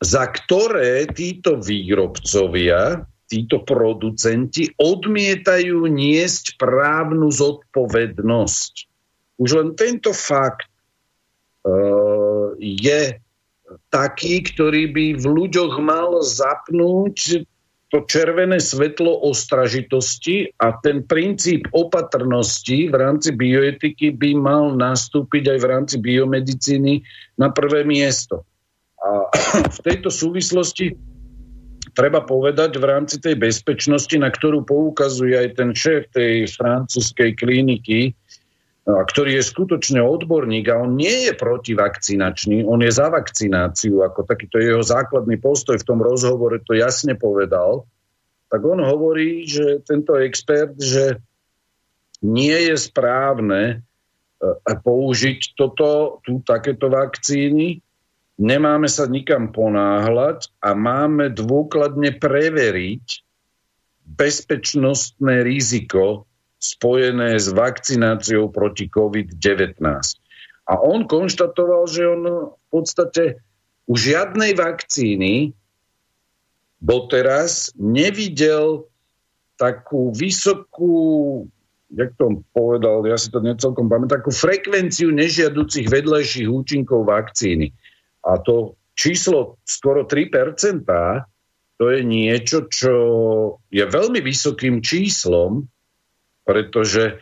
[0.00, 3.04] za ktoré títo výrobcovia,
[3.34, 8.72] títo producenti odmietajú niesť právnu zodpovednosť.
[9.42, 10.70] Už len tento fakt
[11.66, 13.18] uh, je
[13.90, 17.42] taký, ktorý by v ľuďoch mal zapnúť
[17.90, 25.58] to červené svetlo ostražitosti a ten princíp opatrnosti v rámci bioetiky by mal nastúpiť aj
[25.62, 27.06] v rámci biomedicíny
[27.38, 28.46] na prvé miesto.
[28.98, 29.30] A
[29.76, 31.13] v tejto súvislosti
[31.94, 38.12] treba povedať v rámci tej bezpečnosti, na ktorú poukazuje aj ten šéf tej francúzskej kliniky,
[38.84, 44.60] ktorý je skutočne odborník a on nie je protivakcinačný, on je za vakcináciu, ako takýto
[44.60, 47.88] jeho základný postoj v tom rozhovore to jasne povedal,
[48.52, 51.16] tak on hovorí, že tento expert, že
[52.20, 53.76] nie je správne e,
[54.60, 57.83] použiť toto, tu takéto vakcíny,
[58.40, 63.06] nemáme sa nikam ponáhľať a máme dôkladne preveriť
[64.04, 66.28] bezpečnostné riziko
[66.60, 69.80] spojené s vakcináciou proti COVID-19.
[70.64, 72.22] A on konštatoval, že on
[72.56, 73.44] v podstate
[73.84, 75.52] u žiadnej vakcíny
[76.80, 78.88] doteraz nevidel
[79.60, 81.44] takú vysokú,
[81.92, 87.76] jak to povedal, ja si to necelkom pamätám, takú frekvenciu nežiaducich vedľajších účinkov vakcíny.
[88.24, 90.84] A to číslo skoro 3%,
[91.74, 92.94] to je niečo, čo
[93.68, 95.68] je veľmi vysokým číslom
[96.44, 97.14] pretože e,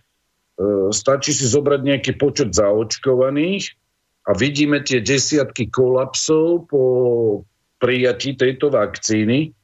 [0.91, 3.79] stačí si zobrať nejaký počet zaočkovaných
[4.27, 6.83] a vidíme tie desiatky kolapsov po
[7.79, 9.55] prijatí tejto vakcíny,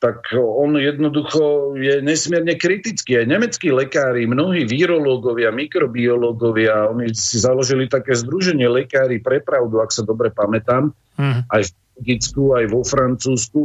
[0.00, 3.20] tak on jednoducho je nesmierne kritický.
[3.20, 9.92] Aj nemeckí lekári, mnohí virológovia, mikrobiológovia, oni si založili také združenie lekári pre pravdu, ak
[9.92, 11.52] sa dobre pamätám, mm.
[11.52, 11.70] aj v
[12.00, 13.60] Belgicku, aj vo Francúzsku,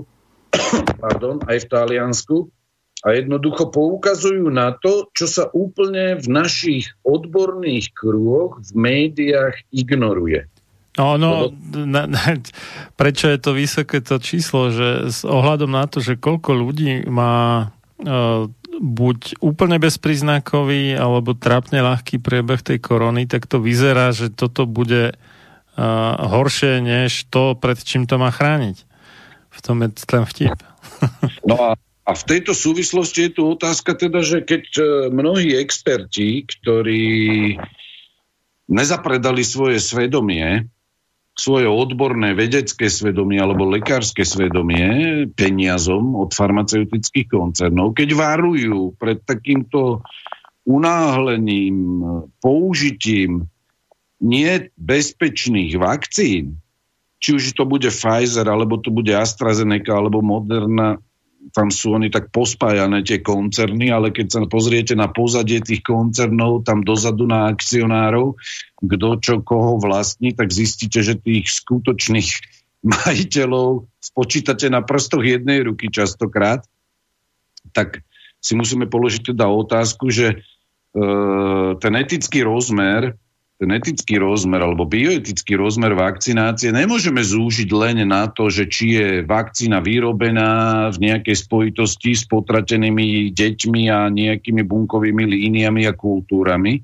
[1.04, 2.38] pardon, aj v Taliansku
[3.06, 10.50] a jednoducho poukazujú na to, čo sa úplne v našich odborných krúhoch v médiách ignoruje.
[10.96, 12.40] No, no, na, na,
[12.96, 17.68] prečo je to vysoké to číslo, že s ohľadom na to, že koľko ľudí má
[18.00, 18.48] uh,
[18.80, 25.12] buď úplne bezpríznakový alebo trápne ľahký priebeh tej korony, tak to vyzerá, že toto bude
[25.12, 25.84] uh,
[26.32, 28.88] horšie než to, pred čím to má chrániť.
[29.52, 30.60] V tom je ten vtip.
[31.44, 31.70] No a
[32.06, 37.58] a v tejto súvislosti je tu otázka teda, že keď e, mnohí experti, ktorí
[38.70, 40.70] nezapredali svoje svedomie
[41.36, 50.00] svoje odborné vedecké svedomie alebo lekárske svedomie peniazom od farmaceutických koncernov, keď varujú pred takýmto
[50.64, 52.02] unáhleným
[52.40, 53.52] použitím
[54.24, 56.58] nie bezpečných vakcín,
[57.20, 61.04] či už to bude Pfizer, alebo to bude AstraZeneca, alebo Moderna,
[61.52, 66.66] tam sú oni tak pospájané tie koncerny, ale keď sa pozriete na pozadie tých koncernov,
[66.66, 68.40] tam dozadu na akcionárov,
[68.82, 72.30] kto čo koho vlastní, tak zistíte, že tých skutočných
[73.06, 76.66] majiteľov spočítate na prstoch jednej ruky častokrát,
[77.74, 78.06] tak
[78.42, 80.38] si musíme položiť teda otázku, že e,
[81.82, 83.18] ten etický rozmer
[83.56, 89.08] ten etický rozmer alebo bioetický rozmer vakcinácie nemôžeme zúžiť len na to, že či je
[89.24, 90.52] vakcína vyrobená
[90.92, 96.84] v nejakej spojitosti s potratenými deťmi a nejakými bunkovými líniami a kultúrami,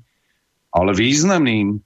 [0.72, 1.78] ale významným e,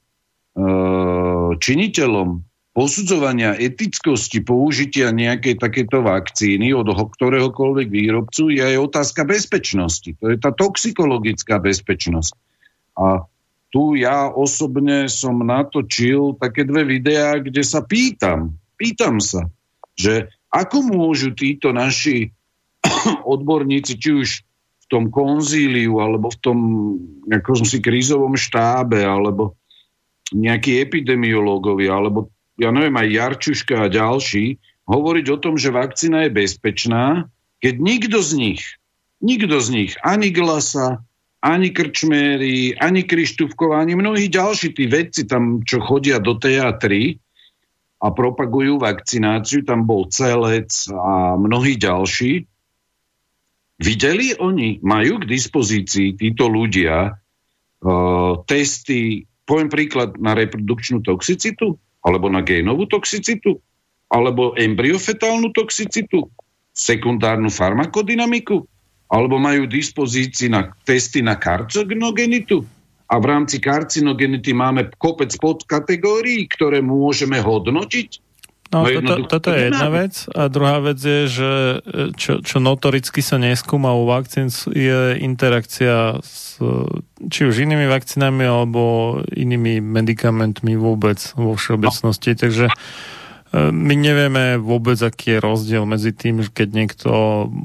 [1.59, 2.29] činiteľom
[2.71, 10.15] posudzovania etickosti použitia nejakej takéto vakcíny od ktoréhokoľvek výrobcu je aj otázka bezpečnosti.
[10.23, 12.37] To je tá toxikologická bezpečnosť.
[13.01, 13.27] A
[13.77, 19.53] tu ja osobne som natočil také dve videá, kde sa pýtam, pýtam sa,
[19.93, 22.33] že ako môžu títo naši
[23.37, 24.29] odborníci, či už
[24.81, 26.59] v tom konzíliu, alebo v tom
[27.29, 29.61] nejakom si krízovom štábe, alebo
[30.33, 34.57] nejakí epidemiológovia, alebo ja neviem, aj Jarčuška a ďalší,
[34.89, 37.29] hovoriť o tom, že vakcína je bezpečná,
[37.61, 38.63] keď nikto z nich,
[39.21, 41.05] nikto z nich, ani Glasa,
[41.43, 47.21] ani Krčméry, ani Krištúvková, ani mnohí ďalší tí vedci tam, čo chodia do teatry
[48.01, 52.45] a propagujú vakcináciu, tam bol Celec a mnohí ďalší.
[53.77, 62.33] Videli oni, majú k dispozícii títo ľudia uh, testy, poviem príklad, na reprodukčnú toxicitu, alebo
[62.33, 63.61] na génovú toxicitu,
[64.09, 66.33] alebo embryofetálnu toxicitu,
[66.73, 68.65] sekundárnu farmakodynamiku,
[69.07, 72.67] alebo majú dispozícii na testy na karcinogenitu.
[73.07, 78.27] A v rámci karcinogenity máme kopec podkategórií, ktoré môžeme hodnotiť.
[78.75, 80.27] No, no toto, toto je jedna vec.
[80.35, 81.51] A druhá vec je, že
[81.87, 86.47] e, čo, čo notoricky sa neskúma u vakcín, je interakcia s
[87.29, 92.37] či už inými vakcínami alebo inými medikamentmi vôbec vo všeobecnosti.
[92.37, 92.41] No.
[92.41, 92.67] Takže
[93.55, 97.11] my nevieme vôbec, aký je rozdiel medzi tým, keď niekto,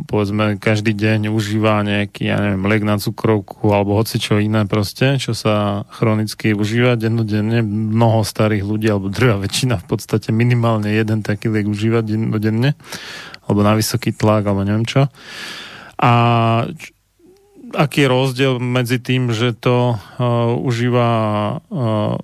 [0.05, 5.17] povedzme, každý deň užíva nejaký, ja neviem, liek na cukrovku alebo hoci čo iné proste,
[5.17, 7.65] čo sa chronicky užíva dennodenne.
[7.65, 12.77] Mnoho starých ľudí, alebo druhá väčšina v podstate minimálne jeden taký liek užíva dennodenne,
[13.49, 15.09] alebo na vysoký tlak, alebo neviem čo.
[15.97, 16.11] A
[17.75, 21.09] aký je rozdiel medzi tým, že to uh, užíva
[21.57, 22.15] uh,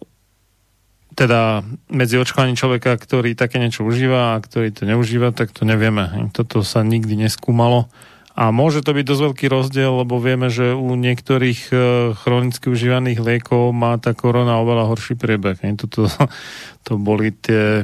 [1.18, 6.30] teda medzi očkovaním človeka, ktorý také niečo užíva a ktorý to neužíva, tak to nevieme.
[6.30, 7.90] Toto sa nikdy neskúmalo.
[8.38, 11.76] A môže to byť dosť veľký rozdiel, lebo vieme, že u niektorých e,
[12.14, 15.58] chronicky užívaných liekov má tá korona oveľa horší priebeh.
[15.74, 16.06] Toto,
[16.86, 17.82] to boli tie...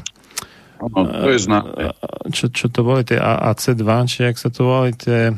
[0.78, 1.90] Ano, to je známe.
[2.30, 5.34] Čo, čo to boli tie AC2, či jak sa to volali tie...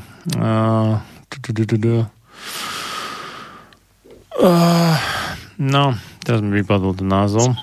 [5.56, 5.96] No,
[6.28, 7.56] teraz mi vypadol ten názov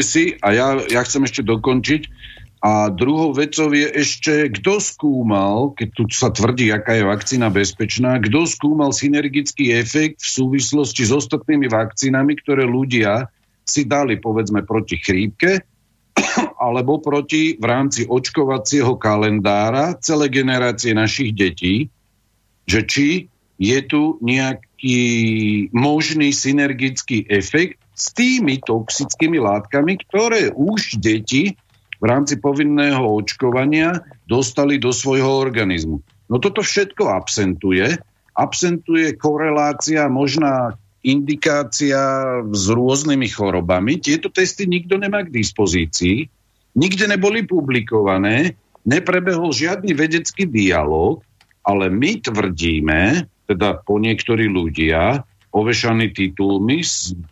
[0.00, 2.08] si a ja, ja chcem ešte dokončiť.
[2.62, 8.22] A druhou vecou je ešte, kto skúmal, keď tu sa tvrdí, aká je vakcína bezpečná,
[8.22, 13.26] kto skúmal synergický efekt v súvislosti s ostatnými vakcínami, ktoré ľudia
[13.66, 15.58] si dali, povedzme, proti chrípke,
[16.62, 21.90] alebo proti v rámci očkovacieho kalendára celé generácie našich detí,
[22.62, 23.26] že či
[23.58, 25.02] je tu nejaký
[25.74, 31.54] možný synergický efekt s tými toxickými látkami, ktoré už deti
[32.02, 36.02] v rámci povinného očkovania dostali do svojho organizmu.
[36.26, 38.00] No toto všetko absentuje.
[38.32, 40.74] Absentuje korelácia, možná
[41.04, 42.00] indikácia
[42.48, 44.00] s rôznymi chorobami.
[44.00, 46.30] Tieto testy nikto nemá k dispozícii,
[46.78, 48.56] nikde neboli publikované,
[48.86, 51.20] neprebehol žiadny vedecký dialog,
[51.62, 55.22] ale my tvrdíme, teda po niektorí ľudia,
[55.52, 56.80] ovešaní titulmi,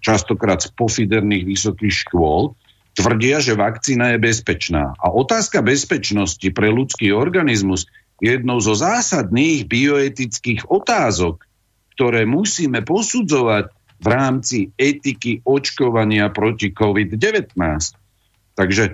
[0.05, 2.55] častokrát z pofiderných vysokých škôl,
[2.95, 4.93] tvrdia, že vakcína je bezpečná.
[5.01, 7.89] A otázka bezpečnosti pre ľudský organizmus
[8.21, 11.41] je jednou zo zásadných bioetických otázok,
[11.97, 17.57] ktoré musíme posudzovať v rámci etiky očkovania proti COVID-19.
[18.57, 18.85] Takže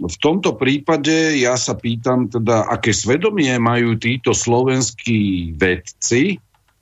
[0.00, 6.40] v tomto prípade ja sa pýtam teda, aké svedomie majú títo slovenskí vedci,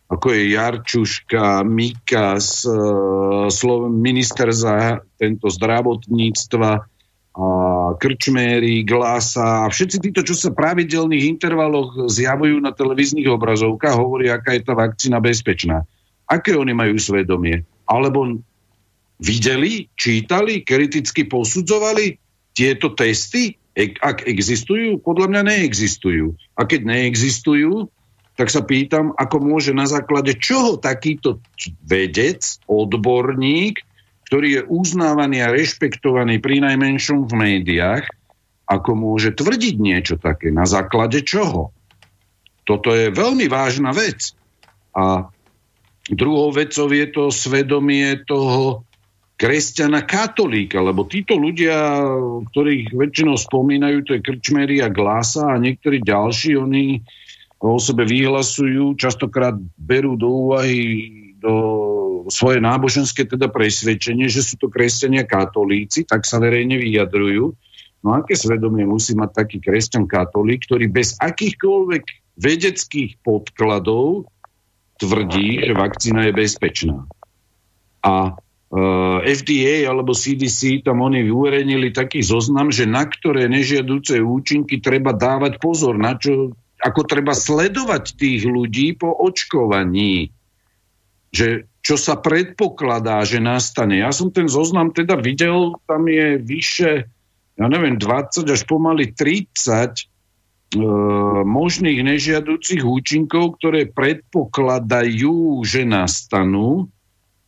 [0.08, 6.88] ako je Jarčuška, Mikas, e, minister za tento zdravotníctva
[7.98, 14.58] krčméry, glasa a všetci títo, čo sa pravidelných intervaloch zjavujú na televíznych obrazovkách, hovoria, aká
[14.58, 15.86] je tá vakcína bezpečná.
[16.26, 17.62] Aké oni majú svedomie?
[17.86, 18.42] Alebo
[19.22, 22.18] videli, čítali, kriticky posudzovali
[22.58, 23.54] tieto testy?
[23.78, 24.98] E- ak existujú?
[24.98, 26.34] Podľa mňa neexistujú.
[26.58, 27.86] A keď neexistujú,
[28.38, 31.42] tak sa pýtam, ako môže na základe čoho takýto
[31.82, 33.82] vedec, odborník,
[34.30, 38.06] ktorý je uznávaný a rešpektovaný pri najmenšom v médiách,
[38.70, 41.74] ako môže tvrdiť niečo také, na základe čoho.
[42.62, 44.36] Toto je veľmi vážna vec.
[44.94, 45.26] A
[46.06, 48.86] druhou vecou je to svedomie toho
[49.34, 52.06] kresťana katolíka, lebo títo ľudia,
[52.54, 57.02] ktorých väčšinou spomínajú, to je Krčmery a Glasa a niektorí ďalší, oni
[57.58, 61.54] o sebe vyhlasujú, častokrát berú do úvahy do
[62.28, 67.54] svoje náboženské teda presvedčenie, že sú to kresťania katolíci, tak sa verejne vyjadrujú.
[68.02, 72.04] No aké svedomie musí mať taký kresťan katolík, ktorý bez akýchkoľvek
[72.38, 74.30] vedeckých podkladov
[75.02, 77.06] tvrdí, že vakcína je bezpečná.
[78.02, 84.78] A uh, FDA alebo CDC tam oni uverejnili taký zoznam, že na ktoré nežiaduce účinky
[84.78, 90.30] treba dávať pozor, na čo, ako treba sledovať tých ľudí po očkovaní
[91.28, 94.00] že čo sa predpokladá, že nastane.
[94.00, 97.08] Ja som ten zoznam teda videl, tam je vyše,
[97.56, 100.04] ja neviem, 20 až pomaly 30 e,
[101.44, 106.88] možných nežiaducich účinkov, ktoré predpokladajú, že nastanú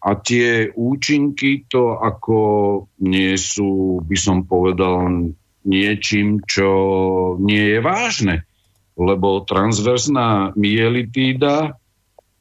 [0.00, 2.40] a tie účinky to ako
[3.04, 5.32] nie sú, by som povedal,
[5.68, 6.68] niečím, čo
[7.36, 8.48] nie je vážne.
[9.00, 11.80] Lebo transverzná mielitída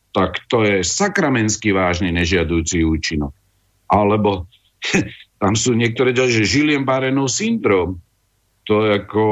[0.09, 3.33] tak to je sakramenský vážny nežiadujúci účinok.
[3.89, 4.49] Alebo
[5.41, 8.01] tam sú niektoré ďalšie, že Žiliem Barenov syndrom.
[8.65, 9.25] To je ako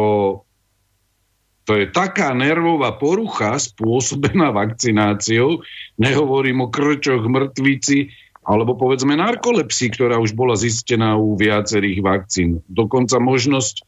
[1.67, 5.67] to je taká nervová porucha spôsobená vakcináciou,
[5.99, 8.15] nehovorím o krčoch, mŕtvici,
[8.47, 12.63] alebo povedzme narkolepsii, ktorá už bola zistená u viacerých vakcín.
[12.71, 13.83] Dokonca možnosť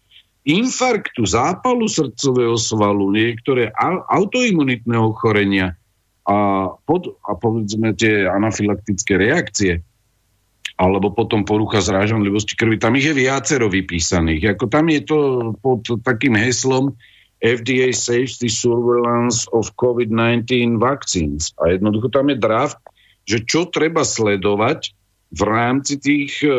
[0.48, 3.72] infarktu, zápalu srdcového svalu, niektoré
[4.08, 5.76] autoimunitné ochorenia
[6.24, 9.82] a, pod, a povedzme tie anafylaktické reakcie,
[10.80, 14.56] alebo potom porucha zrážanlivosti krvi, tam ich je viacero vypísaných.
[14.56, 15.18] Ako tam je to
[15.60, 16.96] pod takým heslom
[17.44, 21.52] FDA Safety Surveillance of COVID-19 Vaccines.
[21.60, 22.80] A jednoducho tam je draft,
[23.28, 24.96] že čo treba sledovať
[25.30, 26.50] v rámci tých e,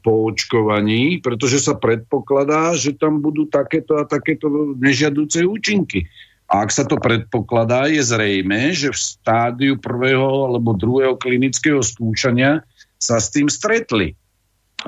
[0.00, 4.48] poočkovaní, pretože sa predpokladá, že tam budú takéto a takéto
[4.80, 6.08] nežiaduce účinky.
[6.48, 12.64] A ak sa to predpokladá, je zrejme, že v stádiu prvého alebo druhého klinického skúšania
[12.96, 14.16] sa s tým stretli.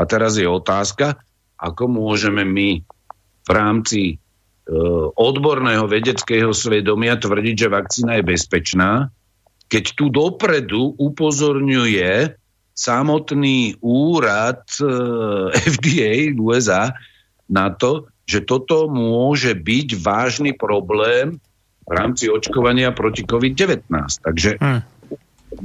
[0.01, 1.21] A teraz je otázka,
[1.61, 2.81] ako môžeme my
[3.45, 4.15] v rámci e,
[5.13, 9.13] odborného vedeckého svedomia tvrdiť, že vakcína je bezpečná,
[9.69, 12.40] keď tu dopredu upozorňuje
[12.81, 14.85] samotný úrad e,
[15.77, 16.97] FDA USA
[17.52, 21.36] na to, že toto môže byť vážny problém
[21.85, 23.90] v rámci očkovania proti COVID-19.
[24.23, 24.81] Takže hmm.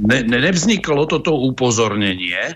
[0.04, 2.54] ne, nevzniklo toto upozornenie e,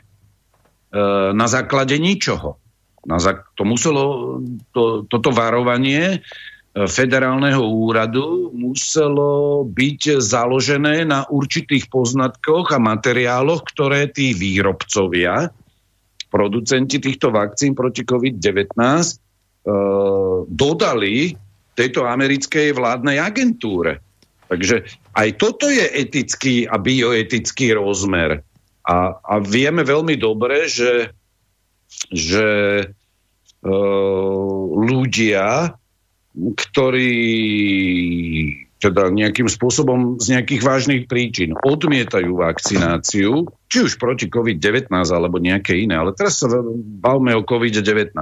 [1.33, 2.61] na základe ničoho.
[3.01, 4.37] Na zá, to muselo,
[4.77, 6.21] to, toto varovanie
[6.71, 15.51] federálneho úradu muselo byť založené na určitých poznatkoch a materiáloch, ktoré tí výrobcovia,
[16.31, 19.15] producenti týchto vakcín proti COVID-19 e,
[20.47, 21.35] dodali
[21.75, 23.99] tejto americkej vládnej agentúre.
[24.47, 24.87] Takže
[25.19, 28.47] aj toto je etický a bioetický rozmer.
[28.87, 31.11] A, a vieme veľmi dobre, že,
[32.15, 32.47] že
[33.59, 33.75] e,
[34.71, 35.75] ľudia,
[36.35, 37.13] ktorí
[38.81, 45.77] teda nejakým spôsobom z nejakých vážnych príčin odmietajú vakcináciu, či už proti COVID-19 alebo nejaké
[45.77, 46.49] iné, ale teraz sa
[46.81, 48.17] bavme o COVID-19,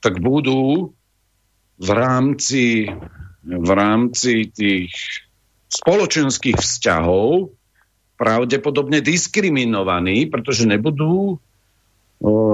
[0.00, 0.96] tak budú
[1.76, 2.88] v rámci,
[3.44, 4.92] v rámci tých
[5.68, 7.52] spoločenských vzťahov
[8.16, 11.36] pravdepodobne diskriminovaní, pretože nebudú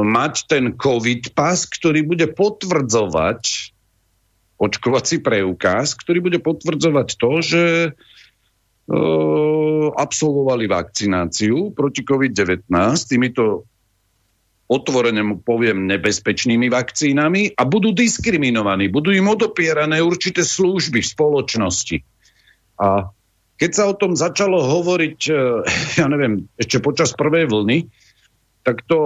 [0.02, 3.70] mať ten COVID pas, ktorý bude potvrdzovať
[4.58, 7.62] očkovací preukaz, ktorý bude potvrdzovať to, že
[8.90, 12.66] o, absolvovali vakcináciu proti COVID-19
[13.06, 13.64] týmito
[14.68, 21.96] otvorene mu poviem, nebezpečnými vakcínami a budú diskriminovaní, budú im odopierané určité služby v spoločnosti.
[22.76, 23.08] A
[23.58, 25.34] keď sa o tom začalo hovoriť, e,
[26.04, 27.88] ja neviem, ešte počas prvej vlny,
[28.62, 29.00] tak to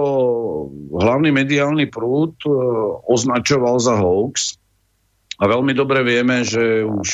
[0.91, 2.51] hlavný mediálny prúd e,
[3.07, 4.59] označoval za hoax.
[5.43, 7.09] A veľmi dobre vieme, že už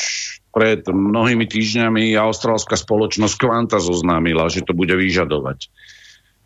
[0.54, 5.66] pred mnohými týždňami austrálska spoločnosť Quanta zoznámila, že to bude vyžadovať.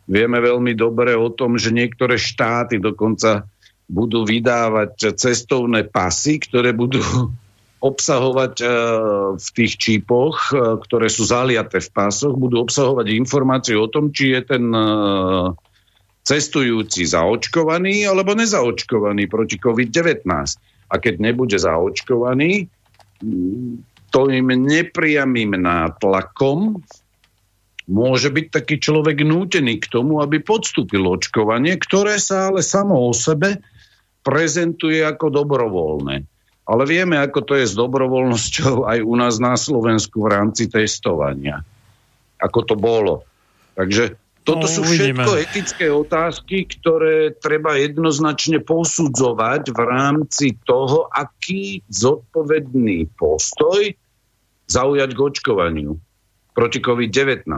[0.07, 3.51] Vieme veľmi dobre o tom, že niektoré štáty dokonca
[3.91, 7.03] budú vydávať cestovné pasy, ktoré budú
[7.91, 8.67] obsahovať e,
[9.35, 14.31] v tých čípoch, e, ktoré sú zaliaté v pásoch, budú obsahovať informáciu o tom, či
[14.31, 14.63] je ten
[16.23, 20.23] cestujúci zaočkovaný alebo nezaočkovaný proti COVID-19.
[20.93, 22.69] A keď nebude zaočkovaný,
[24.13, 26.85] to im nepriamým nátlakom
[27.89, 33.11] môže byť taký človek nútený k tomu, aby podstúpil očkovanie, ktoré sa ale samo o
[33.11, 33.59] sebe
[34.23, 36.23] prezentuje ako dobrovoľné.
[36.63, 41.59] Ale vieme, ako to je s dobrovoľnosťou aj u nás na Slovensku v rámci testovania.
[42.39, 43.27] Ako to bolo.
[43.75, 45.23] Takže toto no, sú uvidíme.
[45.23, 53.95] všetko etické otázky, ktoré treba jednoznačne posudzovať v rámci toho, aký zodpovedný postoj
[54.67, 55.95] zaujať k očkovaniu
[56.53, 57.49] proti COVID-19.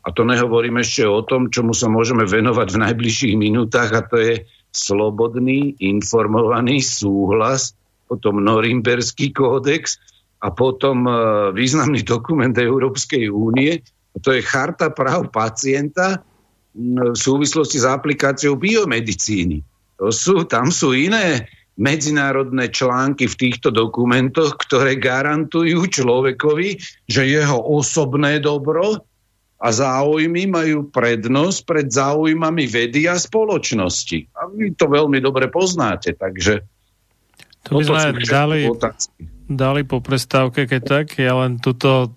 [0.00, 4.16] A to nehovorím ešte o tom, čomu sa môžeme venovať v najbližších minútach, a to
[4.18, 4.34] je
[4.72, 7.76] slobodný, informovaný súhlas,
[8.08, 10.00] potom Norimberský kódex
[10.42, 11.14] a potom uh,
[11.54, 13.84] významný dokument Európskej únie,
[14.18, 16.26] to je charta práv pacienta,
[16.74, 19.62] v súvislosti s aplikáciou biomedicíny.
[19.98, 26.76] To sú, tam sú iné medzinárodné články v týchto dokumentoch, ktoré garantujú človekovi,
[27.08, 29.00] že jeho osobné dobro
[29.60, 34.32] a záujmy majú prednosť pred záujmami vedy a spoločnosti.
[34.36, 36.64] A vy to veľmi dobre poznáte, takže
[37.68, 38.72] to by sme dali,
[39.50, 42.14] dali po prestávke, keď tak, ja len tuto,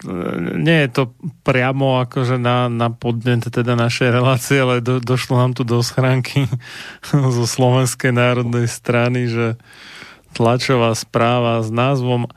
[0.53, 1.03] nie je to
[1.41, 6.45] priamo akože na, na podnet teda našej relácie, ale do, došlo nám tu do schránky
[7.35, 9.57] zo Slovenskej národnej strany, že
[10.37, 12.29] tlačová správa s názvom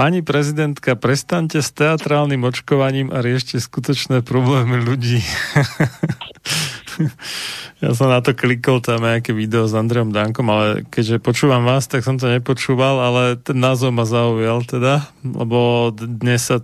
[0.00, 5.20] Pani prezidentka, prestaňte s teatrálnym očkovaním a riešte skutočné problémy ľudí.
[7.82, 11.88] ja som na to klikol, tam nejaké video s Andreom Dankom, ale keďže počúvam vás,
[11.88, 16.60] tak som to nepočúval, ale ten názov ma zaujal teda, lebo dnes sa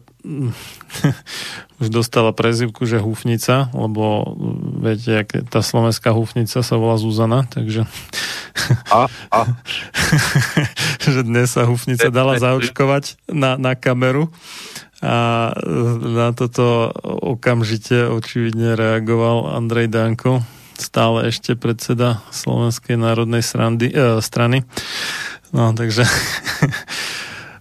[1.81, 4.35] už dostala prezivku, že húfnica, lebo
[4.81, 7.85] viete, jak tá slovenská húfnica sa volá Zuzana, takže
[8.95, 9.41] a, a.
[11.05, 14.33] že dnes sa húfnica dala zaočkovať na, na kameru
[15.05, 15.53] a
[16.01, 20.41] na toto okamžite očividne reagoval Andrej Danko,
[20.77, 24.65] stále ešte predseda Slovenskej národnej srandy, eh, strany.
[25.53, 26.05] No, takže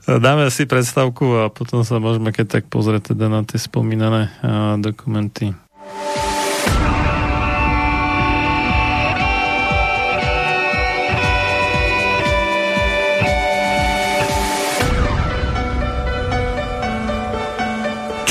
[0.06, 4.30] Dáme si predstavku a potom sa môžeme keď tak pozrieť teda na tie spomínané
[4.78, 5.58] dokumenty.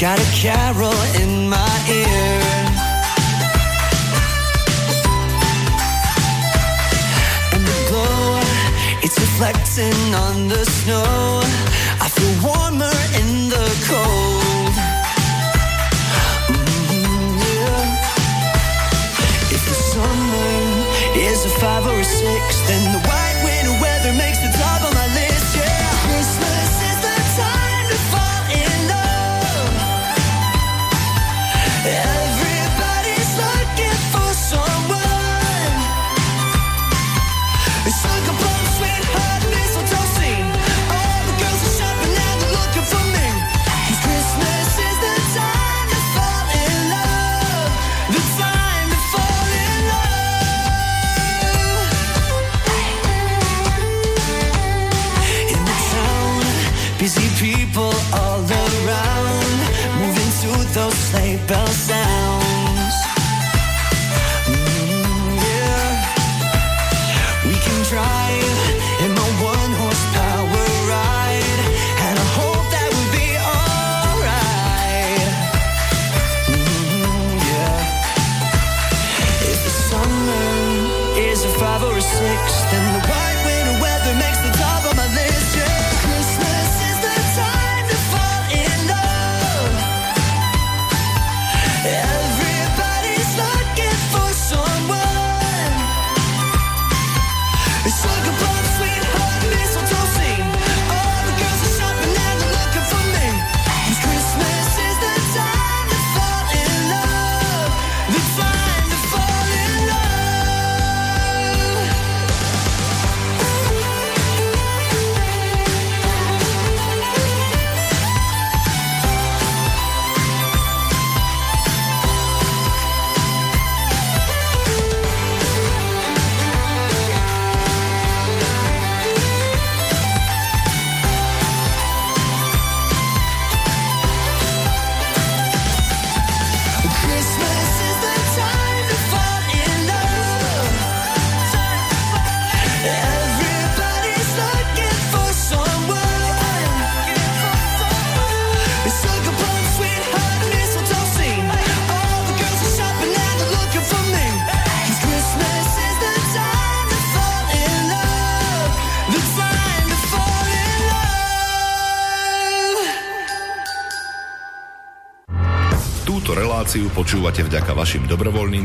[0.00, 2.40] Got a carol in my ear.
[7.52, 8.40] And the glow,
[9.02, 11.42] it's reflecting on the snow.
[12.00, 14.74] I feel warmer in the cold.
[16.48, 17.96] Mm-hmm, yeah.
[19.52, 20.52] If the summer
[21.14, 23.39] is a five or a six, then the white
[67.84, 69.29] drive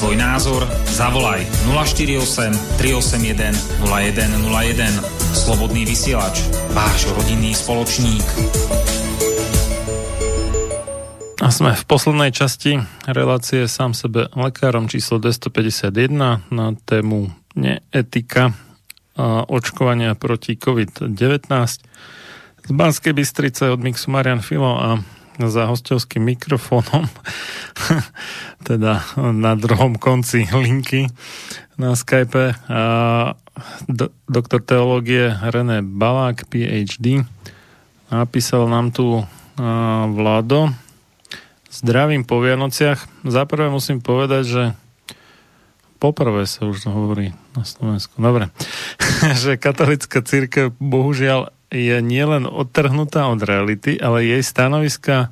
[0.00, 1.44] Svoj názor, zavolaj
[1.76, 3.52] 048 381
[3.84, 4.96] 0101.
[5.36, 6.40] Slobodný vysielač,
[6.72, 8.24] váš rodinný spoločník.
[11.44, 18.56] A sme v poslednej časti relácie sám sebe lekárom číslo 251 na tému neetika
[19.52, 21.44] očkovania proti COVID-19.
[22.64, 24.96] Z Banskej Bystrice od Mixu Marian Filo a
[25.48, 27.08] za hostovským mikrofónom,
[28.68, 29.00] teda
[29.32, 31.08] na druhom konci linky
[31.80, 32.82] na Skype a
[33.88, 37.24] do, doktor teológie René Balák, PhD.
[38.12, 39.24] Napísal nám tu a,
[40.12, 40.68] Vlado.
[41.70, 43.00] Zdravím po Vianociach.
[43.24, 44.62] Zaprvé musím povedať, že
[46.02, 48.18] poprvé sa už hovorí na Slovensku.
[48.18, 48.52] Dobre.
[49.42, 55.30] že katolická církev bohužiaľ je nielen odtrhnutá od reality, ale jej stanoviska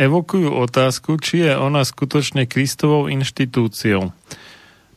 [0.00, 4.16] evokujú otázku, či je ona skutočne Kristovou inštitúciou.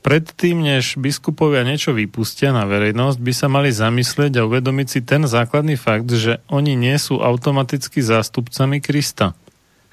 [0.03, 5.23] Predtým, než biskupovia niečo vypustia na verejnosť, by sa mali zamyslieť a uvedomiť si ten
[5.23, 9.31] základný fakt, že oni nie sú automaticky zástupcami Krista.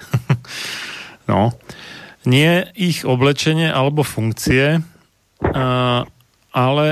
[1.31, 1.55] no.
[2.27, 4.83] Nie ich oblečenie alebo funkcie,
[6.51, 6.87] ale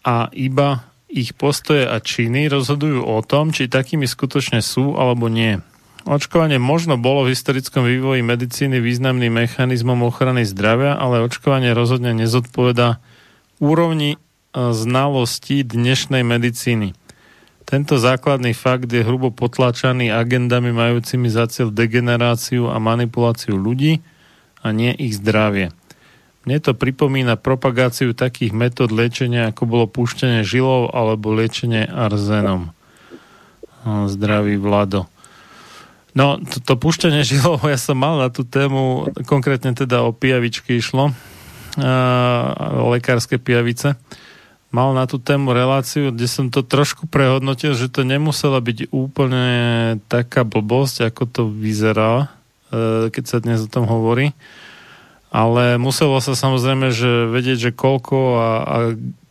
[0.00, 5.58] a iba ich postoje a činy rozhodujú o tom, či takými skutočne sú alebo nie.
[6.08, 13.04] Očkovanie možno bolo v historickom vývoji medicíny významným mechanizmom ochrany zdravia, ale očkovanie rozhodne nezodpoveda
[13.60, 14.18] úrovni e,
[14.72, 16.96] znalostí dnešnej medicíny.
[17.68, 24.00] Tento základný fakt je hrubo potláčaný agendami majúcimi za cieľ degeneráciu a manipuláciu ľudí
[24.64, 25.70] a nie ich zdravie.
[26.48, 32.72] Mne to pripomína propagáciu takých metód liečenia, ako bolo púštenie žilov alebo liečenie arzenom.
[33.84, 35.08] Zdravý Vlado.
[36.16, 40.80] No, to, to púšťanie žilov, ja som mal na tú tému, konkrétne teda o pijavičky
[40.80, 41.12] išlo,
[42.90, 43.94] lekárske pijavice
[44.70, 49.46] mal na tú tému reláciu, kde som to trošku prehodnotil, že to nemusela byť úplne
[50.06, 52.30] taká blbosť, ako to vyzerá,
[52.70, 54.30] e, keď sa dnes o tom hovorí.
[55.30, 58.76] Ale muselo sa samozrejme, že vedieť, že koľko a, a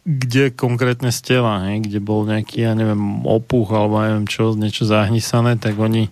[0.07, 4.87] kde konkrétne z tela, hej, kde bol nejaký, ja neviem, opuch alebo neviem čo, niečo
[4.87, 6.07] zahnisané, tak oni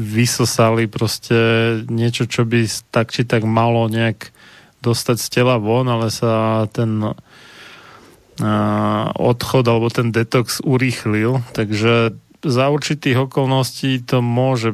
[0.00, 1.38] vysosali proste
[1.86, 4.34] niečo, čo by tak či tak malo nejak
[4.82, 7.14] dostať z tela von, ale sa ten
[9.20, 14.72] odchod alebo ten detox urýchlil, takže za určitých okolností to môže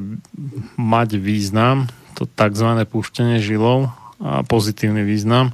[0.79, 2.69] mať význam, to tzv.
[2.89, 5.53] púštenie žilov a pozitívny význam,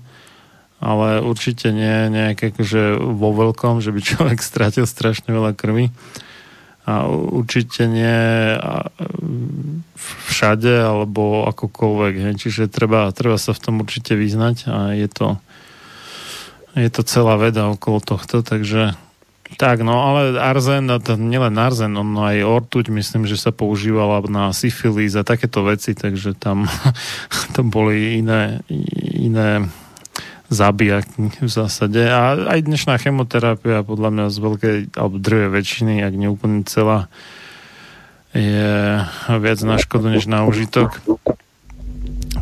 [0.78, 5.90] ale určite nie nejaké akože vo veľkom, že by človek stratil strašne veľa krvi
[6.82, 8.18] a určite nie
[10.26, 12.34] všade alebo akokoľvek.
[12.34, 15.38] Čiže treba, treba sa v tom určite vyznať a je to
[16.72, 18.96] je to celá veda okolo tohto, takže
[19.56, 20.88] tak, no ale arzen,
[21.18, 26.34] nielen arzen, on aj ortuť, myslím, že sa používala na syfilis a takéto veci, takže
[26.36, 26.68] tam
[27.54, 28.60] to boli iné,
[29.16, 29.66] iné
[30.52, 32.04] zabijaky v zásade.
[32.04, 37.08] A aj dnešná chemoterapia podľa mňa z veľkej, alebo drve väčšiny, ak neúplne celá,
[38.36, 41.00] je viac na škodu, než na užitok.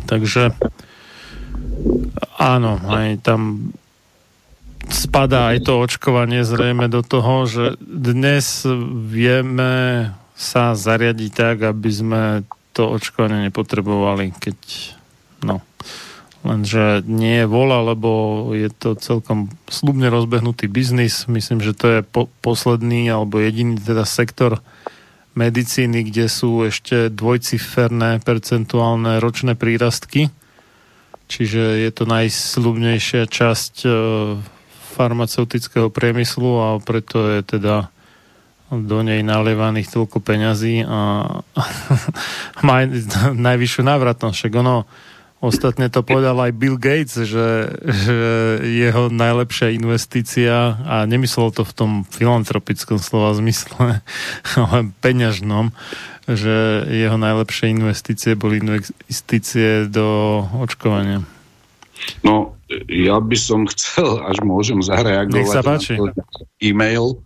[0.07, 0.51] Takže
[2.35, 3.71] áno, aj tam
[4.91, 8.67] spadá aj to očkovanie zrejme do toho, že dnes
[9.07, 12.21] vieme sa zariadiť tak, aby sme
[12.71, 14.57] to očkovanie nepotrebovali, keď
[15.43, 15.59] no,
[16.41, 18.09] lenže nie je vola, lebo
[18.55, 21.27] je to celkom slubne rozbehnutý biznis.
[21.27, 24.63] Myslím, že to je po- posledný alebo jediný teda sektor
[25.35, 30.27] medicíny, kde sú ešte dvojciferné percentuálne ročné prírastky.
[31.31, 33.91] Čiže je to najslubnejšia časť e,
[34.91, 37.87] farmaceutického priemyslu a preto je teda
[38.71, 40.99] do nej nalievaných toľko peňazí a
[42.67, 42.87] má
[43.35, 44.35] najvyššiu návratnosť.
[44.35, 44.87] Však ono,
[45.43, 48.17] ostatne to povedal aj Bill Gates, že, že
[48.63, 53.99] jeho najlepšia investícia, a nemyslel to v tom filantropickom slova zmysle,
[54.61, 55.75] ale peňažnom,
[56.31, 61.27] že jeho najlepšie investície boli investície do očkovania.
[62.23, 62.55] No,
[62.87, 65.99] ja by som chcel, až môžem zareagovať Nech sa páči.
[65.99, 66.11] na
[66.63, 67.19] e-mail.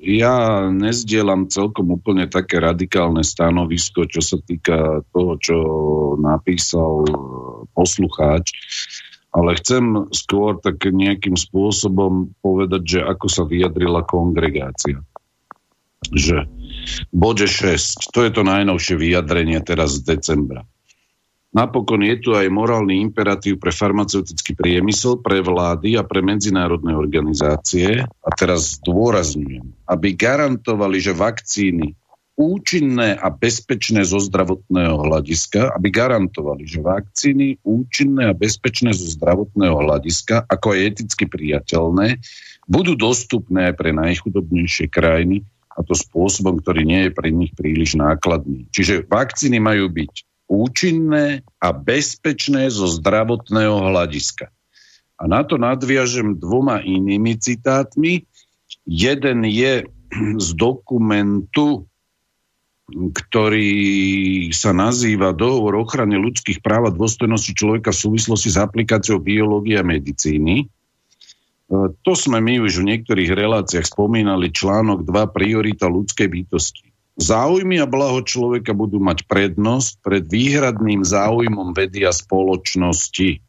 [0.00, 5.56] Ja nezdielam celkom úplne také radikálne stanovisko, čo sa týka toho, čo
[6.16, 7.04] napísal
[7.76, 8.48] poslucháč,
[9.30, 15.04] ale chcem skôr tak nejakým spôsobom povedať, že ako sa vyjadrila kongregácia.
[16.08, 16.48] Že
[17.12, 20.64] bode 6, to je to najnovšie vyjadrenie teraz z decembra.
[21.50, 28.06] Napokon je tu aj morálny imperatív pre farmaceutický priemysel, pre vlády a pre medzinárodné organizácie.
[28.06, 31.98] A teraz zdôrazňujem, aby garantovali, že vakcíny
[32.38, 39.74] účinné a bezpečné zo zdravotného hľadiska, aby garantovali, že vakcíny účinné a bezpečné zo zdravotného
[39.74, 42.22] hľadiska, ako aj eticky priateľné,
[42.70, 45.42] budú dostupné aj pre najchudobnejšie krajiny
[45.74, 48.70] a to spôsobom, ktorý nie je pre nich príliš nákladný.
[48.70, 54.50] Čiže vakcíny majú byť účinné a bezpečné zo zdravotného hľadiska.
[55.20, 58.26] A na to nadviažem dvoma inými citátmi.
[58.82, 59.86] Jeden je
[60.42, 61.86] z dokumentu,
[62.90, 63.70] ktorý
[64.50, 69.78] sa nazýva Dohovor o ochrane ľudských práv a dôstojnosti človeka v súvislosti s aplikáciou biológie
[69.78, 70.66] a medicíny.
[70.66, 76.89] E, to sme my už v niektorých reláciách spomínali, článok 2, priorita ľudskej bytosti.
[77.18, 83.42] Záujmy a blaho človeka budú mať prednosť pred výhradným záujmom vedy a spoločnosti.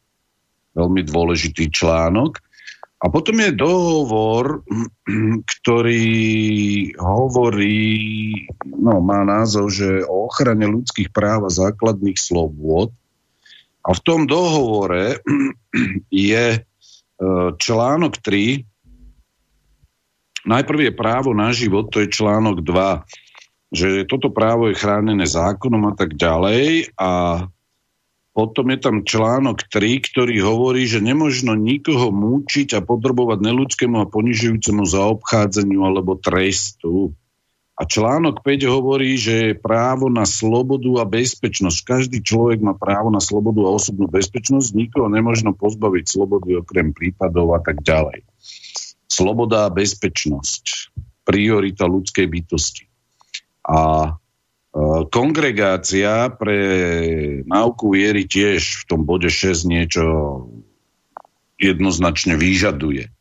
[0.74, 2.42] Veľmi dôležitý článok.
[3.02, 4.62] A potom je dohovor,
[5.58, 6.06] ktorý
[6.98, 7.90] hovorí,
[8.66, 12.94] no má názov, že o ochrane ľudských práv a základných slobôd.
[13.82, 15.18] A v tom dohovore
[16.10, 16.60] je e,
[17.58, 18.62] článok 3,
[20.46, 23.21] najprv je právo na život, to je článok 2
[23.72, 27.10] že toto právo je chránené zákonom a tak ďalej a
[28.32, 34.08] Potom je tam článok 3, ktorý hovorí, že nemožno nikoho múčiť a podrobovať neludskému a
[34.08, 37.12] ponižujúcemu zaobchádzaniu alebo trestu.
[37.76, 41.78] A článok 5 hovorí, že je právo na slobodu a bezpečnosť.
[41.84, 47.52] Každý človek má právo na slobodu a osobnú bezpečnosť, nikoho nemožno pozbaviť slobody okrem prípadov
[47.52, 48.24] a tak ďalej.
[49.12, 50.96] Sloboda a bezpečnosť.
[51.28, 52.91] Priorita ľudskej bytosti.
[53.62, 54.12] A
[54.72, 56.56] Eh, kongregácia pre
[57.44, 60.04] náuku viery tiež v tom bode 6 niečo
[61.60, 63.12] jednoznačne vyžaduje.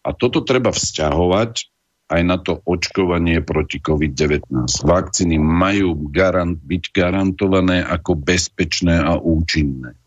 [0.00, 1.68] A toto treba vzťahovať
[2.08, 4.48] aj na to očkovanie proti COVID-19.
[4.88, 10.00] Vakcíny majú garant, byť garantované ako bezpečné a účinné.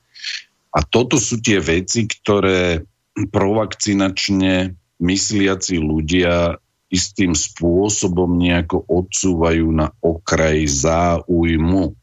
[0.73, 2.81] A toto sú tie veci, ktoré
[3.13, 6.57] provakcinačne mysliaci ľudia
[6.89, 11.93] istým spôsobom nejako odsúvajú na okraj záujmu.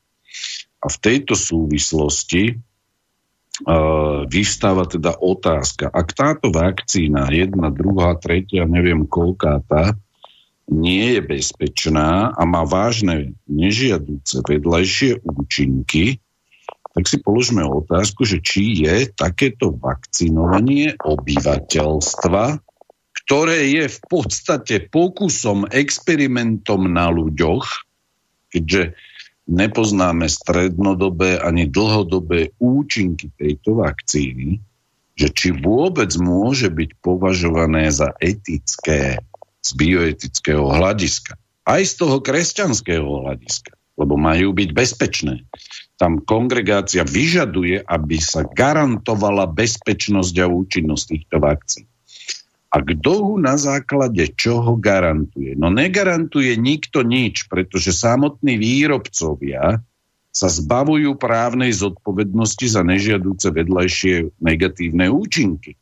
[0.79, 9.11] A v tejto súvislosti uh, vyvstáva teda otázka, ak táto vakcína, jedna, druhá, tretia, neviem
[9.11, 9.99] koľká tá,
[10.67, 16.19] nie je bezpečná a má vážne nežiaduce vedľajšie účinky,
[16.97, 22.66] tak si položme otázku, že či je takéto vakcinovanie obyvateľstva
[23.27, 27.67] ktoré je v podstate pokusom, experimentom na ľuďoch,
[28.55, 28.95] keďže
[29.51, 34.63] nepoznáme strednodobé ani dlhodobé účinky tejto vakcíny,
[35.19, 39.19] že či vôbec môže byť považované za etické
[39.59, 41.35] z bioetického hľadiska.
[41.67, 45.43] Aj z toho kresťanského hľadiska, lebo majú byť bezpečné.
[45.99, 51.91] Tam kongregácia vyžaduje, aby sa garantovala bezpečnosť a účinnosť týchto vakcín.
[52.67, 55.55] A kto ho na základe čoho garantuje?
[55.55, 59.81] No negarantuje nikto nič, pretože samotní výrobcovia
[60.37, 65.81] sa zbavujú právnej zodpovednosti za nežiaduce vedľajšie negatívne účinky.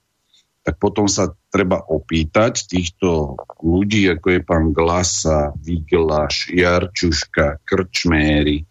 [0.64, 8.64] Tak potom sa treba opýtať týchto ľudí, ako je pán Glasa, Viglaš, Jarčuška, Krčméry,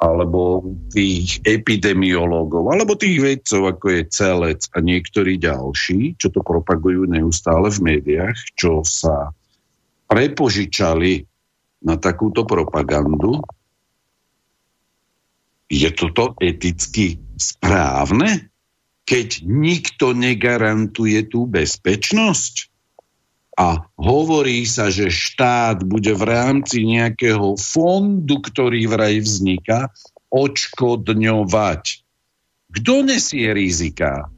[0.00, 7.04] alebo tých epidemiológov, alebo tých vedcov, ako je Celec a niektorí ďalší, čo to propagujú
[7.04, 9.36] neustále v médiách, čo sa
[10.08, 11.28] prepožičali
[11.84, 13.44] na takúto propagandu.
[15.68, 18.48] Je toto eticky správne,
[19.04, 22.69] keď nikto negarantuje tú bezpečnosť?
[23.60, 29.92] A hovorí sa, že štát bude v rámci nejakého fondu, ktorý vraj vzniká,
[30.32, 31.82] odškodňovať.
[32.72, 34.32] Kto nesie rizika?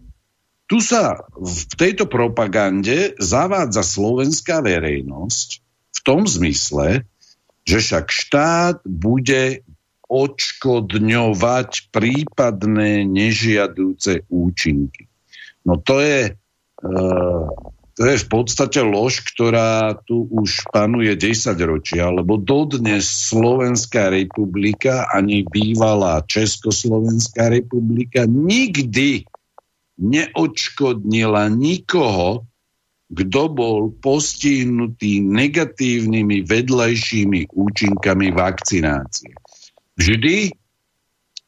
[0.67, 5.49] Tu sa v tejto propagande zavádza slovenská verejnosť
[5.95, 7.07] v tom zmysle,
[7.63, 9.63] že však štát bude
[10.11, 15.07] odškodňovať prípadné nežiadúce účinky.
[15.63, 16.33] No to je e,
[17.93, 25.05] to je v podstate lož, ktorá tu už panuje 10 ročia, lebo dodnes Slovenská republika
[25.13, 29.29] ani bývalá Československá republika nikdy
[30.01, 32.49] neodškodnila nikoho,
[33.13, 39.37] kto bol postihnutý negatívnymi vedľajšími účinkami vakcinácie.
[40.01, 40.49] Vždy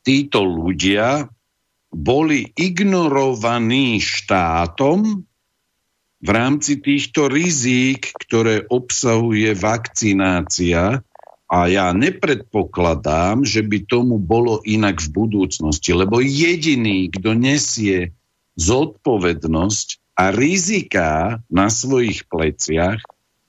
[0.04, 1.24] títo ľudia
[1.88, 5.24] boli ignorovaní štátom,
[6.24, 11.04] v rámci týchto rizík, ktoré obsahuje vakcinácia,
[11.44, 18.16] a ja nepredpokladám, že by tomu bolo inak v budúcnosti, lebo jediný, kto nesie
[18.56, 22.98] zodpovednosť a riziká na svojich pleciach,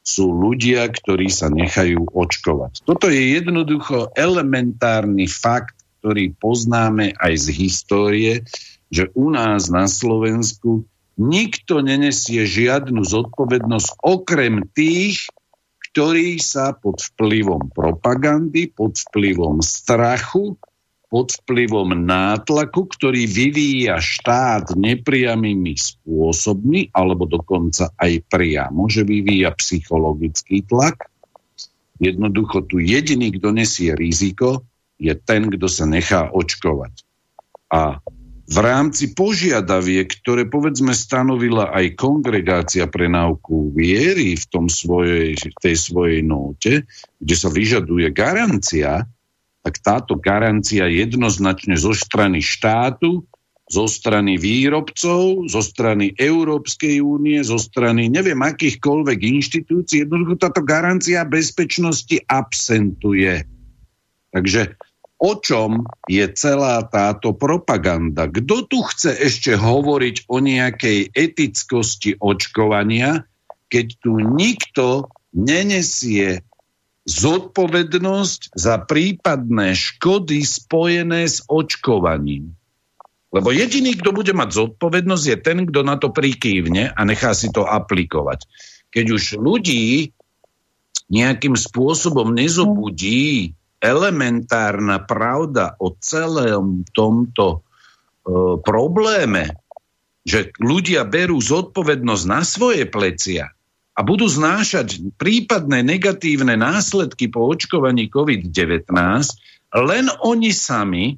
[0.05, 2.85] sú ľudia, ktorí sa nechajú očkovať.
[2.85, 8.33] Toto je jednoducho elementárny fakt, ktorý poznáme aj z histórie,
[8.93, 10.85] že u nás na Slovensku
[11.15, 15.27] nikto nenesie žiadnu zodpovednosť okrem tých,
[15.91, 20.59] ktorí sa pod vplyvom propagandy, pod vplyvom strachu,
[21.07, 30.67] pod vplyvom nátlaku, ktorý vyvíja štát nepriamými spôsobmi, alebo dokonca aj priamo, že vyvíja psychologický
[30.67, 31.07] tlak.
[32.03, 34.67] Jednoducho tu jediný, kto nesie riziko,
[34.99, 37.07] je ten, kto sa nechá očkovať.
[37.71, 38.03] A
[38.45, 45.75] v rámci požiadaviek, ktoré povedzme stanovila aj kongregácia pre náuku viery v tom svojej, tej
[45.75, 46.85] svojej nóte,
[47.17, 49.09] kde sa vyžaduje garancia,
[49.65, 53.25] tak táto garancia jednoznačne zo strany štátu,
[53.65, 61.25] zo strany výrobcov, zo strany Európskej únie, zo strany neviem akýchkoľvek inštitúcií, jednoducho táto garancia
[61.25, 63.41] bezpečnosti absentuje.
[64.29, 64.77] Takže
[65.25, 68.29] o čom je celá táto propaganda.
[68.29, 73.25] Kto tu chce ešte hovoriť o nejakej etickosti očkovania,
[73.73, 76.45] keď tu nikto nenesie
[77.09, 82.53] zodpovednosť za prípadné škody spojené s očkovaním.
[83.33, 87.49] Lebo jediný, kto bude mať zodpovednosť, je ten, kto na to prikývne a nechá si
[87.49, 88.45] to aplikovať.
[88.93, 90.15] Keď už ľudí
[91.09, 93.53] nejakým spôsobom nezobudí
[93.85, 97.57] elementárna pravda o celom tomto e,
[98.65, 99.61] probléme,
[100.25, 103.53] že ľudia berú zodpovednosť na svoje plecia
[103.95, 108.91] a budú znášať prípadné negatívne následky po očkovaní COVID-19,
[109.75, 111.15] len oni sami,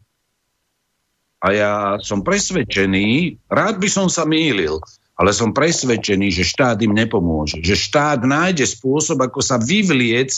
[1.38, 4.81] a ja som presvedčený, rád by som sa mýlil,
[5.18, 7.61] ale som presvedčený, že štát im nepomôže.
[7.61, 10.34] Že štát nájde spôsob, ako sa vyvliec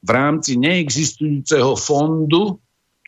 [0.00, 2.56] v rámci neexistujúceho fondu,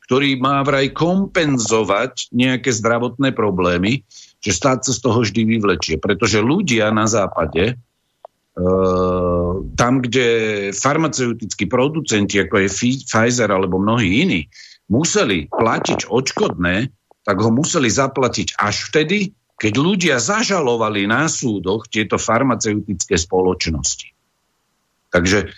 [0.08, 4.04] ktorý má vraj kompenzovať nejaké zdravotné problémy,
[4.44, 5.96] že štát sa z toho vždy vyvlečie.
[5.96, 7.74] Pretože ľudia na západe, e,
[9.72, 10.28] tam, kde
[10.76, 12.68] farmaceutickí producenti, ako je
[13.08, 14.40] Pfizer alebo mnohí iní,
[14.92, 16.92] museli platiť odškodné,
[17.22, 24.10] tak ho museli zaplatiť až vtedy, keď ľudia zažalovali na súdoch tieto farmaceutické spoločnosti.
[25.14, 25.54] Takže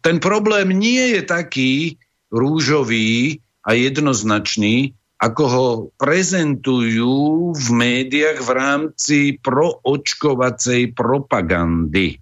[0.00, 1.72] ten problém nie je taký
[2.32, 12.20] rúžový a jednoznačný, ako ho prezentujú v médiách v rámci proočkovacej propagandy.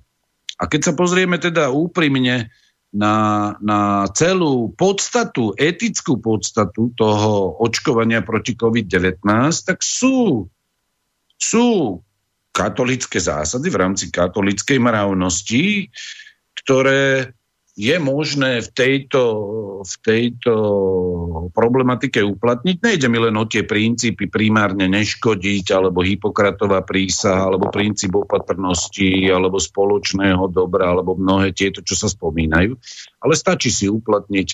[0.58, 2.54] A keď sa pozrieme teda úprimne
[2.94, 3.14] na,
[3.58, 9.18] na celú podstatu, etickú podstatu toho očkovania proti COVID-19,
[9.66, 10.46] tak sú,
[11.34, 11.66] sú
[12.54, 15.90] katolické zásady v rámci katolickej mravnosti,
[16.64, 17.36] ktoré
[17.74, 19.22] je možné v tejto,
[19.82, 20.54] v tejto
[21.50, 22.76] problematike uplatniť.
[22.78, 29.58] Nejde mi len o tie princípy primárne neškodiť, alebo Hipokratová prísaha, alebo princíp opatrnosti, alebo
[29.58, 32.78] spoločného dobra, alebo mnohé tieto, čo sa spomínajú.
[33.18, 34.48] Ale stačí si uplatniť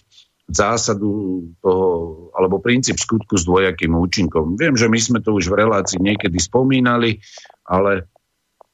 [0.48, 1.86] zásadu toho,
[2.32, 4.56] alebo princíp skutku s dvojakým účinkom.
[4.56, 7.20] Viem, že my sme to už v relácii niekedy spomínali,
[7.68, 8.08] ale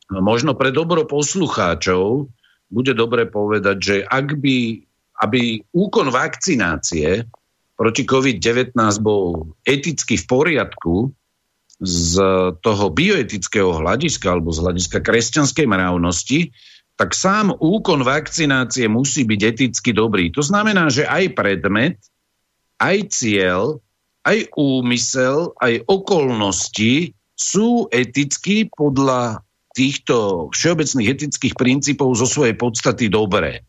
[0.06, 2.30] možno pre dobro poslucháčov
[2.70, 4.82] bude dobre povedať, že ak by,
[5.22, 7.24] aby úkon vakcinácie
[7.76, 8.74] proti COVID-19
[9.04, 10.94] bol eticky v poriadku
[11.76, 12.12] z
[12.64, 16.50] toho bioetického hľadiska alebo z hľadiska kresťanskej mravnosti,
[16.96, 20.32] tak sám úkon vakcinácie musí byť eticky dobrý.
[20.32, 22.00] To znamená, že aj predmet,
[22.80, 23.84] aj cieľ,
[24.24, 29.44] aj úmysel, aj okolnosti sú eticky podľa
[29.76, 33.68] týchto všeobecných etických princípov zo svojej podstaty dobré.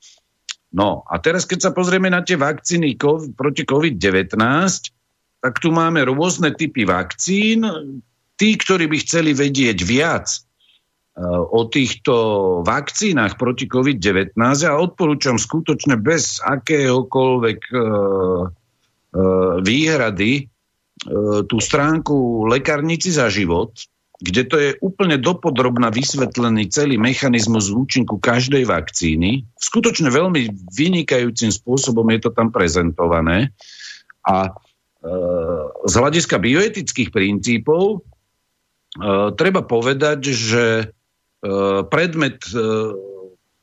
[0.71, 4.39] No a teraz, keď sa pozrieme na tie vakcíny COVID, proti COVID-19,
[5.43, 7.67] tak tu máme rôzne typy vakcín.
[8.37, 12.13] Tí, ktorí by chceli vedieť viac uh, o týchto
[12.63, 20.47] vakcínach proti COVID-19, ja odporúčam skutočne bez akéhokoľvek uh, uh, výhrady
[21.47, 23.69] tú stránku Lekárnici za život,
[24.17, 29.45] kde to je úplne dopodrobná vysvetlený celý mechanizmus účinku každej vakcíny.
[29.61, 33.53] Skutočne veľmi vynikajúcim spôsobom je to tam prezentované.
[34.25, 34.51] A e,
[35.85, 37.97] z hľadiska bioetických princípov e,
[39.37, 40.85] treba povedať, že e,
[41.85, 42.57] predmet e,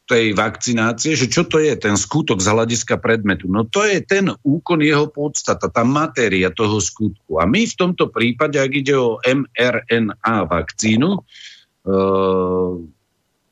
[0.04, 3.48] tej vakcinácie, že čo to je ten skutok z hľadiska predmetu.
[3.48, 7.40] No to je ten úkon jeho podstata, tá matéria toho skutku.
[7.40, 11.20] A my v tomto prípade, ak ide o mRNA vakcínu, e,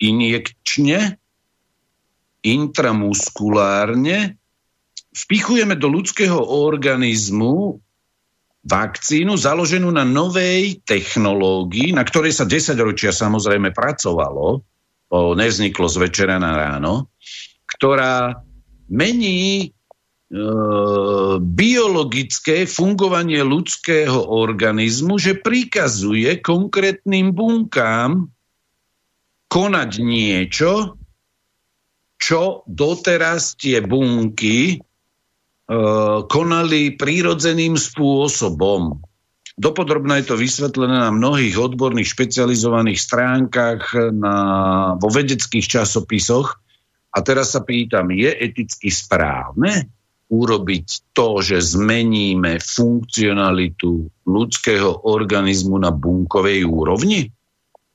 [0.04, 1.16] injekčne,
[2.44, 4.36] intramuskulárne,
[5.12, 7.80] vpichujeme do ľudského organizmu
[8.62, 14.62] vakcínu založenú na novej technológii, na ktorej sa 10 ročia samozrejme pracovalo,
[15.12, 17.12] nevzniklo z večera na ráno,
[17.68, 18.40] ktorá
[18.88, 19.66] mení e,
[21.40, 28.32] biologické fungovanie ľudského organizmu, že prikazuje konkrétnym bunkám
[29.52, 30.96] konať niečo,
[32.16, 34.78] čo doteraz tie bunky e,
[36.24, 39.11] konali prírodzeným spôsobom.
[39.60, 44.36] Dopodrobne je to vysvetlené na mnohých odborných špecializovaných stránkach, na,
[44.96, 46.56] vo vedeckých časopisoch.
[47.12, 49.92] A teraz sa pýtam, je eticky správne
[50.32, 57.28] urobiť to, že zmeníme funkcionalitu ľudského organizmu na bunkovej úrovni?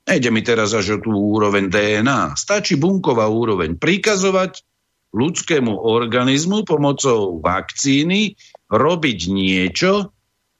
[0.06, 2.38] Nejde mi teraz až o tú úroveň DNA.
[2.38, 3.74] Stačí bunková úroveň.
[3.74, 4.62] Prikazovať
[5.10, 8.38] ľudskému organizmu pomocou vakcíny
[8.70, 10.14] robiť niečo,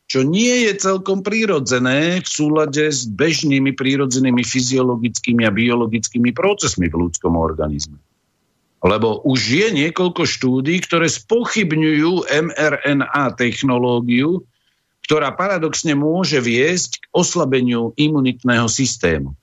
[0.09, 7.07] čo nie je celkom prírodzené v súlade s bežnými prírodzenými fyziologickými a biologickými procesmi v
[7.07, 8.01] ľudskom organizme.
[8.81, 14.49] Lebo už je niekoľko štúdí, ktoré spochybňujú mRNA technológiu,
[15.05, 19.37] ktorá paradoxne môže viesť k oslabeniu imunitného systému.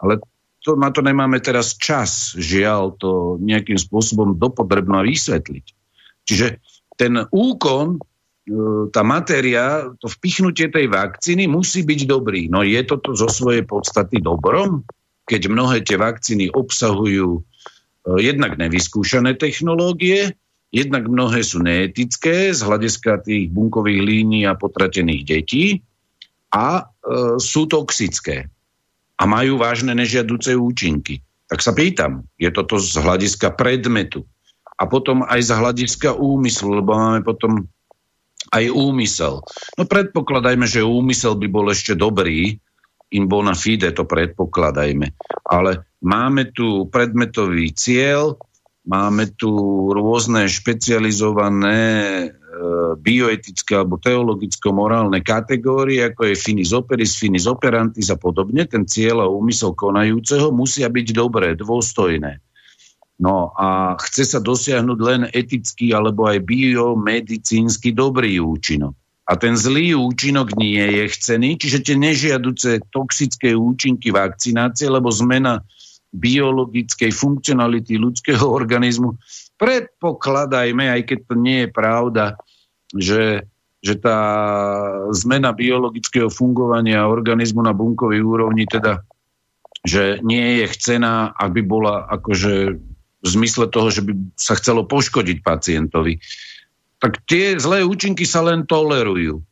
[0.00, 0.24] Ale
[0.64, 5.66] to, na to nemáme teraz čas, žiaľ, to nejakým spôsobom dopodrebno vysvetliť.
[6.24, 6.46] Čiže
[6.96, 8.00] ten úkon
[8.94, 12.46] tá matéria, to vpichnutie tej vakcíny musí byť dobrý.
[12.46, 14.86] No je toto zo svojej podstaty dobrom,
[15.26, 17.40] keď mnohé tie vakcíny obsahujú e,
[18.22, 20.38] jednak nevyskúšané technológie,
[20.70, 25.82] jednak mnohé sú neetické z hľadiska tých bunkových línií a potratených detí
[26.54, 28.46] a e, sú toxické
[29.18, 31.18] a majú vážne nežiaduce účinky.
[31.50, 34.22] Tak sa pýtam, je toto z hľadiska predmetu
[34.78, 37.66] a potom aj z hľadiska úmyslu, lebo máme potom
[38.56, 39.44] aj úmysel.
[39.76, 42.56] No predpokladajme, že úmysel by bol ešte dobrý,
[43.14, 45.14] in bona fide to predpokladajme.
[45.46, 48.34] Ale máme tu predmetový cieľ,
[48.86, 49.50] máme tu
[49.94, 52.28] rôzne špecializované e,
[52.98, 58.66] bioetické alebo teologicko-morálne kategórie, ako je finis operis, finis operantis a podobne.
[58.66, 62.42] Ten cieľ a úmysel konajúceho musia byť dobré, dôstojné.
[63.16, 68.92] No a chce sa dosiahnuť len etický alebo aj biomedicínsky dobrý účinok.
[69.26, 75.64] A ten zlý účinok nie je chcený, čiže tie nežiaduce toxické účinky vakcinácie, lebo zmena
[76.14, 79.18] biologickej funkcionality ľudského organizmu,
[79.58, 82.24] predpokladajme, aj keď to nie je pravda,
[82.94, 83.48] že,
[83.82, 84.18] že tá
[85.10, 89.02] zmena biologického fungovania organizmu na bunkovej úrovni teda
[89.86, 92.74] že nie je chcená, aby bola akože
[93.20, 96.20] v zmysle toho, že by sa chcelo poškodiť pacientovi.
[97.00, 99.44] Tak tie zlé účinky sa len tolerujú.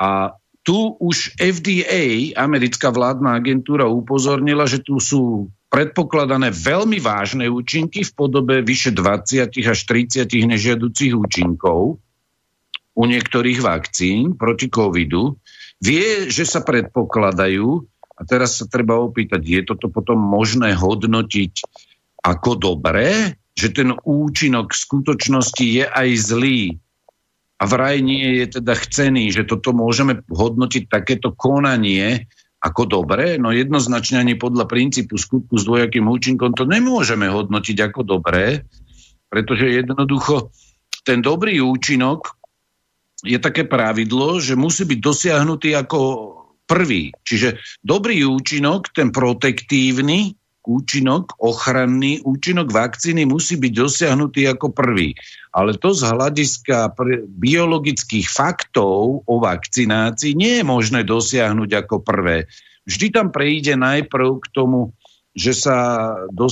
[0.00, 8.06] A tu už FDA, americká vládna agentúra, upozornila, že tu sú predpokladané veľmi vážne účinky
[8.06, 11.98] v podobe vyše 20 až 30 nežiaducich účinkov
[12.94, 15.36] u niektorých vakcín proti covidu.
[15.82, 17.66] Vie, že sa predpokladajú,
[18.14, 21.52] a teraz sa treba opýtať, je toto potom možné hodnotiť
[22.24, 26.62] ako dobré, že ten účinok v skutočnosti je aj zlý
[27.60, 32.26] a vraj nie je teda chcený, že toto môžeme hodnotiť takéto konanie
[32.64, 38.00] ako dobré, no jednoznačne ani podľa princípu skutku s dvojakým účinkom to nemôžeme hodnotiť ako
[38.08, 38.64] dobré,
[39.28, 40.48] pretože jednoducho
[41.04, 42.40] ten dobrý účinok
[43.20, 46.00] je také pravidlo, že musí byť dosiahnutý ako
[46.64, 47.12] prvý.
[47.24, 55.12] Čiže dobrý účinok, ten protektívny, účinok, ochranný účinok vakcíny musí byť dosiahnutý ako prvý.
[55.54, 56.96] Ale to z hľadiska
[57.28, 62.50] biologických faktov o vakcinácii nie je možné dosiahnuť ako prvé.
[62.84, 64.92] Vždy tam prejde najprv k tomu,
[65.34, 65.78] že sa
[66.30, 66.50] do,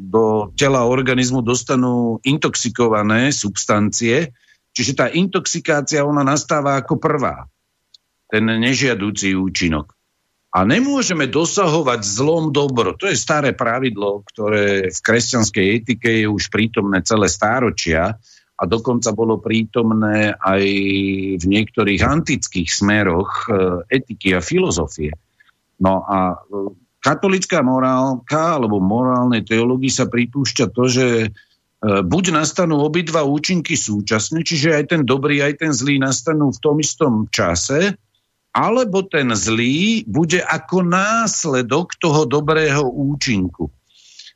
[0.00, 4.34] do tela organizmu dostanú intoxikované substancie,
[4.74, 7.46] čiže tá intoxikácia ona nastáva ako prvá.
[8.28, 9.97] Ten nežiadúci účinok.
[10.48, 12.96] A nemôžeme dosahovať zlom dobro.
[12.96, 18.16] To je staré pravidlo, ktoré v kresťanskej etike je už prítomné celé stáročia
[18.58, 20.64] a dokonca bolo prítomné aj
[21.38, 23.52] v niektorých antických smeroch e,
[23.92, 25.12] etiky a filozofie.
[25.78, 26.36] No a e,
[26.98, 31.28] katolická morálka alebo morálnej teológii sa pripúšťa to, že e,
[32.02, 36.80] buď nastanú obidva účinky súčasne, čiže aj ten dobrý, aj ten zlý nastanú v tom
[36.82, 38.00] istom čase,
[38.58, 43.70] alebo ten zlý bude ako následok toho dobrého účinku.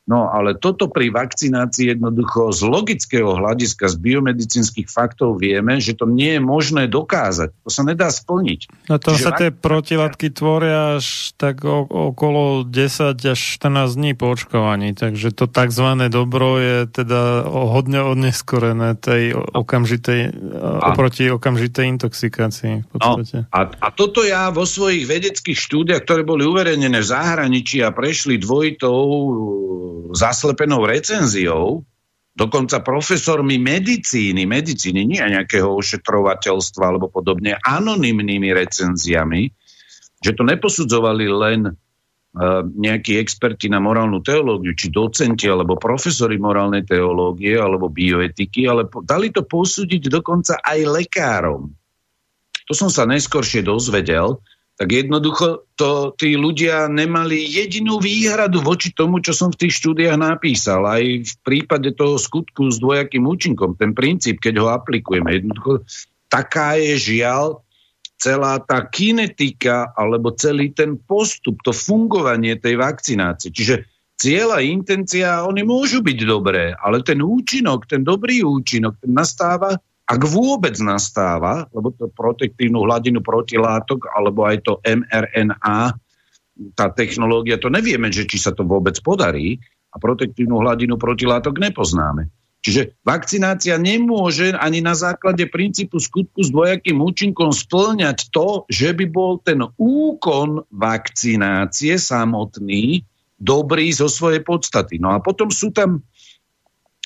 [0.02, 6.10] No ale toto pri vakcinácii jednoducho z logického hľadiska, z biomedicínskych faktov vieme, že to
[6.10, 7.54] nie je možné dokázať.
[7.62, 8.90] To sa nedá splniť.
[8.90, 14.18] Na tom Čiže sa tie protilátky tvoria až tak o, okolo 10 až 14 dní
[14.18, 15.86] po očkovaní, takže to tzv.
[16.10, 20.20] dobro je teda hodne odneskorené tej okamžitej,
[20.82, 22.74] a, oproti okamžitej intoxikácii.
[22.82, 23.46] V podstate.
[23.46, 27.94] No, a, a toto ja vo svojich vedeckých štúdiách, ktoré boli uverejnené v zahraničí a
[27.94, 28.98] prešli dvojitou
[30.12, 31.84] zaslepenou recenziou,
[32.32, 39.52] dokonca profesormi medicíny, medicíny, nie nejakého ošetrovateľstva alebo podobne, anonymnými recenziami,
[40.22, 46.88] že to neposudzovali len uh, nejakí experti na morálnu teológiu, či docenti, alebo profesori morálnej
[46.88, 51.68] teológie, alebo bioetiky, ale dali to posúdiť dokonca aj lekárom.
[52.70, 54.40] To som sa neskôršie dozvedel,
[54.82, 60.18] tak jednoducho to tí ľudia nemali jedinú výhradu voči tomu, čo som v tých štúdiách
[60.18, 60.82] napísal.
[60.82, 65.38] Aj v prípade toho skutku s dvojakým účinkom, ten princíp, keď ho aplikujeme.
[65.38, 65.86] Jednoducho
[66.26, 67.62] taká je žiaľ
[68.18, 73.54] celá tá kinetika alebo celý ten postup, to fungovanie tej vakcinácie.
[73.54, 73.86] Čiže
[74.18, 79.78] cieľ a intencia, oni môžu byť dobré, ale ten účinok, ten dobrý účinok, ten nastáva
[80.02, 85.96] ak vôbec nastáva, lebo to protektívnu hladinu protilátok, alebo aj to mRNA,
[86.76, 92.28] tá technológia, to nevieme, že či sa to vôbec podarí a protektívnu hladinu protilátok nepoznáme.
[92.62, 99.10] Čiže vakcinácia nemôže ani na základe princípu skutku s dvojakým účinkom splňať to, že by
[99.10, 103.02] bol ten úkon vakcinácie samotný
[103.34, 105.02] dobrý zo svojej podstaty.
[105.02, 106.06] No a potom sú tam,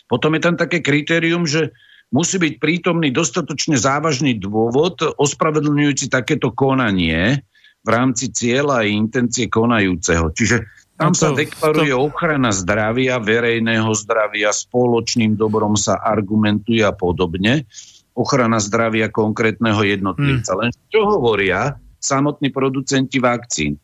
[0.05, 1.73] potom je tam také kritérium, že
[2.11, 7.43] musí byť prítomný dostatočne závažný dôvod ospravedlňujúci takéto konanie
[7.87, 10.35] v rámci cieľa a intencie konajúceho.
[10.35, 12.03] Čiže tam no to, sa deklaruje to...
[12.03, 17.69] ochrana zdravia, verejného zdravia, spoločným dobrom sa argumentuje a podobne.
[18.17, 20.57] Ochrana zdravia konkrétneho jednotlivca.
[20.57, 20.61] Hmm.
[20.67, 23.77] Len čo hovoria samotní producenti vakcín?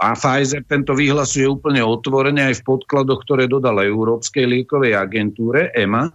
[0.00, 6.08] A Pfizer tento vyhlasuje úplne otvorene aj v podkladoch, ktoré dodala Európskej liekovej agentúre EMA,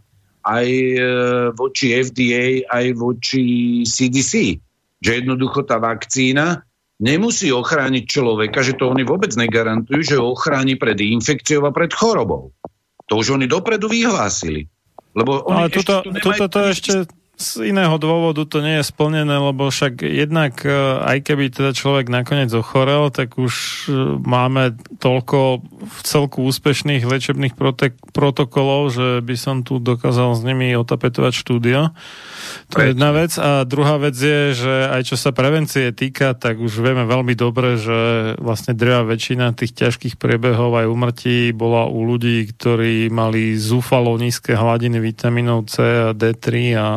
[0.46, 0.98] aj e,
[1.58, 3.44] voči FDA, aj voči
[3.82, 4.62] CDC.
[5.02, 6.62] Že jednoducho tá vakcína
[7.02, 11.92] nemusí ochrániť človeka, že to oni vôbec negarantujú, že ho ochráni pred infekciou a pred
[11.92, 12.54] chorobou.
[13.12, 14.70] To už oni dopredu vyhlásili.
[15.16, 16.94] Lebo oni Ale tuto, ešte tuto to ešte
[17.36, 20.72] z iného dôvodu to nie je splnené, lebo však jednak e,
[21.04, 23.54] aj keby teda človek nakoniec ochorel, tak už
[23.88, 30.42] e, máme toľko v celku úspešných liečebných protek- protokolov, že by som tu dokázal s
[30.48, 31.92] nimi otapetovať štúdio.
[32.72, 33.36] To je jedna vec.
[33.36, 37.76] A druhá vec je, že aj čo sa prevencie týka, tak už vieme veľmi dobre,
[37.76, 38.00] že
[38.40, 44.56] vlastne drevá väčšina tých ťažkých priebehov aj umrtí bola u ľudí, ktorí mali zúfalo nízke
[44.56, 46.48] hladiny vitamínov C a D3
[46.80, 46.88] a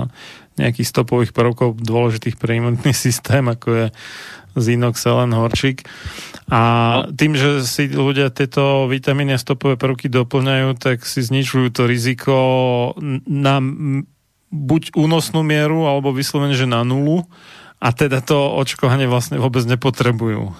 [0.58, 3.86] nejakých stopových prvkov dôležitých pre imunitný systém, ako je
[4.58, 5.86] Zinox, Selen, Horčík.
[6.50, 6.60] A
[7.06, 7.14] no.
[7.14, 12.36] tým, že si ľudia tieto vitamíny a stopové prvky doplňajú, tak si znižujú to riziko
[13.28, 13.62] na
[14.48, 17.28] buď únosnú mieru, alebo vyslovene, že na nulu
[17.78, 20.50] a teda to očkovanie vlastne vôbec nepotrebujú.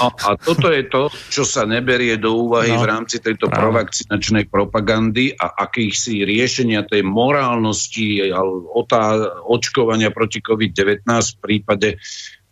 [0.00, 3.60] No a toto je to, čo sa neberie do úvahy no, v rámci tejto práve.
[3.60, 8.28] provakcinačnej propagandy a akýchsi riešenia tej morálnosti
[8.72, 11.88] otá, očkovania proti COVID-19 v prípade,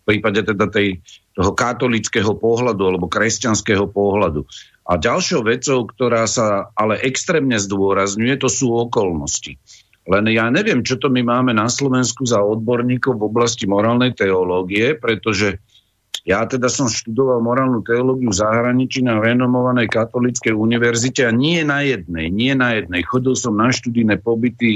[0.01, 1.05] v prípade teda tej,
[1.37, 4.49] toho katolického pohľadu alebo kresťanského pohľadu.
[4.89, 9.61] A ďalšou vecou, ktorá sa ale extrémne zdôrazňuje, to sú okolnosti.
[10.11, 14.99] Len ja neviem, čo to my máme na Slovensku za odborníkov v oblasti morálnej teológie,
[14.99, 15.63] pretože
[16.27, 21.81] ja teda som študoval morálnu teológiu v zahraničí na renomovanej katolíckej univerzite a nie na
[21.81, 23.01] jednej, nie na jednej.
[23.07, 24.71] Chodil som na študijné pobyty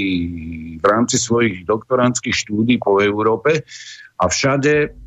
[0.81, 3.61] v rámci svojich doktorantských štúdí po Európe
[4.17, 5.04] a všade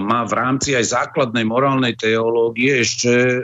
[0.00, 3.42] má v rámci aj základnej morálnej teológie ešte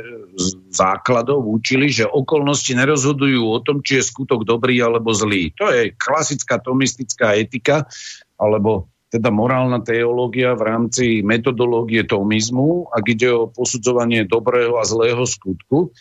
[0.73, 5.53] základov učili, že okolnosti nerozhodujú o tom, či je skutok dobrý alebo zlý.
[5.57, 7.89] To je klasická tomistická etika,
[8.37, 15.25] alebo teda morálna teológia v rámci metodológie tomizmu, ak ide o posudzovanie dobrého a zlého
[15.25, 15.95] skutku.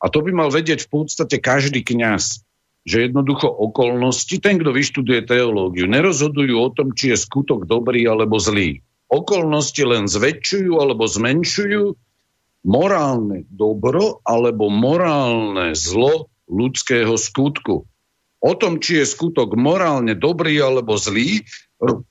[0.00, 2.46] A to by mal vedieť v podstate každý kňaz,
[2.88, 8.40] že jednoducho okolnosti, ten, kto vyštuduje teológiu, nerozhodujú o tom, či je skutok dobrý alebo
[8.40, 11.98] zlý okolnosti len zväčšujú alebo zmenšujú
[12.64, 17.84] morálne dobro alebo morálne zlo ľudského skutku.
[18.40, 21.44] O tom, či je skutok morálne dobrý alebo zlý,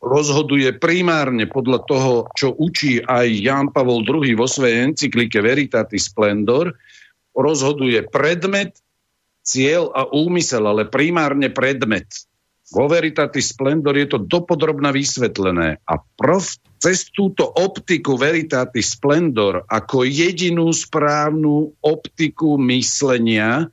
[0.02, 6.74] rozhoduje primárne podľa toho, čo učí aj Jan Pavol II vo svojej encyklike Veritatis Splendor,
[7.34, 8.78] rozhoduje predmet,
[9.46, 12.29] cieľ a úmysel, ale primárne predmet.
[12.70, 16.46] Vo Veritatis Splendor je to dopodrobne vysvetlené a prof,
[16.78, 23.68] cez túto optiku Veritatis Splendor ako jedinú správnu optiku myslenia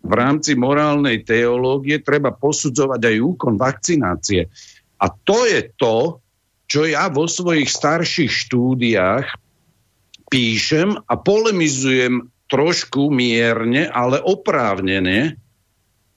[0.00, 4.48] v rámci morálnej teológie treba posudzovať aj úkon vakcinácie.
[4.98, 6.24] A to je to,
[6.64, 9.26] čo ja vo svojich starších štúdiách
[10.28, 15.36] píšem a polemizujem trošku mierne, ale oprávnene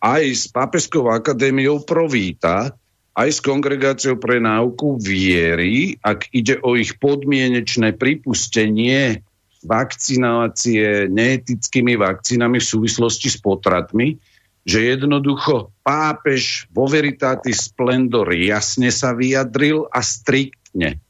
[0.01, 2.73] aj s Pápežskou akadémiou Províta,
[3.13, 9.21] aj s Kongregáciou pre náuku viery, ak ide o ich podmienečné pripustenie
[9.61, 14.17] vakcinácie neetickými vakcínami v súvislosti s potratmi,
[14.65, 21.01] že jednoducho pápež vo Veritatis Splendor jasne sa vyjadril a striktne.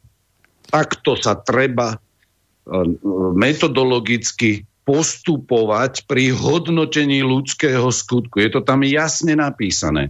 [0.71, 1.97] takto sa treba e,
[3.35, 8.41] metodologicky postupovať pri hodnotení ľudského skutku.
[8.41, 10.09] Je to tam jasne napísané.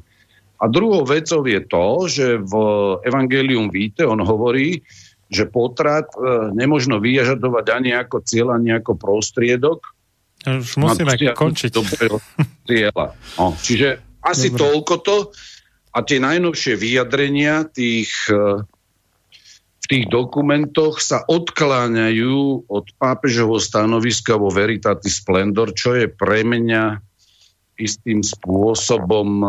[0.62, 2.54] A druhou vecou je to, že v
[3.02, 4.86] Evangelium Vite on hovorí,
[5.32, 9.80] že potrat e, nemožno vyjažadovať ani ako cieľ, ani ako prostriedok.
[10.46, 11.72] Už musíme končiť.
[12.68, 13.08] Cieľa.
[13.40, 14.60] No, čiže asi Dobre.
[14.60, 15.18] toľko to.
[15.92, 18.64] A tie najnovšie vyjadrenia tých e,
[19.92, 27.04] tých dokumentoch sa odkláňajú od pápežovho stanoviska vo Veritatis Splendor, čo je pre mňa
[27.82, 29.42] istým spôsobom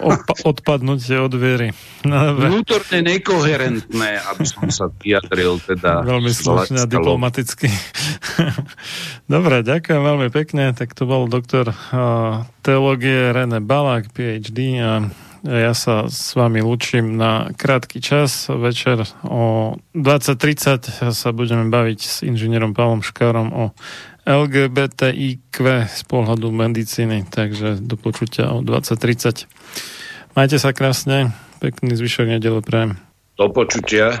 [0.00, 1.76] Odpa- odpadnutie od viery.
[2.08, 7.68] No, vnútorne nekoherentné, aby som sa vyjadril teda veľmi slušne a diplomaticky.
[9.34, 10.72] Dobre, ďakujem veľmi pekne.
[10.72, 15.04] Tak to bol doktor uh, teológie René Balák, PhD a
[15.44, 18.48] ja sa s vami lúčim na krátky čas.
[18.52, 23.64] Večer o 20.30 sa budeme baviť s inžinierom Pavlom Škárom o
[24.28, 25.56] LGBTIQ
[25.88, 29.48] z pohľadu medicíny, takže do počutia o 20.30.
[30.36, 33.00] Majte sa krásne, pekný zvyšok nedele prajem.
[33.40, 34.20] Do počutia.